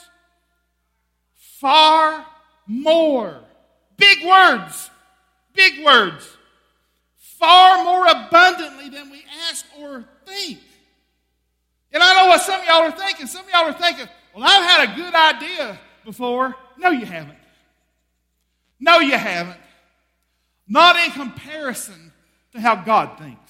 Far 1.35 2.27
more. 2.67 3.41
Big 3.97 4.25
words. 4.25 4.91
Big 5.53 5.85
words. 5.85 6.29
Far 7.19 7.85
more 7.85 8.07
abundantly 8.07 8.89
than 8.89 9.11
we 9.11 9.25
ask 9.49 9.65
or 9.79 10.05
think. 10.27 10.59
And 11.93 12.03
I 12.03 12.15
know 12.15 12.29
what 12.29 12.41
some 12.41 12.61
of 12.61 12.67
y'all 12.67 12.83
are 12.83 12.91
thinking. 12.91 13.27
Some 13.27 13.45
of 13.45 13.51
y'all 13.51 13.67
are 13.67 13.73
thinking, 13.73 14.09
well, 14.35 14.45
I've 14.45 14.69
had 14.69 14.91
a 14.91 14.97
good 14.97 15.15
idea 15.15 15.79
before. 16.05 16.55
No, 16.77 16.91
you 16.91 17.07
haven't. 17.07 17.39
No, 18.81 18.99
you 18.99 19.17
haven't. 19.17 19.61
Not 20.67 20.97
in 20.97 21.11
comparison 21.13 22.13
to 22.53 22.61
how 22.61 22.77
God 22.77 23.19
thinks. 23.19 23.44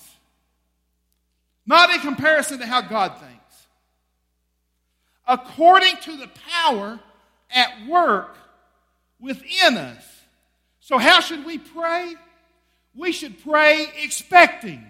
Not 1.67 1.91
in 1.91 2.01
comparison 2.01 2.59
to 2.59 2.67
how 2.67 2.83
God 2.83 3.19
thinks. 3.19 3.67
According 5.27 5.97
to 6.03 6.17
the 6.17 6.29
power 6.51 7.01
at 7.51 7.87
work 7.87 8.37
within 9.21 9.77
us. 9.77 10.05
So, 10.81 10.99
how 10.99 11.21
should 11.21 11.47
we 11.47 11.59
pray? 11.59 12.15
We 12.95 13.12
should 13.12 13.43
pray 13.43 13.87
expecting. 14.03 14.85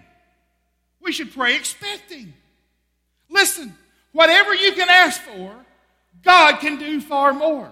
We 1.01 1.11
should 1.11 1.33
pray 1.33 1.55
expecting. 1.55 2.33
Listen, 3.29 3.75
whatever 4.11 4.53
you 4.53 4.73
can 4.73 4.89
ask 4.89 5.21
for, 5.21 5.55
God 6.23 6.59
can 6.59 6.77
do 6.77 6.99
far 6.99 7.33
more. 7.33 7.71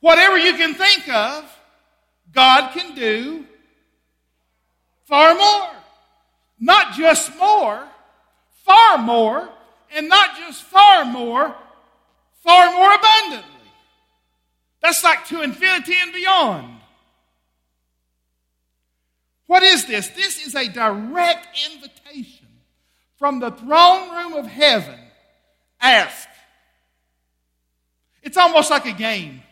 Whatever 0.00 0.38
you 0.38 0.54
can 0.54 0.74
think 0.74 1.08
of, 1.08 1.44
God 2.32 2.72
can 2.72 2.94
do 2.94 3.44
far 5.06 5.34
more. 5.34 5.77
Not 6.60 6.94
just 6.94 7.36
more, 7.38 7.86
far 8.64 8.98
more, 8.98 9.48
and 9.94 10.08
not 10.08 10.36
just 10.36 10.62
far 10.62 11.04
more, 11.04 11.54
far 12.42 12.72
more 12.72 12.94
abundantly. 12.94 13.48
That's 14.82 15.02
like 15.02 15.26
to 15.26 15.42
infinity 15.42 15.94
and 16.00 16.12
beyond. 16.12 16.74
What 19.46 19.62
is 19.62 19.86
this? 19.86 20.08
This 20.08 20.46
is 20.46 20.54
a 20.54 20.68
direct 20.68 21.48
invitation 21.72 22.46
from 23.16 23.40
the 23.40 23.50
throne 23.50 24.10
room 24.10 24.34
of 24.34 24.46
heaven. 24.46 24.98
Ask. 25.80 26.28
It's 28.22 28.36
almost 28.36 28.70
like 28.70 28.86
a 28.86 28.92
game. 28.92 29.42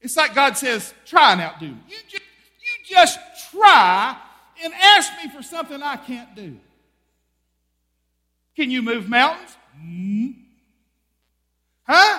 It's 0.00 0.16
like 0.16 0.34
God 0.34 0.56
says, 0.56 0.94
try 1.04 1.32
and 1.32 1.40
outdo 1.40 1.68
me. 1.68 1.78
You 1.88 1.96
just, 2.08 2.22
you 2.22 2.96
just 2.96 3.18
try 3.50 4.16
and 4.62 4.72
ask 4.74 5.12
me 5.22 5.30
for 5.30 5.42
something 5.42 5.82
I 5.82 5.96
can't 5.96 6.34
do. 6.34 6.56
Can 8.56 8.70
you 8.70 8.82
move 8.82 9.08
mountains? 9.08 9.56
Mm. 9.78 10.34
Huh? 11.84 12.18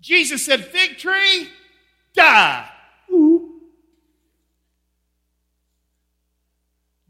Jesus 0.00 0.44
said, 0.44 0.64
fig 0.64 0.98
tree, 0.98 1.48
die. 2.14 2.68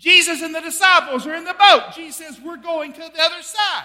Jesus 0.00 0.40
and 0.40 0.54
the 0.54 0.60
disciples 0.60 1.26
are 1.26 1.34
in 1.34 1.44
the 1.44 1.54
boat. 1.54 1.92
Jesus 1.94 2.16
says, 2.16 2.40
we're 2.40 2.56
going 2.56 2.94
to 2.94 3.00
the 3.00 3.22
other 3.22 3.42
side. 3.42 3.84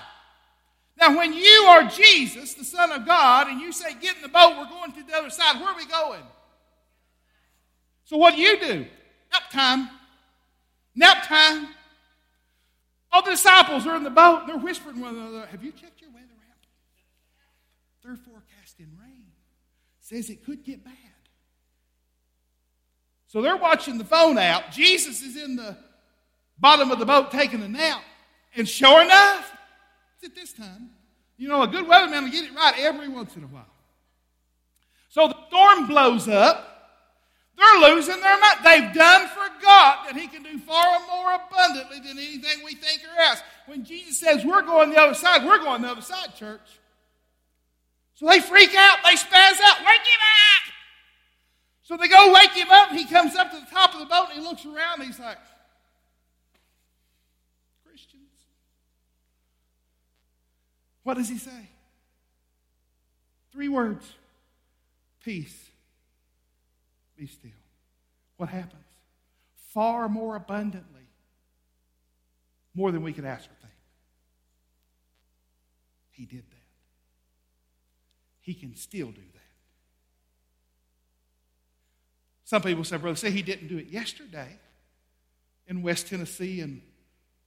Now, 0.97 1.17
when 1.17 1.33
you 1.33 1.65
are 1.67 1.83
Jesus, 1.83 2.53
the 2.53 2.63
Son 2.63 2.91
of 2.93 3.05
God, 3.05 3.47
and 3.47 3.59
you 3.59 3.73
say, 3.73 3.93
Get 3.95 4.15
in 4.15 4.21
the 4.21 4.29
boat, 4.29 4.55
we're 4.57 4.69
going 4.69 4.93
to 4.93 5.03
the 5.03 5.13
other 5.13 5.29
side, 5.29 5.59
where 5.59 5.69
are 5.71 5.75
we 5.75 5.85
going? 5.85 6.23
So, 8.05 8.15
what 8.15 8.35
do 8.35 8.41
you 8.41 8.57
do? 8.57 8.85
Nap 9.35 9.51
time. 9.51 9.89
Nap 10.95 11.27
time. 11.27 11.67
All 13.11 13.21
the 13.21 13.31
disciples 13.31 13.85
are 13.87 13.95
in 13.95 14.03
the 14.03 14.09
boat, 14.09 14.41
and 14.41 14.49
they're 14.49 14.57
whispering 14.57 14.99
one 14.99 15.15
another, 15.15 15.45
Have 15.47 15.63
you 15.63 15.71
checked 15.71 16.01
your 16.01 16.09
weather 16.11 16.25
app? 16.49 16.65
They're 18.03 18.15
forecasting 18.15 18.87
rain. 19.01 19.25
Says 19.99 20.29
it 20.29 20.45
could 20.45 20.63
get 20.63 20.83
bad. 20.83 20.93
So 23.27 23.41
they're 23.41 23.57
watching 23.57 23.97
the 23.97 24.05
phone 24.05 24.37
out. 24.37 24.71
Jesus 24.71 25.21
is 25.21 25.35
in 25.35 25.55
the 25.55 25.75
bottom 26.59 26.91
of 26.91 26.99
the 26.99 27.05
boat 27.05 27.31
taking 27.31 27.61
a 27.61 27.67
nap. 27.67 28.01
And 28.55 28.67
sure 28.67 29.01
enough, 29.01 29.51
it's 30.15 30.29
at 30.29 30.35
this 30.35 30.53
time. 30.53 30.91
You 31.37 31.49
know, 31.49 31.63
a 31.63 31.67
good 31.67 31.85
weatherman 31.85 32.23
will 32.23 32.31
get 32.31 32.45
it 32.45 32.55
right 32.55 32.75
every 32.77 33.09
once 33.09 33.35
in 33.35 33.43
a 33.43 33.47
while. 33.47 33.65
So 35.09 35.27
the 35.27 35.35
storm 35.47 35.87
blows 35.87 36.29
up. 36.29 36.74
They're 37.57 37.95
losing 37.95 38.19
their 38.19 38.39
mind. 38.39 38.59
They've 38.63 38.93
done 38.93 39.27
forgot 39.29 40.07
that 40.07 40.15
He 40.15 40.27
can 40.27 40.43
do 40.43 40.57
far 40.59 40.99
more 41.07 41.33
abundantly 41.35 41.99
than 41.99 42.17
anything 42.17 42.63
we 42.65 42.75
think 42.75 43.01
or 43.03 43.19
ask. 43.21 43.43
When 43.65 43.83
Jesus 43.85 44.19
says 44.19 44.45
we're 44.45 44.61
going 44.61 44.91
the 44.91 44.99
other 44.99 45.13
side, 45.13 45.45
we're 45.45 45.59
going 45.59 45.81
the 45.81 45.89
other 45.89 46.01
side, 46.01 46.35
church. 46.35 46.61
So 48.15 48.27
they 48.27 48.39
freak 48.39 48.73
out. 48.75 48.99
They 49.03 49.15
spaz 49.15 49.59
out. 49.61 49.79
Wake 49.79 50.01
him 50.01 50.21
up! 50.21 50.73
So 51.83 51.97
they 51.97 52.07
go 52.07 52.33
wake 52.33 52.51
him 52.51 52.69
up, 52.71 52.89
and 52.89 52.99
he 52.99 53.05
comes 53.05 53.35
up 53.35 53.51
to 53.51 53.59
the 53.59 53.67
top 53.67 53.93
of 53.93 53.99
the 53.99 54.07
boat, 54.07 54.27
and 54.31 54.41
he 54.41 54.45
looks 54.45 54.65
around, 54.65 54.99
and 54.99 55.03
he's 55.03 55.19
like, 55.19 55.37
Christians. 57.85 58.31
What 61.03 61.15
does 61.15 61.29
he 61.29 61.37
say? 61.37 61.69
Three 63.51 63.69
words 63.69 64.05
peace, 65.23 65.69
be 67.15 67.27
still. 67.27 67.51
What 68.37 68.49
happens? 68.49 68.83
Far 69.73 70.07
more 70.07 70.35
abundantly, 70.35 71.07
more 72.73 72.91
than 72.91 73.03
we 73.03 73.13
could 73.13 73.25
ask 73.25 73.45
or 73.45 73.55
think. 73.61 73.73
He 76.11 76.25
did 76.25 76.43
that. 76.49 76.55
He 78.41 78.53
can 78.53 78.75
still 78.75 79.07
do 79.07 79.21
that. 79.33 79.41
Some 82.45 82.61
people 82.61 82.83
say, 82.83 82.97
Brother, 82.97 83.17
say 83.17 83.31
he 83.31 83.41
didn't 83.41 83.67
do 83.67 83.77
it 83.77 83.87
yesterday 83.87 84.59
in 85.67 85.81
West 85.81 86.07
Tennessee 86.07 86.61
and 86.61 86.81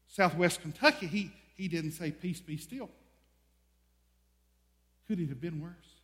Southwest 0.08 0.60
Kentucky. 0.60 1.06
He, 1.06 1.30
he 1.56 1.68
didn't 1.68 1.92
say, 1.92 2.10
Peace 2.10 2.40
be 2.40 2.56
still. 2.56 2.90
Could 5.06 5.20
it 5.20 5.28
have 5.28 5.40
been 5.40 5.60
worse? 5.62 5.97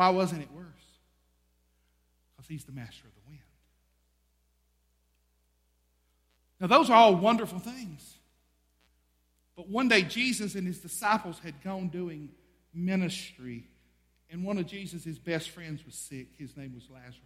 Why 0.00 0.08
wasn't 0.08 0.40
it 0.40 0.48
worse? 0.50 0.64
Because 2.32 2.48
he's 2.48 2.64
the 2.64 2.72
master 2.72 3.06
of 3.06 3.12
the 3.12 3.20
wind. 3.28 3.42
Now, 6.58 6.68
those 6.68 6.88
are 6.88 6.96
all 6.96 7.16
wonderful 7.16 7.58
things. 7.58 8.14
But 9.56 9.68
one 9.68 9.88
day, 9.88 10.00
Jesus 10.00 10.54
and 10.54 10.66
his 10.66 10.78
disciples 10.78 11.38
had 11.40 11.62
gone 11.62 11.88
doing 11.88 12.30
ministry, 12.72 13.66
and 14.30 14.42
one 14.42 14.56
of 14.56 14.66
Jesus' 14.66 15.18
best 15.18 15.50
friends 15.50 15.84
was 15.84 15.96
sick. 15.96 16.28
His 16.38 16.56
name 16.56 16.72
was 16.74 16.88
Lazarus. 16.88 17.20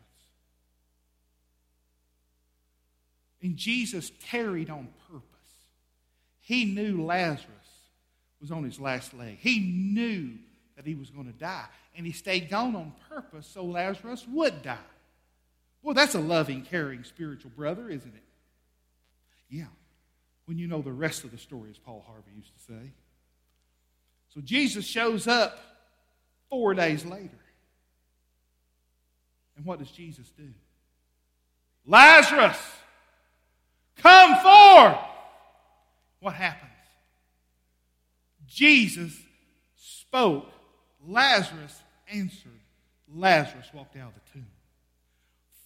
And 3.41 3.57
Jesus 3.57 4.11
tarried 4.29 4.69
on 4.69 4.89
purpose. 5.13 5.29
He 6.41 6.65
knew 6.65 7.05
Lazarus 7.05 7.47
was 8.41 8.51
on 8.51 8.65
his 8.65 8.81
last 8.81 9.15
leg. 9.15 9.39
He 9.39 9.61
knew 9.61 10.39
that 10.77 10.87
he 10.87 10.95
was 10.95 11.11
going 11.11 11.27
to 11.27 11.39
die, 11.39 11.67
and 11.97 12.07
he 12.07 12.13
stayed 12.13 12.51
gone 12.51 12.75
on 12.75 12.93
purpose 13.09 13.47
so 13.47 13.65
Lazarus 13.65 14.27
would 14.29 14.63
die. 14.63 14.79
Well, 15.83 15.95
that's 15.95 16.15
a 16.15 16.21
loving, 16.21 16.63
caring, 16.63 17.05
spiritual 17.05 17.53
brother, 17.55 17.89
isn't 17.89 18.15
it? 18.15 18.23
Yeah. 19.49 19.67
when 20.47 20.59
you 20.59 20.67
know 20.67 20.83
the 20.83 20.93
rest 20.93 21.25
of 21.25 21.31
the 21.31 21.39
story, 21.39 21.71
as 21.71 21.79
Paul 21.79 22.05
Harvey 22.07 22.31
used 22.37 22.53
to 22.57 22.63
say. 22.65 22.93
So 24.35 24.41
Jesus 24.41 24.85
shows 24.85 25.27
up 25.27 25.59
four 26.51 26.75
days 26.75 27.05
later. 27.05 27.39
And 29.57 29.65
what 29.65 29.79
does 29.79 29.91
Jesus 29.91 30.29
do? 30.37 30.49
Lazarus, 31.87 32.59
come 33.97 34.41
forth. 34.41 34.99
What 36.21 36.35
happens? 36.35 36.71
Jesus 38.47 39.17
spoke. 39.77 40.51
Lazarus 41.09 41.83
answered. 42.13 42.51
Lazarus 43.15 43.71
walked 43.75 43.97
out 43.97 44.09
of 44.09 44.15
the 44.15 44.33
tomb. 44.33 44.47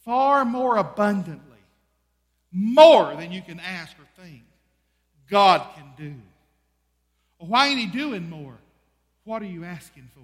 Far 0.05 0.45
more 0.45 0.77
abundantly, 0.77 1.59
more 2.53 3.15
than 3.17 3.33
you 3.33 3.43
can 3.43 3.61
ask 3.61 3.97
or 3.99 4.23
think, 4.23 4.43
God 5.31 5.63
can 5.75 5.93
do. 5.97 6.15
Why 7.39 7.69
ain't 7.69 7.79
He 7.79 7.87
doing 7.87 8.29
more? 8.29 8.57
What 9.25 9.43
are 9.43 9.47
you 9.47 9.65
asking 9.65 10.11
for? 10.15 10.23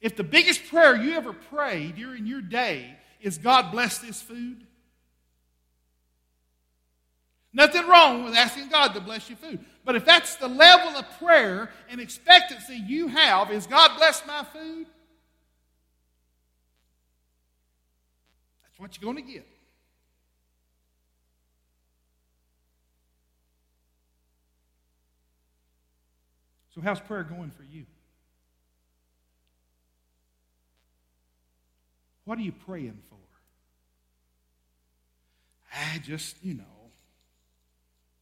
If 0.00 0.16
the 0.16 0.24
biggest 0.24 0.68
prayer 0.68 0.96
you 0.96 1.14
ever 1.14 1.32
pray 1.32 1.92
during 1.96 2.26
your 2.26 2.40
day 2.40 2.96
is 3.20 3.38
God 3.38 3.72
bless 3.72 3.98
this 3.98 4.20
food, 4.20 4.66
nothing 7.56 7.88
wrong 7.88 8.24
with 8.24 8.34
asking 8.34 8.68
God 8.68 8.94
to 8.94 9.00
bless 9.00 9.28
your 9.28 9.38
food. 9.38 9.58
But 9.84 9.96
if 9.96 10.04
that's 10.04 10.36
the 10.36 10.46
level 10.46 10.90
of 10.90 11.04
prayer 11.18 11.70
and 11.88 12.00
expectancy 12.00 12.76
you 12.76 13.08
have, 13.08 13.50
is 13.50 13.66
God 13.66 13.96
bless 13.96 14.24
my 14.26 14.44
food? 14.44 14.86
That's 18.62 18.78
what 18.78 19.00
you're 19.00 19.12
going 19.12 19.24
to 19.24 19.32
get. 19.32 19.46
So, 26.74 26.82
how's 26.82 27.00
prayer 27.00 27.22
going 27.22 27.50
for 27.52 27.62
you? 27.62 27.86
What 32.26 32.36
are 32.38 32.42
you 32.42 32.52
praying 32.52 32.98
for? 33.08 33.16
I 35.72 35.98
just, 36.00 36.36
you 36.42 36.54
know, 36.54 36.75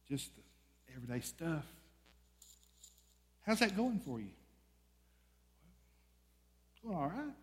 just 0.09 0.29
everyday 0.95 1.21
stuff. 1.21 1.65
How's 3.45 3.59
that 3.59 3.75
going 3.75 3.99
for 4.05 4.19
you? 4.19 4.29
Going 6.83 6.97
all 6.97 7.07
right. 7.07 7.33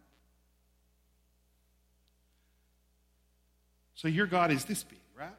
So 3.94 4.08
your 4.08 4.26
God 4.26 4.50
is 4.50 4.64
this 4.64 4.82
big, 4.82 4.98
right? 5.16 5.30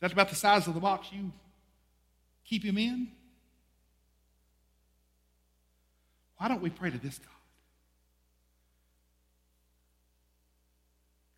That's 0.00 0.12
about 0.12 0.28
the 0.28 0.34
size 0.34 0.66
of 0.66 0.74
the 0.74 0.80
box 0.80 1.08
you 1.12 1.30
keep 2.50 2.64
him 2.64 2.76
in? 2.76 3.08
Why 6.36 6.48
don't 6.48 6.60
we 6.60 6.68
pray 6.68 6.90
to 6.90 6.98
this 6.98 7.18
God? 7.18 7.28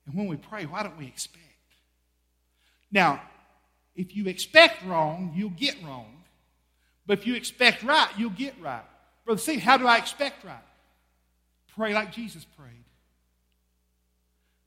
And 0.07 0.15
when 0.15 0.27
we 0.27 0.37
pray, 0.37 0.65
why 0.65 0.83
don't 0.83 0.97
we 0.97 1.07
expect? 1.07 1.45
Now, 2.93 3.23
if 3.97 4.15
you 4.15 4.27
expect 4.29 4.85
wrong, 4.85 5.33
you'll 5.35 5.51
get 5.51 5.83
wrong. 5.83 6.23
But 7.07 7.19
if 7.19 7.27
you 7.27 7.35
expect 7.35 7.83
right, 7.83 8.09
you'll 8.17 8.31
get 8.31 8.55
right. 8.61 8.85
Brother, 9.25 9.41
see, 9.41 9.59
how 9.59 9.77
do 9.77 9.87
I 9.87 9.97
expect 9.97 10.45
right? 10.45 10.57
Pray 11.75 11.95
like 11.95 12.13
Jesus 12.13 12.45
prayed. 12.57 12.85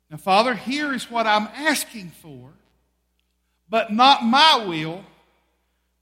Now, 0.09 0.17
Father, 0.17 0.53
here 0.53 0.93
is 0.93 1.09
what 1.09 1.27
I'm 1.27 1.47
asking 1.55 2.11
for, 2.21 2.49
but 3.69 3.91
not 3.91 4.23
my 4.23 4.65
will, 4.67 5.03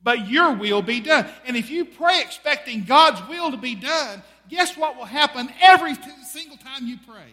but 0.02 0.28
your 0.28 0.54
will 0.54 0.82
be 0.82 1.00
done. 1.00 1.28
And 1.46 1.56
if 1.56 1.70
you 1.70 1.86
pray 1.86 2.22
expecting 2.22 2.84
God's 2.84 3.26
will 3.30 3.52
to 3.52 3.58
be 3.58 3.76
done, 3.76 4.22
guess 4.50 4.76
what 4.78 4.98
will 4.98 5.06
happen 5.06 5.50
every 5.62 5.96
single 6.26 6.58
time 6.58 6.88
you 6.88 6.98
pray? 7.08 7.32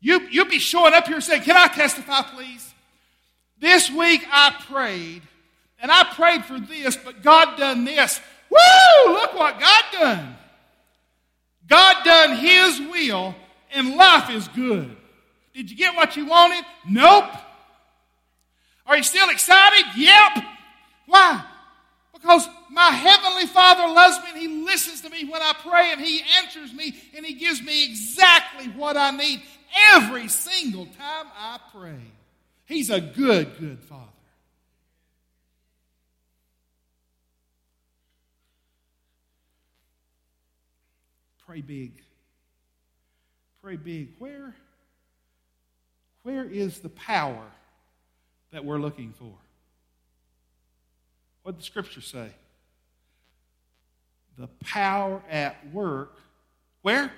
You, 0.00 0.28
you'll 0.30 0.44
be 0.44 0.58
showing 0.58 0.92
up 0.92 1.06
here 1.06 1.22
saying, 1.22 1.42
Can 1.42 1.56
I 1.56 1.68
testify, 1.68 2.20
please? 2.22 2.73
This 3.64 3.90
week 3.90 4.26
I 4.30 4.54
prayed, 4.70 5.22
and 5.80 5.90
I 5.90 6.04
prayed 6.12 6.44
for 6.44 6.60
this, 6.60 6.98
but 6.98 7.22
God 7.22 7.56
done 7.56 7.86
this. 7.86 8.20
Woo! 8.50 9.12
Look 9.14 9.34
what 9.34 9.58
God 9.58 9.84
done. 9.90 10.36
God 11.66 12.04
done 12.04 12.36
His 12.36 12.78
will, 12.78 13.34
and 13.72 13.96
life 13.96 14.28
is 14.28 14.48
good. 14.48 14.94
Did 15.54 15.70
you 15.70 15.78
get 15.78 15.96
what 15.96 16.14
you 16.14 16.26
wanted? 16.26 16.62
Nope. 16.86 17.24
Are 18.84 18.98
you 18.98 19.02
still 19.02 19.30
excited? 19.30 19.86
Yep. 19.96 20.44
Why? 21.06 21.42
Because 22.12 22.46
my 22.70 22.90
Heavenly 22.90 23.46
Father 23.46 23.90
loves 23.90 24.18
me 24.24 24.24
and 24.28 24.38
He 24.40 24.66
listens 24.66 25.00
to 25.00 25.08
me 25.08 25.24
when 25.24 25.40
I 25.40 25.54
pray 25.66 25.90
and 25.90 26.02
He 26.02 26.20
answers 26.42 26.74
me 26.74 26.94
and 27.16 27.24
He 27.24 27.32
gives 27.32 27.62
me 27.62 27.86
exactly 27.86 28.66
what 28.76 28.98
I 28.98 29.10
need 29.10 29.40
every 29.94 30.28
single 30.28 30.84
time 30.84 31.28
I 31.34 31.58
pray. 31.72 32.12
He's 32.66 32.90
a 32.90 33.00
good, 33.00 33.58
good 33.58 33.82
Father. 33.82 34.10
Pray 41.46 41.60
big. 41.60 41.92
Pray 43.62 43.76
big. 43.76 44.14
Where, 44.18 44.54
where 46.22 46.44
is 46.44 46.80
the 46.80 46.88
power 46.88 47.44
that 48.50 48.64
we're 48.64 48.78
looking 48.78 49.12
for? 49.12 49.32
What 51.42 51.52
did 51.52 51.60
the 51.60 51.64
scripture 51.64 52.00
say? 52.00 52.30
The 54.38 54.48
power 54.64 55.22
at 55.30 55.70
work. 55.72 56.18
Where? 56.80 57.12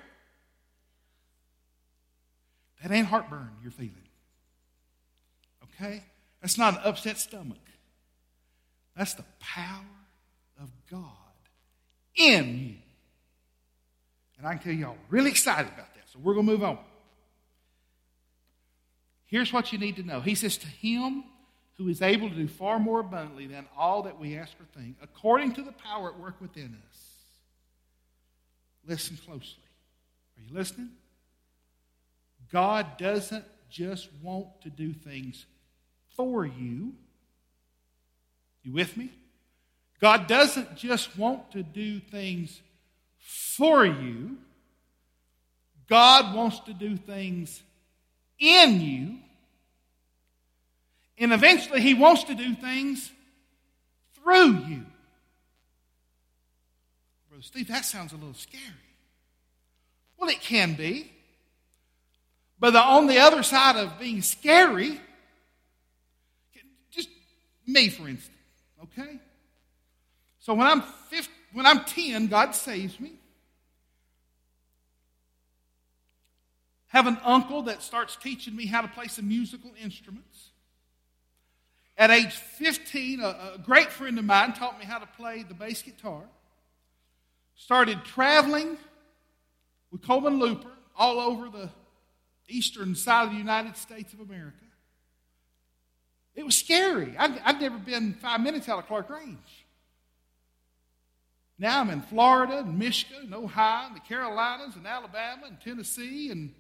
That 2.82 2.90
ain't 2.90 3.06
heartburn 3.06 3.50
you're 3.62 3.70
feeling. 3.70 4.05
Okay? 5.80 6.02
That's 6.40 6.58
not 6.58 6.74
an 6.74 6.80
upset 6.84 7.18
stomach. 7.18 7.58
That's 8.96 9.14
the 9.14 9.24
power 9.40 9.84
of 10.60 10.70
God 10.90 11.10
in 12.14 12.58
you. 12.58 12.74
And 14.38 14.46
I 14.46 14.54
can 14.54 14.62
tell 14.62 14.72
you 14.72 14.86
all 14.86 14.98
really 15.08 15.30
excited 15.30 15.72
about 15.72 15.94
that. 15.94 16.04
So 16.12 16.18
we're 16.22 16.34
going 16.34 16.46
to 16.46 16.52
move 16.52 16.64
on. 16.64 16.78
Here's 19.26 19.52
what 19.52 19.72
you 19.72 19.78
need 19.78 19.96
to 19.96 20.02
know. 20.02 20.20
He 20.20 20.34
says, 20.34 20.56
To 20.58 20.66
him 20.66 21.24
who 21.78 21.88
is 21.88 22.00
able 22.00 22.28
to 22.28 22.34
do 22.34 22.48
far 22.48 22.78
more 22.78 23.00
abundantly 23.00 23.46
than 23.46 23.66
all 23.76 24.02
that 24.02 24.18
we 24.18 24.36
ask 24.36 24.52
or 24.60 24.80
think, 24.80 24.96
according 25.02 25.52
to 25.54 25.62
the 25.62 25.72
power 25.72 26.08
at 26.08 26.18
work 26.18 26.40
within 26.40 26.76
us. 26.88 26.98
Listen 28.86 29.18
closely. 29.26 29.62
Are 30.38 30.42
you 30.48 30.54
listening? 30.56 30.90
God 32.50 32.96
doesn't 32.98 33.44
just 33.68 34.08
want 34.22 34.46
to 34.62 34.70
do 34.70 34.92
things 34.92 35.44
for 36.16 36.44
you. 36.44 36.92
You 38.62 38.72
with 38.72 38.96
me? 38.96 39.10
God 40.00 40.26
doesn't 40.26 40.76
just 40.76 41.16
want 41.16 41.52
to 41.52 41.62
do 41.62 42.00
things 42.00 42.60
for 43.18 43.86
you. 43.86 44.36
God 45.88 46.34
wants 46.34 46.60
to 46.60 46.74
do 46.74 46.96
things 46.96 47.62
in 48.38 48.80
you 48.80 49.18
and 51.18 51.32
eventually, 51.32 51.80
He 51.80 51.94
wants 51.94 52.24
to 52.24 52.34
do 52.34 52.54
things 52.54 53.10
through 54.14 54.58
you. 54.66 54.86
Brother 57.28 57.42
Steve, 57.42 57.68
that 57.68 57.84
sounds 57.84 58.12
a 58.12 58.16
little 58.16 58.34
scary. 58.34 58.62
Well, 60.18 60.30
it 60.30 60.40
can 60.40 60.74
be. 60.74 61.12
But 62.58 62.74
on 62.74 63.06
the 63.06 63.18
other 63.18 63.42
side 63.42 63.76
of 63.76 63.98
being 63.98 64.22
scary, 64.22 65.00
me, 67.66 67.88
for 67.88 68.08
instance, 68.08 68.36
okay? 68.82 69.18
So 70.38 70.54
when 70.54 70.66
I'm 70.66 70.82
50, 71.10 71.32
when 71.52 71.66
I'm 71.66 71.84
10, 71.84 72.28
God 72.28 72.54
saves 72.54 73.00
me. 73.00 73.12
Have 76.88 77.06
an 77.06 77.18
uncle 77.24 77.62
that 77.62 77.82
starts 77.82 78.16
teaching 78.16 78.54
me 78.54 78.66
how 78.66 78.80
to 78.80 78.88
play 78.88 79.06
some 79.08 79.28
musical 79.28 79.72
instruments. 79.82 80.50
At 81.98 82.10
age 82.10 82.32
15, 82.32 83.20
a, 83.20 83.26
a 83.54 83.58
great 83.62 83.90
friend 83.90 84.18
of 84.18 84.24
mine 84.24 84.52
taught 84.52 84.78
me 84.78 84.84
how 84.84 84.98
to 84.98 85.06
play 85.06 85.42
the 85.42 85.54
bass 85.54 85.82
guitar. 85.82 86.22
Started 87.54 88.04
traveling 88.04 88.76
with 89.90 90.02
Coleman 90.02 90.38
Looper 90.38 90.70
all 90.96 91.18
over 91.18 91.48
the 91.48 91.70
eastern 92.48 92.94
side 92.94 93.24
of 93.24 93.32
the 93.32 93.38
United 93.38 93.76
States 93.76 94.12
of 94.12 94.20
America. 94.20 94.65
It 96.36 96.44
was 96.44 96.56
scary. 96.56 97.16
I'd, 97.18 97.38
I'd 97.44 97.60
never 97.60 97.78
been 97.78 98.14
five 98.14 98.40
minutes 98.40 98.68
out 98.68 98.78
of 98.78 98.86
Clarkrange. 98.86 99.36
Now 101.58 101.80
I'm 101.80 101.88
in 101.88 102.02
Florida 102.02 102.58
and 102.58 102.78
Michigan 102.78 103.22
and 103.24 103.34
Ohio 103.34 103.86
and 103.86 103.96
the 103.96 104.00
Carolinas 104.00 104.76
and 104.76 104.86
Alabama 104.86 105.46
and 105.46 105.58
Tennessee 105.60 106.30
and 106.30 106.52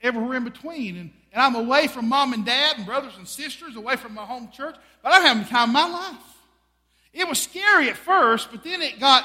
everywhere 0.00 0.38
in 0.38 0.44
between. 0.44 0.96
And, 0.96 1.10
and 1.32 1.42
I'm 1.42 1.54
away 1.54 1.86
from 1.86 2.08
mom 2.08 2.32
and 2.32 2.46
dad 2.46 2.78
and 2.78 2.86
brothers 2.86 3.12
and 3.18 3.28
sisters, 3.28 3.76
away 3.76 3.96
from 3.96 4.14
my 4.14 4.24
home 4.24 4.48
church, 4.50 4.76
but 5.02 5.12
I'm 5.12 5.22
having 5.22 5.42
the 5.42 5.48
time 5.50 5.68
of 5.68 5.74
my 5.74 5.88
life. 5.88 6.22
It 7.12 7.28
was 7.28 7.38
scary 7.38 7.90
at 7.90 7.96
first, 7.96 8.50
but 8.50 8.64
then 8.64 8.80
it 8.80 8.98
got 8.98 9.24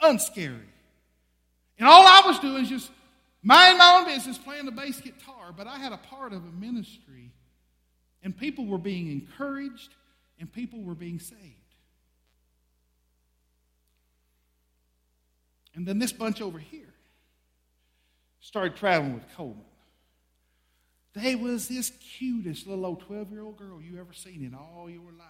unscary. 0.00 0.68
And 1.78 1.88
all 1.88 2.04
I 2.06 2.22
was 2.26 2.40
doing 2.40 2.64
is 2.64 2.68
just 2.68 2.90
minding 3.42 3.78
my 3.78 3.98
own 3.98 4.06
business, 4.06 4.38
playing 4.38 4.64
the 4.64 4.72
bass 4.72 5.00
guitar, 5.00 5.52
but 5.56 5.68
I 5.68 5.78
had 5.78 5.92
a 5.92 5.98
part 5.98 6.32
of 6.32 6.42
a 6.42 6.60
ministry, 6.60 7.25
and 8.26 8.36
people 8.36 8.66
were 8.66 8.76
being 8.76 9.08
encouraged, 9.08 9.94
and 10.40 10.52
people 10.52 10.82
were 10.82 10.96
being 10.96 11.20
saved. 11.20 11.40
And 15.76 15.86
then 15.86 16.00
this 16.00 16.12
bunch 16.12 16.42
over 16.42 16.58
here 16.58 16.92
started 18.40 18.74
traveling 18.74 19.14
with 19.14 19.22
Coleman. 19.36 19.62
They 21.14 21.36
was 21.36 21.68
this 21.68 21.90
cutest 22.18 22.66
little 22.66 22.84
old 22.84 23.02
12 23.02 23.30
year 23.30 23.42
old 23.42 23.58
girl 23.58 23.80
you 23.80 24.00
ever 24.00 24.12
seen 24.12 24.44
in 24.44 24.56
all 24.56 24.90
your 24.90 25.12
life. 25.16 25.28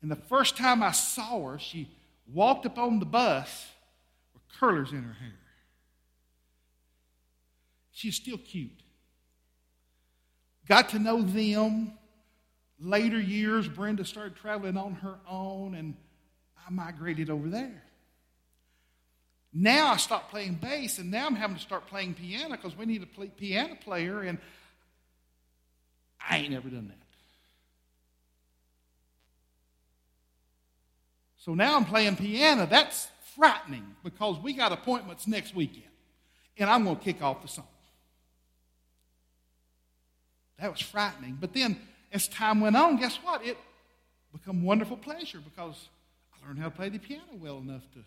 And 0.00 0.10
the 0.10 0.16
first 0.16 0.56
time 0.56 0.82
I 0.82 0.92
saw 0.92 1.50
her, 1.50 1.58
she 1.58 1.90
walked 2.32 2.64
up 2.64 2.78
on 2.78 2.98
the 2.98 3.04
bus 3.04 3.66
with 4.32 4.42
curlers 4.58 4.92
in 4.92 5.02
her 5.02 5.12
hair. 5.12 5.38
She's 7.92 8.16
still 8.16 8.38
cute. 8.38 8.80
Got 10.70 10.90
to 10.90 11.00
know 11.00 11.20
them. 11.20 11.94
Later 12.78 13.18
years, 13.18 13.66
Brenda 13.66 14.04
started 14.04 14.36
traveling 14.36 14.76
on 14.76 14.94
her 14.94 15.16
own, 15.28 15.74
and 15.74 15.96
I 16.64 16.70
migrated 16.70 17.28
over 17.28 17.48
there. 17.48 17.82
Now 19.52 19.88
I 19.88 19.96
stopped 19.96 20.30
playing 20.30 20.60
bass, 20.62 21.00
and 21.00 21.10
now 21.10 21.26
I'm 21.26 21.34
having 21.34 21.56
to 21.56 21.60
start 21.60 21.88
playing 21.88 22.14
piano 22.14 22.50
because 22.50 22.78
we 22.78 22.86
need 22.86 23.02
a 23.02 23.06
play, 23.06 23.26
piano 23.36 23.74
player, 23.82 24.20
and 24.20 24.38
I 26.24 26.38
ain't 26.38 26.52
never 26.52 26.68
done 26.68 26.86
that. 26.86 26.98
So 31.38 31.52
now 31.54 31.74
I'm 31.74 31.84
playing 31.84 32.14
piano. 32.14 32.64
That's 32.70 33.08
frightening 33.34 33.96
because 34.04 34.38
we 34.38 34.52
got 34.52 34.70
appointments 34.70 35.26
next 35.26 35.52
weekend, 35.52 35.90
and 36.56 36.70
I'm 36.70 36.84
going 36.84 36.94
to 36.94 37.02
kick 37.02 37.22
off 37.22 37.42
the 37.42 37.48
song. 37.48 37.66
That 40.60 40.70
was 40.70 40.80
frightening. 40.80 41.38
But 41.40 41.54
then 41.54 41.78
as 42.12 42.28
time 42.28 42.60
went 42.60 42.76
on, 42.76 42.96
guess 42.96 43.16
what? 43.16 43.44
It 43.44 43.56
became 44.32 44.62
wonderful 44.62 44.96
pleasure 44.96 45.40
because 45.40 45.88
I 46.34 46.46
learned 46.46 46.58
how 46.58 46.66
to 46.66 46.74
play 46.74 46.88
the 46.88 46.98
piano 46.98 47.22
well 47.38 47.58
enough 47.58 47.82
to 47.94 48.04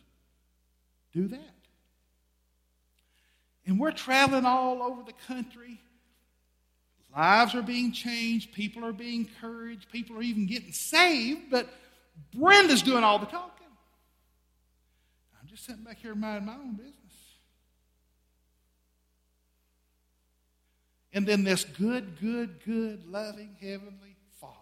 do 1.12 1.28
that. 1.30 1.56
And 3.66 3.80
we're 3.80 3.91
traveling 3.91 4.45
all 4.45 4.84
over 4.84 5.04
the 5.04 5.14
country. 5.28 5.80
Lives 7.16 7.56
are 7.56 7.62
being 7.62 7.91
changed. 7.91 8.54
People 8.54 8.84
are 8.86 8.93
being 8.93 9.22
encouraged. 9.22 9.89
People 9.91 10.18
are 10.18 10.24
even 10.24 10.45
getting 10.45 10.72
saved. 10.72 11.49
But 11.49 11.70
Brenda's 12.36 12.82
doing 12.82 13.04
all 13.04 13.20
the 13.20 13.26
talking. 13.26 13.68
I'm 15.39 15.47
just 15.47 15.66
sitting 15.66 15.84
back 15.84 15.99
here 15.99 16.16
minding 16.16 16.45
my 16.45 16.54
own 16.54 16.74
business. 16.74 17.03
And 21.14 21.28
then 21.28 21.43
this 21.43 21.64
good, 21.64 22.20
good, 22.20 22.59
good, 22.66 23.05
loving 23.05 23.55
Heavenly 23.61 24.16
Father 24.41 24.55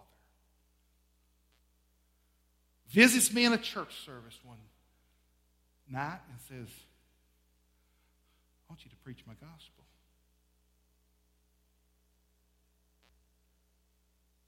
visits 2.90 3.32
me 3.32 3.46
in 3.46 3.54
a 3.54 3.58
church 3.58 4.04
service 4.04 4.38
one 4.44 4.58
night 5.90 6.20
and 6.30 6.38
says, 6.48 6.74
I 8.68 8.72
want 8.72 8.84
you 8.84 8.90
to 8.90 8.96
preach 8.96 9.24
my 9.26 9.32
gospel. 9.34 9.84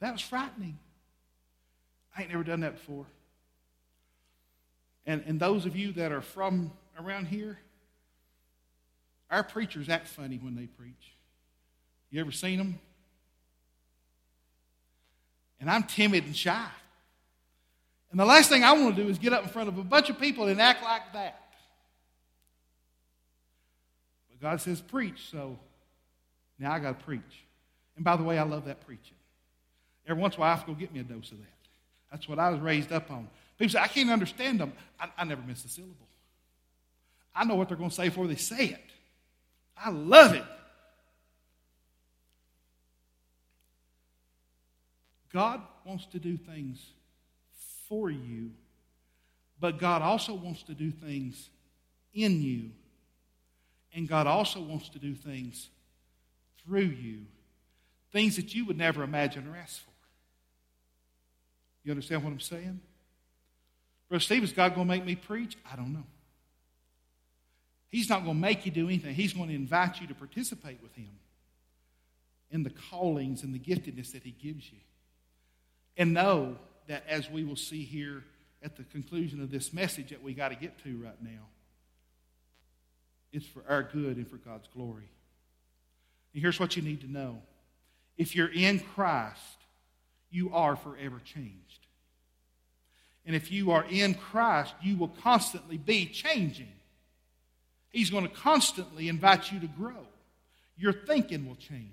That 0.00 0.12
was 0.12 0.20
frightening. 0.20 0.78
I 2.16 2.22
ain't 2.22 2.30
never 2.30 2.44
done 2.44 2.60
that 2.60 2.74
before. 2.74 3.06
And, 5.06 5.22
and 5.26 5.40
those 5.40 5.64
of 5.64 5.74
you 5.74 5.92
that 5.92 6.12
are 6.12 6.20
from 6.20 6.72
around 6.98 7.28
here, 7.28 7.58
our 9.30 9.42
preachers 9.42 9.88
act 9.88 10.08
funny 10.08 10.36
when 10.36 10.54
they 10.54 10.66
preach. 10.66 11.13
You 12.14 12.20
ever 12.20 12.30
seen 12.30 12.58
them? 12.58 12.78
And 15.58 15.68
I'm 15.68 15.82
timid 15.82 16.24
and 16.26 16.36
shy. 16.36 16.68
And 18.12 18.20
the 18.20 18.24
last 18.24 18.48
thing 18.48 18.62
I 18.62 18.72
want 18.72 18.94
to 18.94 19.02
do 19.02 19.08
is 19.08 19.18
get 19.18 19.32
up 19.32 19.42
in 19.42 19.48
front 19.48 19.68
of 19.68 19.78
a 19.78 19.82
bunch 19.82 20.10
of 20.10 20.20
people 20.20 20.46
and 20.46 20.60
act 20.60 20.84
like 20.84 21.12
that. 21.14 21.42
But 24.30 24.40
God 24.40 24.60
says, 24.60 24.80
preach, 24.80 25.28
so 25.28 25.58
now 26.56 26.70
I 26.70 26.78
got 26.78 27.00
to 27.00 27.04
preach. 27.04 27.20
And 27.96 28.04
by 28.04 28.14
the 28.14 28.22
way, 28.22 28.38
I 28.38 28.44
love 28.44 28.66
that 28.66 28.86
preaching. 28.86 29.16
Every 30.06 30.22
once 30.22 30.36
in 30.36 30.38
a 30.38 30.42
while, 30.42 30.52
I 30.52 30.54
have 30.54 30.66
to 30.66 30.72
go 30.72 30.78
get 30.78 30.94
me 30.94 31.00
a 31.00 31.02
dose 31.02 31.32
of 31.32 31.38
that. 31.38 31.68
That's 32.12 32.28
what 32.28 32.38
I 32.38 32.50
was 32.50 32.60
raised 32.60 32.92
up 32.92 33.10
on. 33.10 33.26
People 33.58 33.72
say, 33.72 33.80
I 33.80 33.88
can't 33.88 34.10
understand 34.10 34.60
them. 34.60 34.72
I, 35.00 35.08
I 35.18 35.24
never 35.24 35.42
miss 35.42 35.64
a 35.64 35.68
syllable. 35.68 35.96
I 37.34 37.44
know 37.44 37.56
what 37.56 37.66
they're 37.66 37.76
going 37.76 37.90
to 37.90 37.96
say 37.96 38.08
before 38.08 38.28
they 38.28 38.36
say 38.36 38.66
it. 38.66 38.90
I 39.76 39.90
love 39.90 40.34
it. 40.34 40.44
God 45.34 45.60
wants 45.84 46.06
to 46.06 46.20
do 46.20 46.36
things 46.36 46.80
for 47.88 48.08
you, 48.08 48.52
but 49.58 49.80
God 49.80 50.00
also 50.00 50.32
wants 50.32 50.62
to 50.62 50.74
do 50.74 50.92
things 50.92 51.50
in 52.14 52.40
you. 52.40 52.70
And 53.92 54.08
God 54.08 54.28
also 54.28 54.60
wants 54.60 54.88
to 54.90 55.00
do 55.00 55.14
things 55.14 55.70
through 56.64 56.82
you, 56.82 57.22
things 58.12 58.36
that 58.36 58.54
you 58.54 58.64
would 58.66 58.78
never 58.78 59.02
imagine 59.02 59.48
or 59.48 59.56
ask 59.56 59.82
for. 59.82 59.90
You 61.82 61.90
understand 61.90 62.22
what 62.22 62.30
I'm 62.30 62.40
saying? 62.40 62.80
Brother 64.08 64.22
Steve, 64.22 64.44
is 64.44 64.52
God 64.52 64.76
going 64.76 64.86
to 64.86 64.94
make 64.94 65.04
me 65.04 65.16
preach? 65.16 65.56
I 65.70 65.74
don't 65.74 65.92
know. 65.92 66.06
He's 67.88 68.08
not 68.08 68.22
going 68.24 68.36
to 68.36 68.40
make 68.40 68.66
you 68.66 68.72
do 68.72 68.86
anything. 68.86 69.14
He's 69.14 69.32
going 69.32 69.48
to 69.48 69.54
invite 69.54 70.00
you 70.00 70.06
to 70.06 70.14
participate 70.14 70.80
with 70.80 70.94
Him 70.94 71.10
in 72.50 72.62
the 72.62 72.70
callings 72.70 73.42
and 73.42 73.52
the 73.52 73.58
giftedness 73.58 74.12
that 74.12 74.22
He 74.22 74.30
gives 74.30 74.70
you. 74.70 74.78
And 75.96 76.12
know 76.12 76.56
that 76.88 77.04
as 77.08 77.30
we 77.30 77.44
will 77.44 77.56
see 77.56 77.84
here 77.84 78.24
at 78.62 78.76
the 78.76 78.84
conclusion 78.84 79.42
of 79.42 79.50
this 79.50 79.72
message 79.72 80.10
that 80.10 80.22
we 80.22 80.34
got 80.34 80.48
to 80.48 80.56
get 80.56 80.82
to 80.84 80.96
right 80.96 81.22
now, 81.22 81.48
it's 83.32 83.46
for 83.46 83.62
our 83.68 83.82
good 83.82 84.16
and 84.16 84.28
for 84.28 84.36
God's 84.36 84.68
glory. 84.68 85.08
And 86.32 86.42
here's 86.42 86.58
what 86.58 86.76
you 86.76 86.82
need 86.82 87.00
to 87.02 87.10
know 87.10 87.40
if 88.16 88.36
you're 88.36 88.52
in 88.52 88.80
Christ, 88.80 89.40
you 90.30 90.54
are 90.54 90.76
forever 90.76 91.20
changed. 91.24 91.86
And 93.26 93.34
if 93.34 93.50
you 93.50 93.70
are 93.70 93.84
in 93.88 94.14
Christ, 94.14 94.74
you 94.82 94.96
will 94.96 95.12
constantly 95.22 95.78
be 95.78 96.06
changing. 96.06 96.72
He's 97.90 98.10
going 98.10 98.24
to 98.24 98.34
constantly 98.34 99.08
invite 99.08 99.50
you 99.50 99.60
to 99.60 99.66
grow. 99.66 100.06
Your 100.76 100.92
thinking 100.92 101.46
will 101.46 101.56
change. 101.56 101.90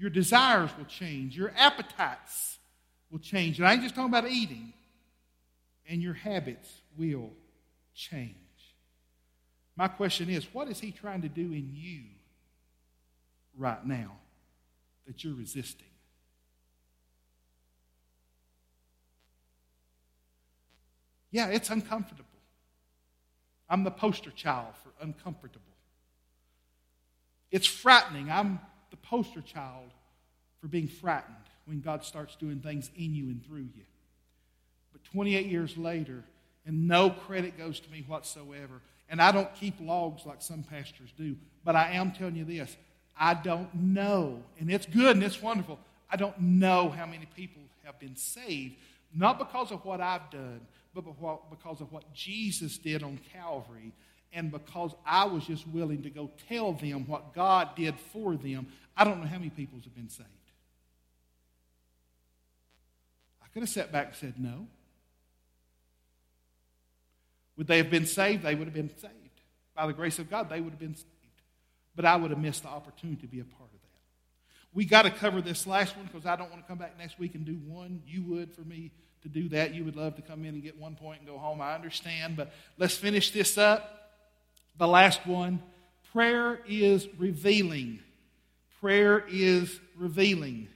Your 0.00 0.08
desires 0.08 0.70
will 0.78 0.86
change. 0.86 1.36
Your 1.36 1.52
appetites 1.58 2.58
will 3.10 3.18
change. 3.18 3.58
And 3.58 3.68
I 3.68 3.74
ain't 3.74 3.82
just 3.82 3.94
talking 3.94 4.08
about 4.08 4.26
eating. 4.26 4.72
And 5.86 6.00
your 6.00 6.14
habits 6.14 6.70
will 6.96 7.30
change. 7.94 8.34
My 9.76 9.88
question 9.88 10.30
is 10.30 10.46
what 10.54 10.68
is 10.68 10.80
he 10.80 10.90
trying 10.90 11.20
to 11.20 11.28
do 11.28 11.52
in 11.52 11.70
you 11.74 12.04
right 13.58 13.84
now 13.84 14.12
that 15.06 15.22
you're 15.22 15.34
resisting? 15.34 15.86
Yeah, 21.30 21.48
it's 21.48 21.68
uncomfortable. 21.68 22.24
I'm 23.68 23.84
the 23.84 23.90
poster 23.90 24.30
child 24.30 24.74
for 24.82 24.92
uncomfortable. 25.04 25.60
It's 27.50 27.66
frightening. 27.66 28.30
I'm 28.30 28.60
the 28.90 28.96
poster 28.96 29.40
child 29.40 29.90
for 30.60 30.68
being 30.68 30.88
frightened 30.88 31.36
when 31.66 31.80
God 31.80 32.04
starts 32.04 32.36
doing 32.36 32.60
things 32.60 32.90
in 32.96 33.14
you 33.14 33.24
and 33.26 33.44
through 33.44 33.68
you. 33.74 33.84
But 34.92 35.04
28 35.04 35.46
years 35.46 35.76
later, 35.76 36.24
and 36.66 36.86
no 36.88 37.10
credit 37.10 37.56
goes 37.56 37.80
to 37.80 37.90
me 37.90 38.04
whatsoever, 38.06 38.80
and 39.08 39.20
I 39.20 39.32
don't 39.32 39.52
keep 39.54 39.74
logs 39.80 40.26
like 40.26 40.42
some 40.42 40.62
pastors 40.62 41.10
do, 41.16 41.36
but 41.64 41.76
I 41.76 41.92
am 41.92 42.12
telling 42.12 42.36
you 42.36 42.44
this 42.44 42.76
I 43.18 43.34
don't 43.34 43.72
know, 43.74 44.42
and 44.58 44.70
it's 44.70 44.86
good 44.86 45.16
and 45.16 45.24
it's 45.24 45.42
wonderful. 45.42 45.78
I 46.10 46.16
don't 46.16 46.38
know 46.40 46.88
how 46.88 47.06
many 47.06 47.26
people 47.36 47.62
have 47.84 47.98
been 48.00 48.16
saved, 48.16 48.76
not 49.14 49.38
because 49.38 49.70
of 49.70 49.84
what 49.84 50.00
I've 50.00 50.30
done, 50.30 50.60
but 50.94 51.04
because 51.50 51.80
of 51.80 51.92
what 51.92 52.12
Jesus 52.12 52.78
did 52.78 53.02
on 53.02 53.18
Calvary 53.32 53.92
and 54.32 54.50
because 54.50 54.94
I 55.04 55.24
was 55.24 55.44
just 55.44 55.66
willing 55.68 56.02
to 56.02 56.10
go 56.10 56.30
tell 56.48 56.72
them 56.72 57.06
what 57.06 57.34
God 57.34 57.74
did 57.76 57.94
for 58.12 58.36
them, 58.36 58.68
I 58.96 59.04
don't 59.04 59.20
know 59.20 59.26
how 59.26 59.38
many 59.38 59.50
people 59.50 59.78
have 59.82 59.94
been 59.94 60.08
saved. 60.08 60.28
I 63.42 63.48
could 63.52 63.62
have 63.62 63.70
sat 63.70 63.90
back 63.90 64.08
and 64.08 64.16
said 64.16 64.34
no. 64.38 64.66
Would 67.56 67.66
they 67.66 67.78
have 67.78 67.90
been 67.90 68.06
saved? 68.06 68.42
They 68.42 68.54
would 68.54 68.66
have 68.66 68.74
been 68.74 68.90
saved 68.96 69.12
By 69.74 69.86
the 69.86 69.92
grace 69.92 70.18
of 70.18 70.30
God, 70.30 70.48
they 70.48 70.60
would 70.60 70.70
have 70.70 70.78
been 70.78 70.94
saved. 70.94 71.06
But 71.96 72.04
I 72.04 72.16
would 72.16 72.30
have 72.30 72.40
missed 72.40 72.62
the 72.62 72.68
opportunity 72.68 73.20
to 73.22 73.26
be 73.26 73.40
a 73.40 73.44
part 73.44 73.64
of 73.64 73.72
that. 73.72 73.88
We 74.72 74.84
got 74.84 75.02
to 75.02 75.10
cover 75.10 75.42
this 75.42 75.66
last 75.66 75.96
one 75.96 76.06
because 76.06 76.24
I 76.24 76.36
don't 76.36 76.50
want 76.50 76.62
to 76.62 76.68
come 76.68 76.78
back 76.78 76.96
next 76.96 77.18
week 77.18 77.34
and 77.34 77.44
do 77.44 77.54
one. 77.66 78.02
You 78.06 78.22
would 78.22 78.54
for 78.54 78.62
me 78.62 78.92
to 79.22 79.28
do 79.28 79.48
that. 79.50 79.74
You 79.74 79.84
would 79.84 79.96
love 79.96 80.14
to 80.16 80.22
come 80.22 80.44
in 80.44 80.54
and 80.54 80.62
get 80.62 80.78
one 80.78 80.94
point 80.94 81.18
and 81.18 81.28
go 81.28 81.36
home. 81.36 81.60
I 81.60 81.74
understand. 81.74 82.36
But 82.36 82.52
let's 82.78 82.96
finish 82.96 83.32
this 83.32 83.58
up. 83.58 83.99
The 84.80 84.88
last 84.88 85.26
one 85.26 85.62
prayer 86.10 86.58
is 86.66 87.06
revealing. 87.18 88.00
Prayer 88.80 89.22
is 89.28 89.78
revealing. 89.94 90.68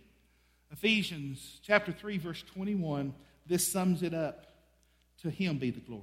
Ephesians 0.70 1.58
chapter 1.62 1.90
3, 1.90 2.18
verse 2.18 2.44
21, 2.52 3.14
this 3.46 3.66
sums 3.66 4.02
it 4.02 4.12
up. 4.12 4.46
To 5.22 5.30
him 5.30 5.56
be 5.56 5.70
the 5.70 5.80
glory. 5.80 6.02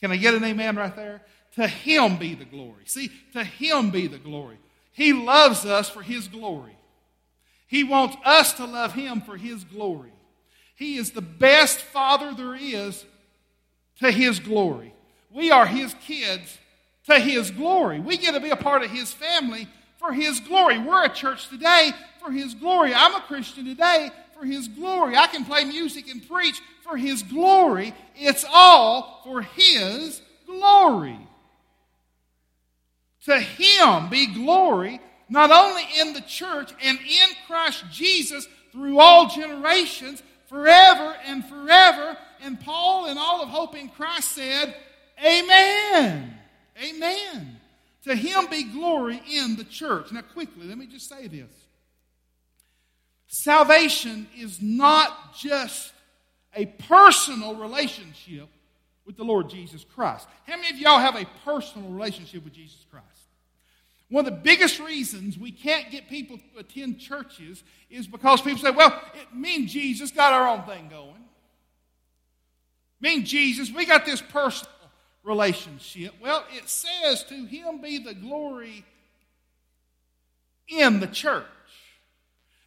Can 0.00 0.10
I 0.10 0.16
get 0.16 0.34
an 0.34 0.42
amen 0.42 0.74
right 0.74 0.96
there? 0.96 1.22
To 1.54 1.68
him 1.68 2.16
be 2.16 2.34
the 2.34 2.44
glory. 2.44 2.82
See, 2.86 3.12
to 3.32 3.44
him 3.44 3.90
be 3.90 4.08
the 4.08 4.18
glory. 4.18 4.58
He 4.90 5.12
loves 5.12 5.64
us 5.64 5.88
for 5.88 6.02
his 6.02 6.26
glory. 6.26 6.76
He 7.68 7.84
wants 7.84 8.16
us 8.24 8.54
to 8.54 8.64
love 8.64 8.94
him 8.94 9.20
for 9.20 9.36
his 9.36 9.62
glory. 9.62 10.10
He 10.74 10.96
is 10.96 11.12
the 11.12 11.22
best 11.22 11.78
father 11.78 12.34
there 12.34 12.56
is 12.56 13.04
to 14.00 14.10
his 14.10 14.40
glory. 14.40 14.92
We 15.30 15.52
are 15.52 15.66
his 15.66 15.94
kids 16.04 16.58
to 17.08 17.18
his 17.18 17.50
glory. 17.50 18.00
We 18.00 18.16
get 18.16 18.34
to 18.34 18.40
be 18.40 18.50
a 18.50 18.56
part 18.56 18.82
of 18.82 18.90
his 18.90 19.12
family 19.12 19.66
for 19.98 20.12
his 20.12 20.40
glory. 20.40 20.78
We're 20.78 21.04
a 21.04 21.08
church 21.08 21.48
today 21.48 21.92
for 22.22 22.30
his 22.30 22.54
glory. 22.54 22.94
I'm 22.94 23.14
a 23.14 23.20
Christian 23.20 23.64
today 23.64 24.10
for 24.38 24.44
his 24.44 24.68
glory. 24.68 25.16
I 25.16 25.26
can 25.26 25.44
play 25.44 25.64
music 25.64 26.08
and 26.08 26.26
preach 26.28 26.60
for 26.84 26.96
his 26.96 27.22
glory. 27.22 27.94
It's 28.14 28.44
all 28.52 29.22
for 29.24 29.42
his 29.42 30.20
glory. 30.46 31.18
To 33.24 33.40
him 33.40 34.08
be 34.10 34.26
glory, 34.26 35.00
not 35.28 35.50
only 35.50 35.82
in 36.00 36.12
the 36.12 36.22
church 36.22 36.72
and 36.82 36.98
in 36.98 37.28
Christ 37.46 37.84
Jesus 37.90 38.46
through 38.72 38.98
all 38.98 39.28
generations, 39.28 40.22
forever 40.46 41.16
and 41.26 41.44
forever. 41.44 42.16
And 42.42 42.60
Paul 42.60 43.06
and 43.06 43.18
all 43.18 43.42
of 43.42 43.48
hope 43.48 43.76
in 43.76 43.88
Christ 43.88 44.32
said, 44.32 44.74
Amen. 45.24 46.37
Amen. 46.82 47.58
To 48.04 48.14
him 48.14 48.46
be 48.50 48.64
glory 48.64 49.20
in 49.30 49.56
the 49.56 49.64
church. 49.64 50.12
Now, 50.12 50.22
quickly, 50.22 50.66
let 50.66 50.78
me 50.78 50.86
just 50.86 51.08
say 51.08 51.26
this. 51.26 51.50
Salvation 53.26 54.26
is 54.36 54.62
not 54.62 55.34
just 55.34 55.92
a 56.54 56.66
personal 56.66 57.56
relationship 57.56 58.48
with 59.04 59.16
the 59.16 59.24
Lord 59.24 59.50
Jesus 59.50 59.84
Christ. 59.84 60.26
How 60.46 60.56
many 60.56 60.70
of 60.70 60.78
y'all 60.78 60.98
have 60.98 61.16
a 61.16 61.26
personal 61.44 61.90
relationship 61.90 62.44
with 62.44 62.54
Jesus 62.54 62.84
Christ? 62.90 63.04
One 64.10 64.26
of 64.26 64.32
the 64.32 64.40
biggest 64.40 64.80
reasons 64.80 65.36
we 65.36 65.52
can't 65.52 65.90
get 65.90 66.08
people 66.08 66.38
to 66.38 66.60
attend 66.60 66.98
churches 66.98 67.62
is 67.90 68.06
because 68.06 68.40
people 68.40 68.58
say, 68.58 68.70
well, 68.70 69.02
it, 69.14 69.36
me 69.36 69.56
and 69.56 69.68
Jesus 69.68 70.10
got 70.10 70.32
our 70.32 70.48
own 70.48 70.62
thing 70.62 70.88
going. 70.88 71.24
Me 73.00 73.16
and 73.16 73.26
Jesus, 73.26 73.70
we 73.70 73.84
got 73.84 74.06
this 74.06 74.22
personal 74.22 74.72
relationship. 75.28 76.14
Well, 76.20 76.44
it 76.56 76.68
says 76.68 77.22
to 77.24 77.44
him 77.44 77.80
be 77.80 77.98
the 77.98 78.14
glory 78.14 78.84
in 80.66 81.00
the 81.00 81.06
church. 81.06 81.44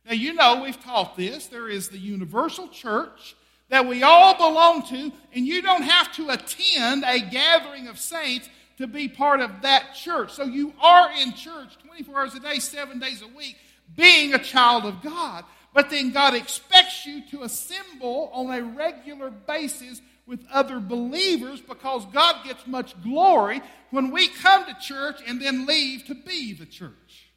Now, 0.05 0.14
you 0.14 0.34
know, 0.34 0.62
we've 0.64 0.82
taught 0.82 1.18
this. 1.18 1.47
There 1.47 1.68
is 1.68 1.89
the 1.89 1.97
universal 1.97 2.68
church 2.68 3.36
that 3.70 3.88
we 3.88 4.03
all 4.03 4.36
belong 4.36 4.84
to, 4.88 5.12
and 5.34 5.45
you 5.45 5.62
don't 5.62 5.84
have 5.84 6.14
to 6.14 6.30
attend 6.30 7.03
a 7.05 7.20
gathering 7.20 7.88
of 7.88 7.99
saints 7.99 8.49
to 8.78 8.88
be 8.88 9.07
part 9.07 9.39
of 9.39 9.62
that 9.62 9.93
church. 9.95 10.32
So 10.32 10.43
you 10.43 10.74
are 10.82 11.12
in 11.12 11.34
church 11.34 11.78
24 11.86 12.20
hours 12.20 12.36
a 12.36 12.39
day, 12.39 12.59
seven 12.59 12.99
days 12.99 13.22
a 13.22 13.28
week, 13.28 13.57
being 13.95 14.34
a 14.34 14.39
child 14.39 14.86
of 14.86 15.01
God. 15.01 15.45
But 15.74 15.89
then 15.89 16.12
God 16.12 16.34
expects 16.34 17.05
you 17.05 17.26
to 17.30 17.43
assemble 17.43 18.30
on 18.34 18.51
a 18.51 18.62
regular 18.62 19.30
basis 19.30 20.01
with 20.26 20.45
other 20.51 20.80
believers 20.80 21.61
because 21.61 22.05
God 22.07 22.43
gets 22.45 22.65
much 22.67 23.01
glory 23.01 23.61
when 23.89 24.11
we 24.11 24.28
come 24.28 24.65
to 24.65 24.76
church 24.80 25.19
and 25.28 25.41
then 25.41 25.65
leave 25.65 26.05
to 26.05 26.15
be 26.15 26.53
the 26.53 26.65
church. 26.65 27.32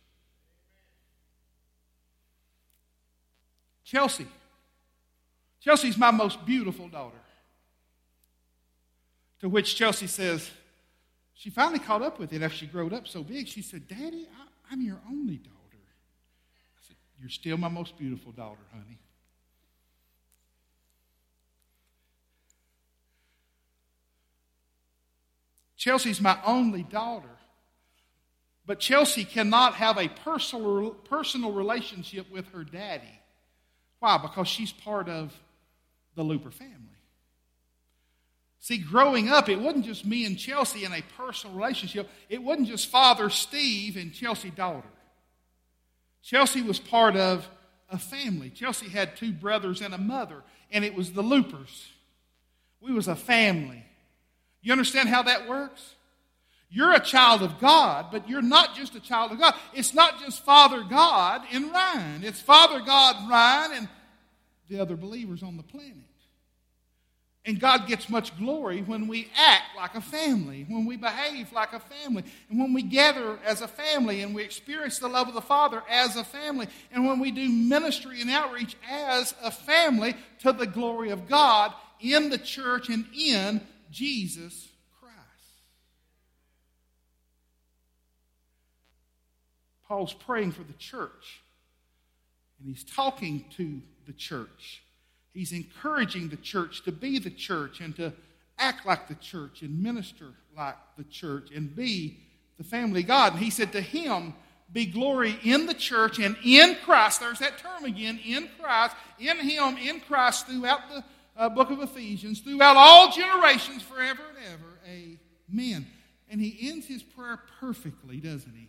Chelsea. 3.85 4.27
Chelsea's 5.61 5.97
my 5.97 6.11
most 6.11 6.45
beautiful 6.45 6.89
daughter. 6.89 7.17
To 9.41 9.49
which 9.49 9.77
Chelsea 9.77 10.07
says, 10.07 10.51
she 11.35 11.51
finally 11.51 11.79
caught 11.79 12.03
up 12.03 12.19
with 12.19 12.33
it 12.33 12.43
after 12.43 12.57
she 12.57 12.67
grew 12.67 12.89
up 12.89 13.07
so 13.07 13.23
big. 13.23 13.49
She 13.49 13.61
said, 13.61 13.87
Daddy, 13.89 14.27
I, 14.41 14.73
I'm 14.73 14.81
your 14.81 15.01
only 15.11 15.37
daughter. 15.37 15.53
I 15.75 16.81
said, 16.87 16.97
You're 17.21 17.29
still 17.29 17.57
my 17.57 17.69
most 17.69 17.99
beautiful 17.99 18.33
daughter, 18.33 18.61
honey. 18.73 18.99
Chelsea's 25.85 26.19
my 26.19 26.39
only 26.47 26.83
daughter. 26.83 27.29
But 28.65 28.81
Chelsea 28.81 29.27
cannot 29.27 29.75
have 29.75 29.99
a 29.99 30.09
personal, 30.09 30.93
personal 30.93 31.53
relationship 31.53 32.31
with 32.33 32.49
her 32.53 32.65
daddy. 32.65 33.21
Why? 33.99 34.17
Because 34.17 34.49
she's 34.49 34.73
part 34.73 35.11
of 35.11 35.39
the 36.15 36.23
Looper 36.23 36.51
family. 36.51 36.97
See, 38.61 38.79
growing 38.79 39.29
up, 39.29 39.51
it 39.51 39.61
wasn't 39.61 39.85
just 39.85 40.07
me 40.07 40.25
and 40.25 40.39
Chelsea 40.39 40.87
in 40.87 40.93
a 40.95 41.03
personal 41.19 41.55
relationship. 41.55 42.09
It 42.31 42.43
wasn't 42.43 42.69
just 42.69 42.87
Father 42.87 43.29
Steve 43.29 43.99
and 43.99 44.11
Chelsea 44.11 44.49
daughter. 44.49 44.89
Chelsea 46.23 46.63
was 46.63 46.79
part 46.79 47.15
of 47.15 47.47
a 47.91 47.99
family. 47.99 48.49
Chelsea 48.49 48.89
had 48.89 49.19
two 49.19 49.33
brothers 49.33 49.83
and 49.83 49.93
a 49.93 49.99
mother, 49.99 50.45
and 50.73 50.83
it 50.83 50.95
was 50.95 51.13
the 51.13 51.21
Loopers. 51.21 51.89
We 52.81 52.95
was 52.95 53.07
a 53.07 53.15
family. 53.15 53.85
You 54.65 54.73
understand 54.73 55.11
how 55.11 55.23
that 55.23 55.47
works? 55.47 55.95
You're 56.71 56.95
a 56.95 57.01
child 57.01 57.43
of 57.43 57.61
God, 57.61 58.07
but 58.11 58.29
you're 58.29 58.43
not 58.43 58.75
just 58.75 58.97
a 58.97 59.01
child 59.01 59.31
of 59.31 59.39
God. 59.39 59.55
It's 59.75 59.95
not 59.95 60.19
just 60.19 60.43
Father 60.43 60.83
God 60.83 61.43
and 61.53 61.71
Ryan. 61.71 62.25
It's 62.25 62.41
Father 62.41 62.81
God, 62.81 63.31
Ryan, 63.31 63.73
and 63.75 63.89
the 64.69 64.81
other 64.81 64.97
believers 64.97 65.43
on 65.43 65.59
the 65.59 65.63
planet. 65.63 65.99
And 67.45 67.61
God 67.61 67.87
gets 67.87 68.09
much 68.09 68.37
glory 68.39 68.81
when 68.81 69.07
we 69.07 69.29
act 69.37 69.77
like 69.77 69.95
a 69.95 70.01
family, 70.01 70.65
when 70.67 70.87
we 70.87 70.97
behave 70.97 71.53
like 71.53 71.75
a 71.75 71.81
family, 71.81 72.25
and 72.49 72.59
when 72.59 72.73
we 72.73 72.81
gather 72.83 73.39
as 73.45 73.61
a 73.61 73.69
family 73.69 74.23
and 74.23 74.35
we 74.35 74.43
experience 74.43 74.99
the 74.99 75.09
love 75.09 75.29
of 75.29 75.35
the 75.35 75.43
Father 75.43 75.83
as 75.91 76.17
a 76.17 76.25
family, 76.25 76.69
and 76.91 77.07
when 77.07 77.21
we 77.21 77.31
do 77.31 77.47
ministry 77.51 78.23
and 78.23 78.31
outreach 78.31 78.77
as 78.91 79.35
a 79.43 79.51
family 79.51 80.17
to 80.41 80.55
the 80.55 80.67
glory 80.67 81.11
of 81.11 81.29
God 81.29 81.75
in 82.01 82.31
the 82.31 82.39
church 82.39 82.89
and 82.89 83.05
in 83.15 83.61
Jesus 83.95 84.69
Christ. 85.01 85.15
Paul's 89.87 90.13
praying 90.13 90.51
for 90.51 90.65
the 90.65 90.73
church, 90.73 91.43
and 92.59 92.69
he's 92.69 92.83
talking 92.83 93.45
to 93.57 93.81
the 94.07 94.13
church. 94.13 94.83
He's 95.33 95.53
encouraging 95.53 96.29
the 96.29 96.37
church 96.37 96.83
to 96.85 96.93
be 96.93 97.21
the 97.21 97.31
church 97.31 97.81
and 97.81 97.95
to 97.97 98.13
act 98.59 98.85
like 98.85 99.07
the 99.07 99.15
church 99.15 99.63
and 99.63 99.81
minister 99.81 100.27
like 100.57 100.77
the 100.99 101.05
church 101.05 101.51
and 101.55 101.75
be 101.75 102.19
the 102.59 102.65
family 102.65 103.05
God. 103.05 103.35
And 103.35 103.43
he 103.43 103.51
said, 103.51 103.73
To 103.73 103.81
him 103.81 104.35
be 104.73 104.87
glory 104.87 105.39
in 105.45 105.67
the 105.67 105.75
church 105.75 106.19
and 106.19 106.37
in 106.45 106.77
Christ. 106.85 107.21
There's 107.21 107.39
that 107.39 107.59
term 107.59 107.85
again 107.85 108.19
in 108.25 108.49
Christ, 108.61 108.97
in 109.21 109.39
him, 109.39 109.77
in 109.77 110.01
Christ 110.01 110.47
throughout 110.47 110.89
the 110.89 111.05
uh, 111.37 111.49
book 111.49 111.71
of 111.71 111.81
Ephesians, 111.81 112.41
throughout 112.41 112.77
all 112.77 113.11
generations, 113.11 113.83
forever 113.83 114.23
and 114.29 114.39
ever. 114.53 115.19
Amen. 115.53 115.87
And 116.31 116.41
he 116.41 116.69
ends 116.69 116.87
his 116.87 117.03
prayer 117.03 117.41
perfectly, 117.61 118.19
doesn't 118.19 118.55
he? 118.55 118.69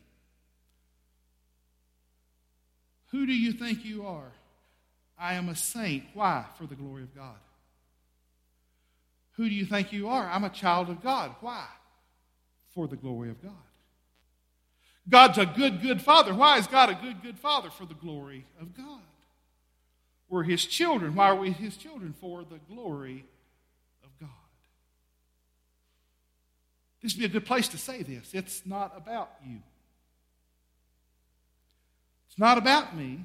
Who 3.12 3.26
do 3.26 3.34
you 3.34 3.54
think 3.54 3.86
you 3.86 4.06
are? 4.06 4.32
I 5.18 5.36
am 5.36 5.50
a 5.50 5.56
saint. 5.56 6.04
Why? 6.14 6.46
For 6.58 6.66
the 6.66 6.76
glory 6.76 7.04
of 7.04 7.16
God. 7.16 7.38
Who 9.34 9.48
do 9.48 9.56
you 9.56 9.66
think 9.66 9.94
you 9.94 10.10
are? 10.10 10.30
I'm 10.30 10.44
a 10.44 10.50
child 10.50 10.90
of 10.90 11.02
God. 11.02 11.36
Why? 11.42 11.66
For 12.74 12.88
the 12.88 12.96
glory 12.96 13.30
of 13.30 13.42
God. 13.42 13.52
God's 15.08 15.38
a 15.38 15.46
good, 15.46 15.82
good 15.82 16.02
father. 16.02 16.34
Why 16.34 16.58
is 16.58 16.68
God 16.68 16.90
a 16.90 16.96
good, 16.96 17.22
good 17.22 17.38
father? 17.38 17.70
For 17.70 17.86
the 17.86 17.94
glory 17.94 18.46
of 18.60 18.76
God. 18.76 19.02
We're 20.36 20.44
his 20.44 20.66
children. 20.66 21.16
Why 21.16 21.30
are 21.30 21.36
we 21.36 21.52
his 21.52 21.78
children? 21.78 22.14
For 22.20 22.44
the 22.44 22.60
glory 22.70 23.24
of 24.04 24.10
God. 24.20 24.30
This 27.02 27.14
would 27.14 27.20
be 27.20 27.26
a 27.26 27.30
good 27.30 27.46
place 27.46 27.70
to 27.70 27.78
say 27.78 28.04
this. 28.04 28.32
It's 28.34 28.66
not 28.66 28.92
about 28.98 29.30
you. 29.48 29.60
It's 32.28 32.38
not 32.38 32.58
about 32.58 32.98
me. 32.98 33.24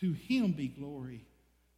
To 0.00 0.12
him 0.14 0.52
be 0.52 0.68
glory 0.68 1.26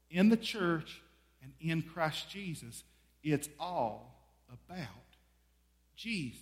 in 0.08 0.28
the 0.28 0.36
church 0.36 1.02
and 1.42 1.52
in 1.60 1.82
Christ 1.82 2.30
Jesus. 2.30 2.84
It's 3.24 3.48
all 3.58 4.14
about 4.48 4.86
Jesus. 5.96 6.38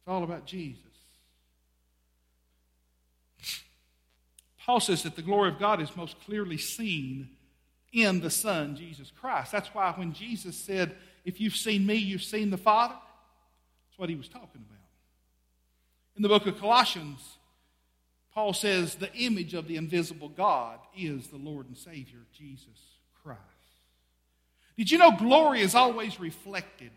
It's 0.00 0.06
all 0.06 0.22
about 0.22 0.44
Jesus. 0.44 0.89
Paul 4.64 4.80
says 4.80 5.02
that 5.04 5.16
the 5.16 5.22
glory 5.22 5.48
of 5.48 5.58
God 5.58 5.80
is 5.80 5.96
most 5.96 6.20
clearly 6.24 6.58
seen 6.58 7.30
in 7.92 8.20
the 8.20 8.30
Son, 8.30 8.76
Jesus 8.76 9.10
Christ. 9.10 9.52
That's 9.52 9.74
why 9.74 9.92
when 9.92 10.12
Jesus 10.12 10.56
said, 10.56 10.94
If 11.24 11.40
you've 11.40 11.56
seen 11.56 11.86
me, 11.86 11.94
you've 11.94 12.22
seen 12.22 12.50
the 12.50 12.56
Father, 12.56 12.94
that's 12.94 13.98
what 13.98 14.08
he 14.08 14.16
was 14.16 14.28
talking 14.28 14.64
about. 14.66 14.78
In 16.16 16.22
the 16.22 16.28
book 16.28 16.46
of 16.46 16.58
Colossians, 16.58 17.38
Paul 18.32 18.52
says, 18.52 18.94
The 18.94 19.12
image 19.14 19.54
of 19.54 19.66
the 19.66 19.76
invisible 19.76 20.28
God 20.28 20.78
is 20.96 21.28
the 21.28 21.36
Lord 21.36 21.66
and 21.66 21.76
Savior, 21.76 22.20
Jesus 22.36 22.78
Christ. 23.22 23.40
Did 24.76 24.90
you 24.90 24.98
know 24.98 25.12
glory 25.16 25.60
is 25.62 25.74
always 25.74 26.20
reflected? 26.20 26.92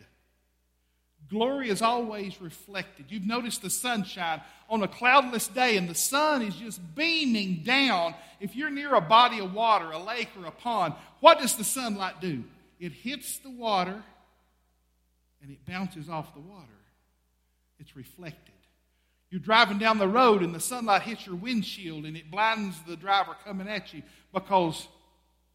Glory 1.34 1.70
is 1.70 1.82
always 1.82 2.40
reflected. 2.40 3.08
You've 3.10 3.26
noticed 3.26 3.64
the 3.64 3.70
sunshine 3.72 4.40
on 4.70 4.84
a 4.84 4.88
cloudless 4.88 5.48
day, 5.48 5.78
and 5.78 5.90
the 5.90 5.96
sun 5.96 6.44
is 6.44 6.56
just 6.56 6.80
beaming 6.94 7.64
down. 7.64 8.14
If 8.40 8.56
you're 8.56 8.70
near 8.70 8.94
a 8.94 9.02
body 9.02 9.40
of 9.40 9.52
water, 9.52 9.90
a 9.90 9.98
lake, 9.98 10.30
or 10.40 10.46
a 10.46 10.52
pond, 10.52 10.94
what 11.22 11.40
does 11.40 11.56
the 11.56 11.64
sunlight 11.64 12.22
do? 12.22 12.44
It 12.80 12.92
hits 12.92 13.40
the 13.40 13.50
water 13.50 14.04
and 15.42 15.52
it 15.52 15.66
bounces 15.66 16.08
off 16.08 16.36
the 16.36 16.40
water. 16.40 16.68
It's 17.80 17.96
reflected. 17.96 18.54
You're 19.32 19.42
driving 19.42 19.80
down 19.80 19.98
the 19.98 20.08
road 20.08 20.44
and 20.44 20.54
the 20.54 20.60
sunlight 20.60 21.02
hits 21.02 21.26
your 21.26 21.36
windshield 21.36 22.06
and 22.06 22.16
it 22.16 22.30
blinds 22.30 22.78
the 22.88 22.96
driver 22.96 23.36
coming 23.44 23.68
at 23.68 23.92
you 23.92 24.04
because 24.32 24.88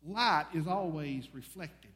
light 0.04 0.46
is 0.54 0.66
always 0.66 1.28
reflected. 1.32 1.87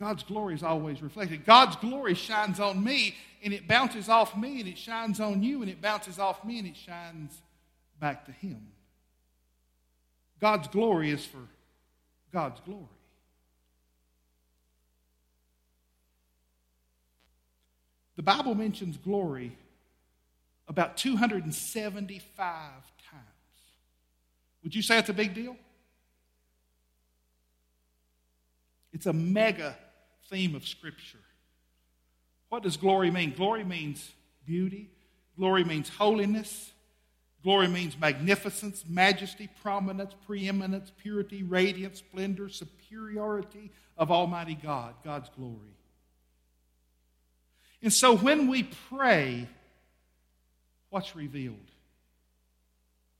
God's 0.00 0.22
glory 0.22 0.54
is 0.54 0.62
always 0.62 1.02
reflected. 1.02 1.44
God's 1.44 1.76
glory 1.76 2.14
shines 2.14 2.58
on 2.58 2.82
me 2.82 3.14
and 3.44 3.52
it 3.52 3.68
bounces 3.68 4.08
off 4.08 4.34
me 4.34 4.60
and 4.60 4.68
it 4.68 4.78
shines 4.78 5.20
on 5.20 5.42
you 5.42 5.60
and 5.60 5.70
it 5.70 5.82
bounces 5.82 6.18
off 6.18 6.42
me 6.42 6.58
and 6.58 6.66
it 6.66 6.76
shines 6.76 7.36
back 8.00 8.24
to 8.24 8.32
Him. 8.32 8.68
God's 10.40 10.68
glory 10.68 11.10
is 11.10 11.26
for 11.26 11.42
God's 12.32 12.60
glory. 12.60 12.86
The 18.16 18.22
Bible 18.22 18.54
mentions 18.54 18.96
glory 18.96 19.54
about 20.66 20.96
275 20.96 22.32
times. 22.40 23.24
Would 24.62 24.74
you 24.74 24.80
say 24.80 24.98
it's 24.98 25.10
a 25.10 25.14
big 25.14 25.34
deal? 25.34 25.56
It's 28.94 29.06
a 29.06 29.12
mega 29.12 29.76
theme 30.30 30.54
of 30.54 30.66
Scripture. 30.66 31.18
What 32.48 32.62
does 32.62 32.76
glory 32.76 33.10
mean? 33.10 33.34
Glory 33.34 33.64
means 33.64 34.10
beauty, 34.46 34.90
glory 35.36 35.64
means 35.64 35.88
holiness, 35.88 36.72
glory 37.42 37.68
means 37.68 37.98
magnificence, 37.98 38.84
majesty, 38.88 39.48
prominence, 39.62 40.14
preeminence, 40.26 40.92
purity, 41.02 41.42
radiance, 41.42 41.98
splendor, 41.98 42.48
superiority 42.48 43.70
of 43.98 44.10
Almighty 44.10 44.54
God, 44.54 44.94
God's 45.04 45.28
glory. 45.36 45.76
And 47.82 47.92
so 47.92 48.16
when 48.16 48.48
we 48.48 48.64
pray, 48.64 49.48
what's 50.90 51.16
revealed? 51.16 51.56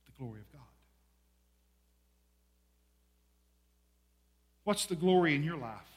The 0.05 0.11
glory 0.17 0.41
of 0.41 0.51
God. 0.51 0.61
What's 4.63 4.85
the 4.85 4.95
glory 4.95 5.35
in 5.35 5.43
your 5.43 5.57
life? 5.57 5.90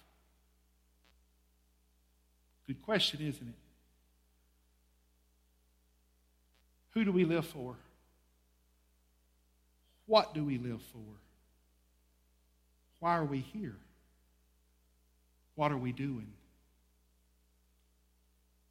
Good 2.67 2.83
question, 2.83 3.21
isn't 3.21 3.49
it? 3.49 3.55
Who 6.91 7.05
do 7.05 7.13
we 7.13 7.25
live 7.25 7.47
for? 7.47 7.77
What 10.07 10.35
do 10.35 10.45
we 10.45 10.59
live 10.59 10.81
for? 10.93 11.19
Why 13.01 13.17
are 13.17 13.25
we 13.25 13.41
here? 13.41 13.77
What 15.57 15.73
are 15.73 15.77
we 15.77 15.93
doing? 15.93 16.29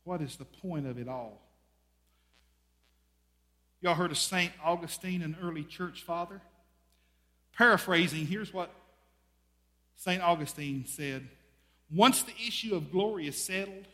What 0.03 0.21
is 0.21 0.35
the 0.35 0.45
point 0.45 0.87
of 0.87 0.97
it 0.97 1.07
all? 1.07 1.41
Y'all 3.81 3.95
heard 3.95 4.11
of 4.11 4.17
St. 4.17 4.51
Augustine, 4.63 5.21
an 5.21 5.35
early 5.41 5.63
church 5.63 6.03
father? 6.03 6.41
Paraphrasing, 7.57 8.25
here's 8.25 8.53
what 8.53 8.71
St. 9.97 10.21
Augustine 10.21 10.85
said 10.87 11.27
Once 11.93 12.23
the 12.23 12.33
issue 12.47 12.75
of 12.75 12.91
glory 12.91 13.27
is 13.27 13.37
settled, 13.37 13.85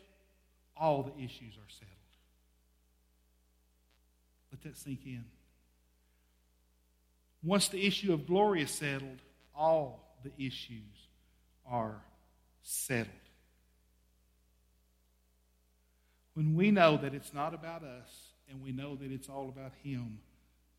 all 0.76 1.02
the 1.02 1.22
issues 1.22 1.54
are 1.56 1.68
settled. 1.68 1.96
Let 4.50 4.62
that 4.62 4.76
sink 4.76 5.00
in. 5.04 5.24
Once 7.42 7.68
the 7.68 7.86
issue 7.86 8.12
of 8.12 8.26
glory 8.26 8.62
is 8.62 8.70
settled, 8.70 9.18
all 9.54 10.16
the 10.22 10.32
issues 10.38 11.08
are 11.70 12.00
settled. 12.62 13.14
When 16.34 16.54
we 16.54 16.70
know 16.70 16.96
that 16.96 17.14
it's 17.14 17.34
not 17.34 17.54
about 17.54 17.82
us 17.82 18.32
and 18.48 18.62
we 18.62 18.72
know 18.72 18.96
that 18.96 19.12
it's 19.12 19.28
all 19.28 19.48
about 19.48 19.72
Him, 19.82 20.20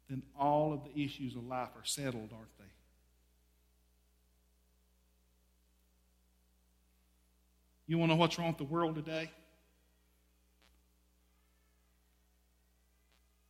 then 0.10 0.24
all 0.38 0.74
of 0.74 0.82
the 0.84 1.04
issues 1.04 1.36
of 1.36 1.46
life 1.46 1.70
are 1.76 1.86
settled, 1.86 2.32
aren't 2.34 2.58
they? 2.58 2.66
You 7.92 7.98
want 7.98 8.10
to 8.10 8.16
know 8.16 8.22
what's 8.22 8.40
wrong 8.40 8.48
with 8.48 8.58
the 8.58 8.64
world 8.64 8.96
today? 8.96 9.30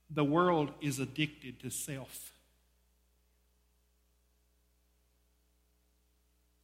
The 0.09 0.23
world 0.23 0.71
is 0.81 0.97
addicted 0.97 1.59
to 1.59 1.69
self. 1.69 2.33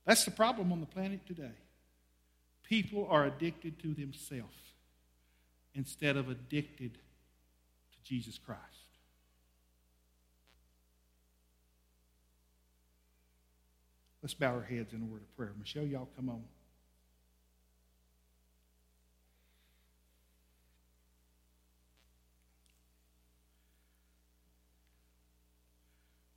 That's 0.08 0.26
the 0.26 0.32
problem 0.32 0.72
on 0.72 0.80
the 0.80 0.88
planet 0.88 1.28
today. 1.28 1.52
People 2.64 3.08
are 3.12 3.26
addicted 3.26 3.80
to 3.84 3.94
themselves 3.94 4.58
instead 5.76 6.18
of 6.18 6.30
addicted 6.30 6.96
to 6.96 8.04
Jesus 8.04 8.40
Christ. 8.40 8.62
Let's 14.24 14.34
bow 14.34 14.56
our 14.56 14.64
heads 14.64 14.94
in 14.94 15.04
a 15.04 15.06
word 15.06 15.22
of 15.22 15.38
prayer. 15.38 15.54
Michelle, 15.60 15.86
y'all 15.86 16.10
come 16.16 16.30
on. 16.30 16.42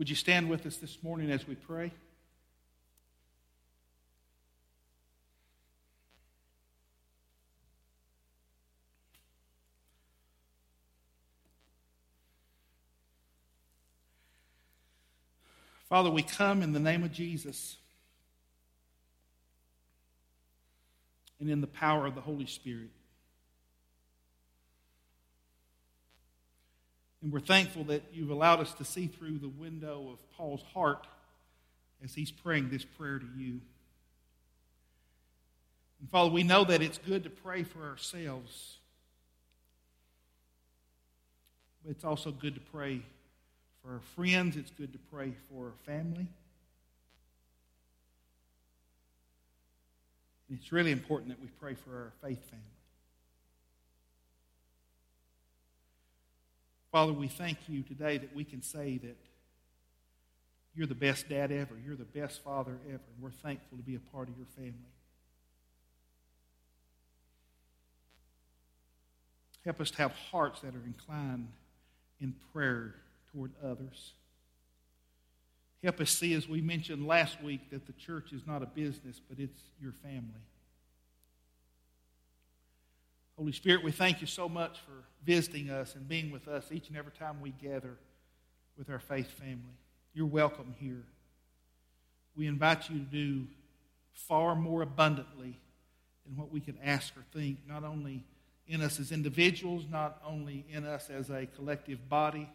Would 0.01 0.09
you 0.09 0.16
stand 0.16 0.48
with 0.48 0.64
us 0.64 0.78
this 0.78 0.97
morning 1.02 1.31
as 1.31 1.47
we 1.47 1.55
pray? 1.55 1.93
Father, 15.90 16.09
we 16.09 16.22
come 16.22 16.62
in 16.62 16.72
the 16.72 16.81
name 16.81 17.02
of 17.02 17.12
Jesus 17.12 17.77
and 21.39 21.51
in 21.51 21.60
the 21.60 21.66
power 21.66 22.06
of 22.06 22.14
the 22.14 22.22
Holy 22.22 22.47
Spirit. 22.47 22.89
And 27.22 27.32
we're 27.32 27.40
thankful 27.40 27.84
that 27.84 28.02
you've 28.12 28.30
allowed 28.30 28.60
us 28.60 28.72
to 28.74 28.84
see 28.84 29.06
through 29.06 29.38
the 29.38 29.48
window 29.48 30.09
of 30.12 30.36
Paul's 30.36 30.62
heart 30.72 31.06
as 32.02 32.14
he's 32.14 32.30
praying 32.30 32.70
this 32.70 32.84
prayer 32.84 33.18
to 33.18 33.26
you. 33.36 33.60
And 36.01 36.09
Father, 36.10 36.30
we 36.30 36.42
know 36.42 36.64
that 36.64 36.80
it's 36.80 36.98
good 36.98 37.24
to 37.24 37.30
pray 37.30 37.62
for 37.62 37.86
ourselves, 37.86 38.78
but 41.84 41.90
it's 41.90 42.05
also 42.05 42.30
good 42.30 42.55
to 42.55 42.60
pray 42.60 43.02
for 43.82 43.92
our 43.92 44.01
friends, 44.16 44.56
it's 44.56 44.70
good 44.70 44.92
to 44.92 44.98
pray 45.12 45.34
for 45.51 45.66
our 45.66 45.72
family. 45.84 46.26
And 50.48 50.59
it's 50.59 50.72
really 50.72 50.90
important 50.90 51.28
that 51.30 51.40
we 51.40 51.48
pray 51.60 51.74
for 51.74 51.90
our 51.90 52.12
faith 52.22 52.42
family. 52.48 52.80
Father, 56.92 57.12
we 57.12 57.28
thank 57.28 57.58
you 57.68 57.82
today 57.82 58.18
that 58.18 58.34
we 58.34 58.44
can 58.44 58.62
say 58.62 58.98
that 58.98 59.16
you're 60.74 60.86
the 60.86 60.94
best 60.94 61.28
dad 61.28 61.52
ever. 61.52 61.74
You're 61.84 61.96
the 61.96 62.04
best 62.04 62.42
father 62.42 62.78
ever. 62.88 63.02
And 63.14 63.22
we're 63.22 63.30
thankful 63.30 63.78
to 63.78 63.84
be 63.84 63.94
a 63.94 64.00
part 64.00 64.28
of 64.28 64.36
your 64.36 64.46
family. 64.56 64.74
Help 69.64 69.80
us 69.80 69.90
to 69.92 69.98
have 69.98 70.12
hearts 70.12 70.60
that 70.60 70.74
are 70.74 70.84
inclined 70.84 71.48
in 72.20 72.34
prayer 72.52 72.94
toward 73.32 73.52
others. 73.62 74.12
Help 75.82 76.00
us 76.00 76.10
see, 76.10 76.34
as 76.34 76.48
we 76.48 76.60
mentioned 76.60 77.06
last 77.06 77.42
week, 77.42 77.70
that 77.70 77.86
the 77.86 77.92
church 77.92 78.32
is 78.32 78.42
not 78.46 78.62
a 78.62 78.66
business, 78.66 79.20
but 79.28 79.38
it's 79.38 79.62
your 79.80 79.92
family. 79.92 80.42
Holy 83.40 83.52
Spirit, 83.52 83.82
we 83.82 83.90
thank 83.90 84.20
you 84.20 84.26
so 84.26 84.50
much 84.50 84.80
for 84.80 84.92
visiting 85.24 85.70
us 85.70 85.94
and 85.94 86.06
being 86.06 86.30
with 86.30 86.46
us 86.46 86.70
each 86.70 86.88
and 86.88 86.98
every 86.98 87.12
time 87.12 87.40
we 87.40 87.52
gather 87.52 87.96
with 88.76 88.90
our 88.90 88.98
faith 88.98 89.30
family. 89.30 89.78
You're 90.12 90.26
welcome 90.26 90.74
here. 90.78 91.04
We 92.36 92.46
invite 92.46 92.90
you 92.90 92.98
to 92.98 93.04
do 93.06 93.46
far 94.12 94.54
more 94.54 94.82
abundantly 94.82 95.58
than 96.26 96.36
what 96.36 96.52
we 96.52 96.60
could 96.60 96.76
ask 96.84 97.16
or 97.16 97.24
think, 97.32 97.60
not 97.66 97.82
only 97.82 98.24
in 98.68 98.82
us 98.82 99.00
as 99.00 99.10
individuals, 99.10 99.86
not 99.90 100.20
only 100.22 100.66
in 100.68 100.84
us 100.84 101.08
as 101.08 101.30
a 101.30 101.46
collective 101.46 102.10
body, 102.10 102.46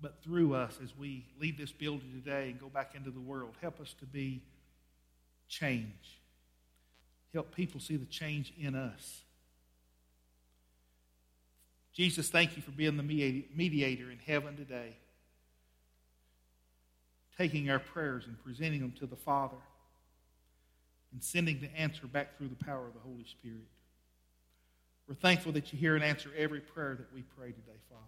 but 0.00 0.22
through 0.22 0.54
us 0.54 0.78
as 0.82 0.96
we 0.96 1.26
leave 1.38 1.58
this 1.58 1.70
building 1.70 2.10
today 2.24 2.48
and 2.48 2.58
go 2.58 2.70
back 2.70 2.94
into 2.94 3.10
the 3.10 3.20
world. 3.20 3.52
Help 3.60 3.78
us 3.78 3.94
to 4.00 4.06
be 4.06 4.40
change. 5.50 6.18
Help 7.34 7.54
people 7.54 7.78
see 7.78 7.96
the 7.96 8.06
change 8.06 8.54
in 8.58 8.74
us. 8.74 9.20
Jesus, 11.94 12.28
thank 12.28 12.56
you 12.56 12.62
for 12.62 12.72
being 12.72 12.96
the 12.96 13.02
mediator 13.02 14.10
in 14.10 14.18
heaven 14.26 14.56
today, 14.56 14.96
taking 17.38 17.70
our 17.70 17.78
prayers 17.78 18.24
and 18.26 18.36
presenting 18.42 18.80
them 18.80 18.92
to 18.98 19.06
the 19.06 19.16
Father, 19.16 19.56
and 21.12 21.22
sending 21.22 21.60
the 21.60 21.70
answer 21.78 22.08
back 22.08 22.36
through 22.36 22.48
the 22.48 22.64
power 22.64 22.86
of 22.86 22.94
the 22.94 23.00
Holy 23.00 23.24
Spirit. 23.24 23.68
We're 25.06 25.14
thankful 25.14 25.52
that 25.52 25.72
you 25.72 25.78
hear 25.78 25.94
and 25.94 26.02
answer 26.02 26.30
every 26.36 26.60
prayer 26.60 26.96
that 26.96 27.14
we 27.14 27.22
pray 27.22 27.52
today, 27.52 27.78
Father. 27.88 28.02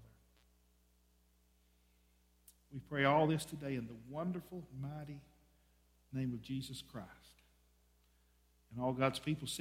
We 2.72 2.80
pray 2.80 3.04
all 3.04 3.28
this 3.28 3.44
today 3.44 3.76
in 3.76 3.86
the 3.86 3.94
wonderful, 4.10 4.64
mighty 4.82 5.20
name 6.12 6.32
of 6.32 6.42
Jesus 6.42 6.82
Christ. 6.90 7.06
And 8.72 8.82
all 8.82 8.92
God's 8.92 9.20
people 9.20 9.46
say, 9.46 9.54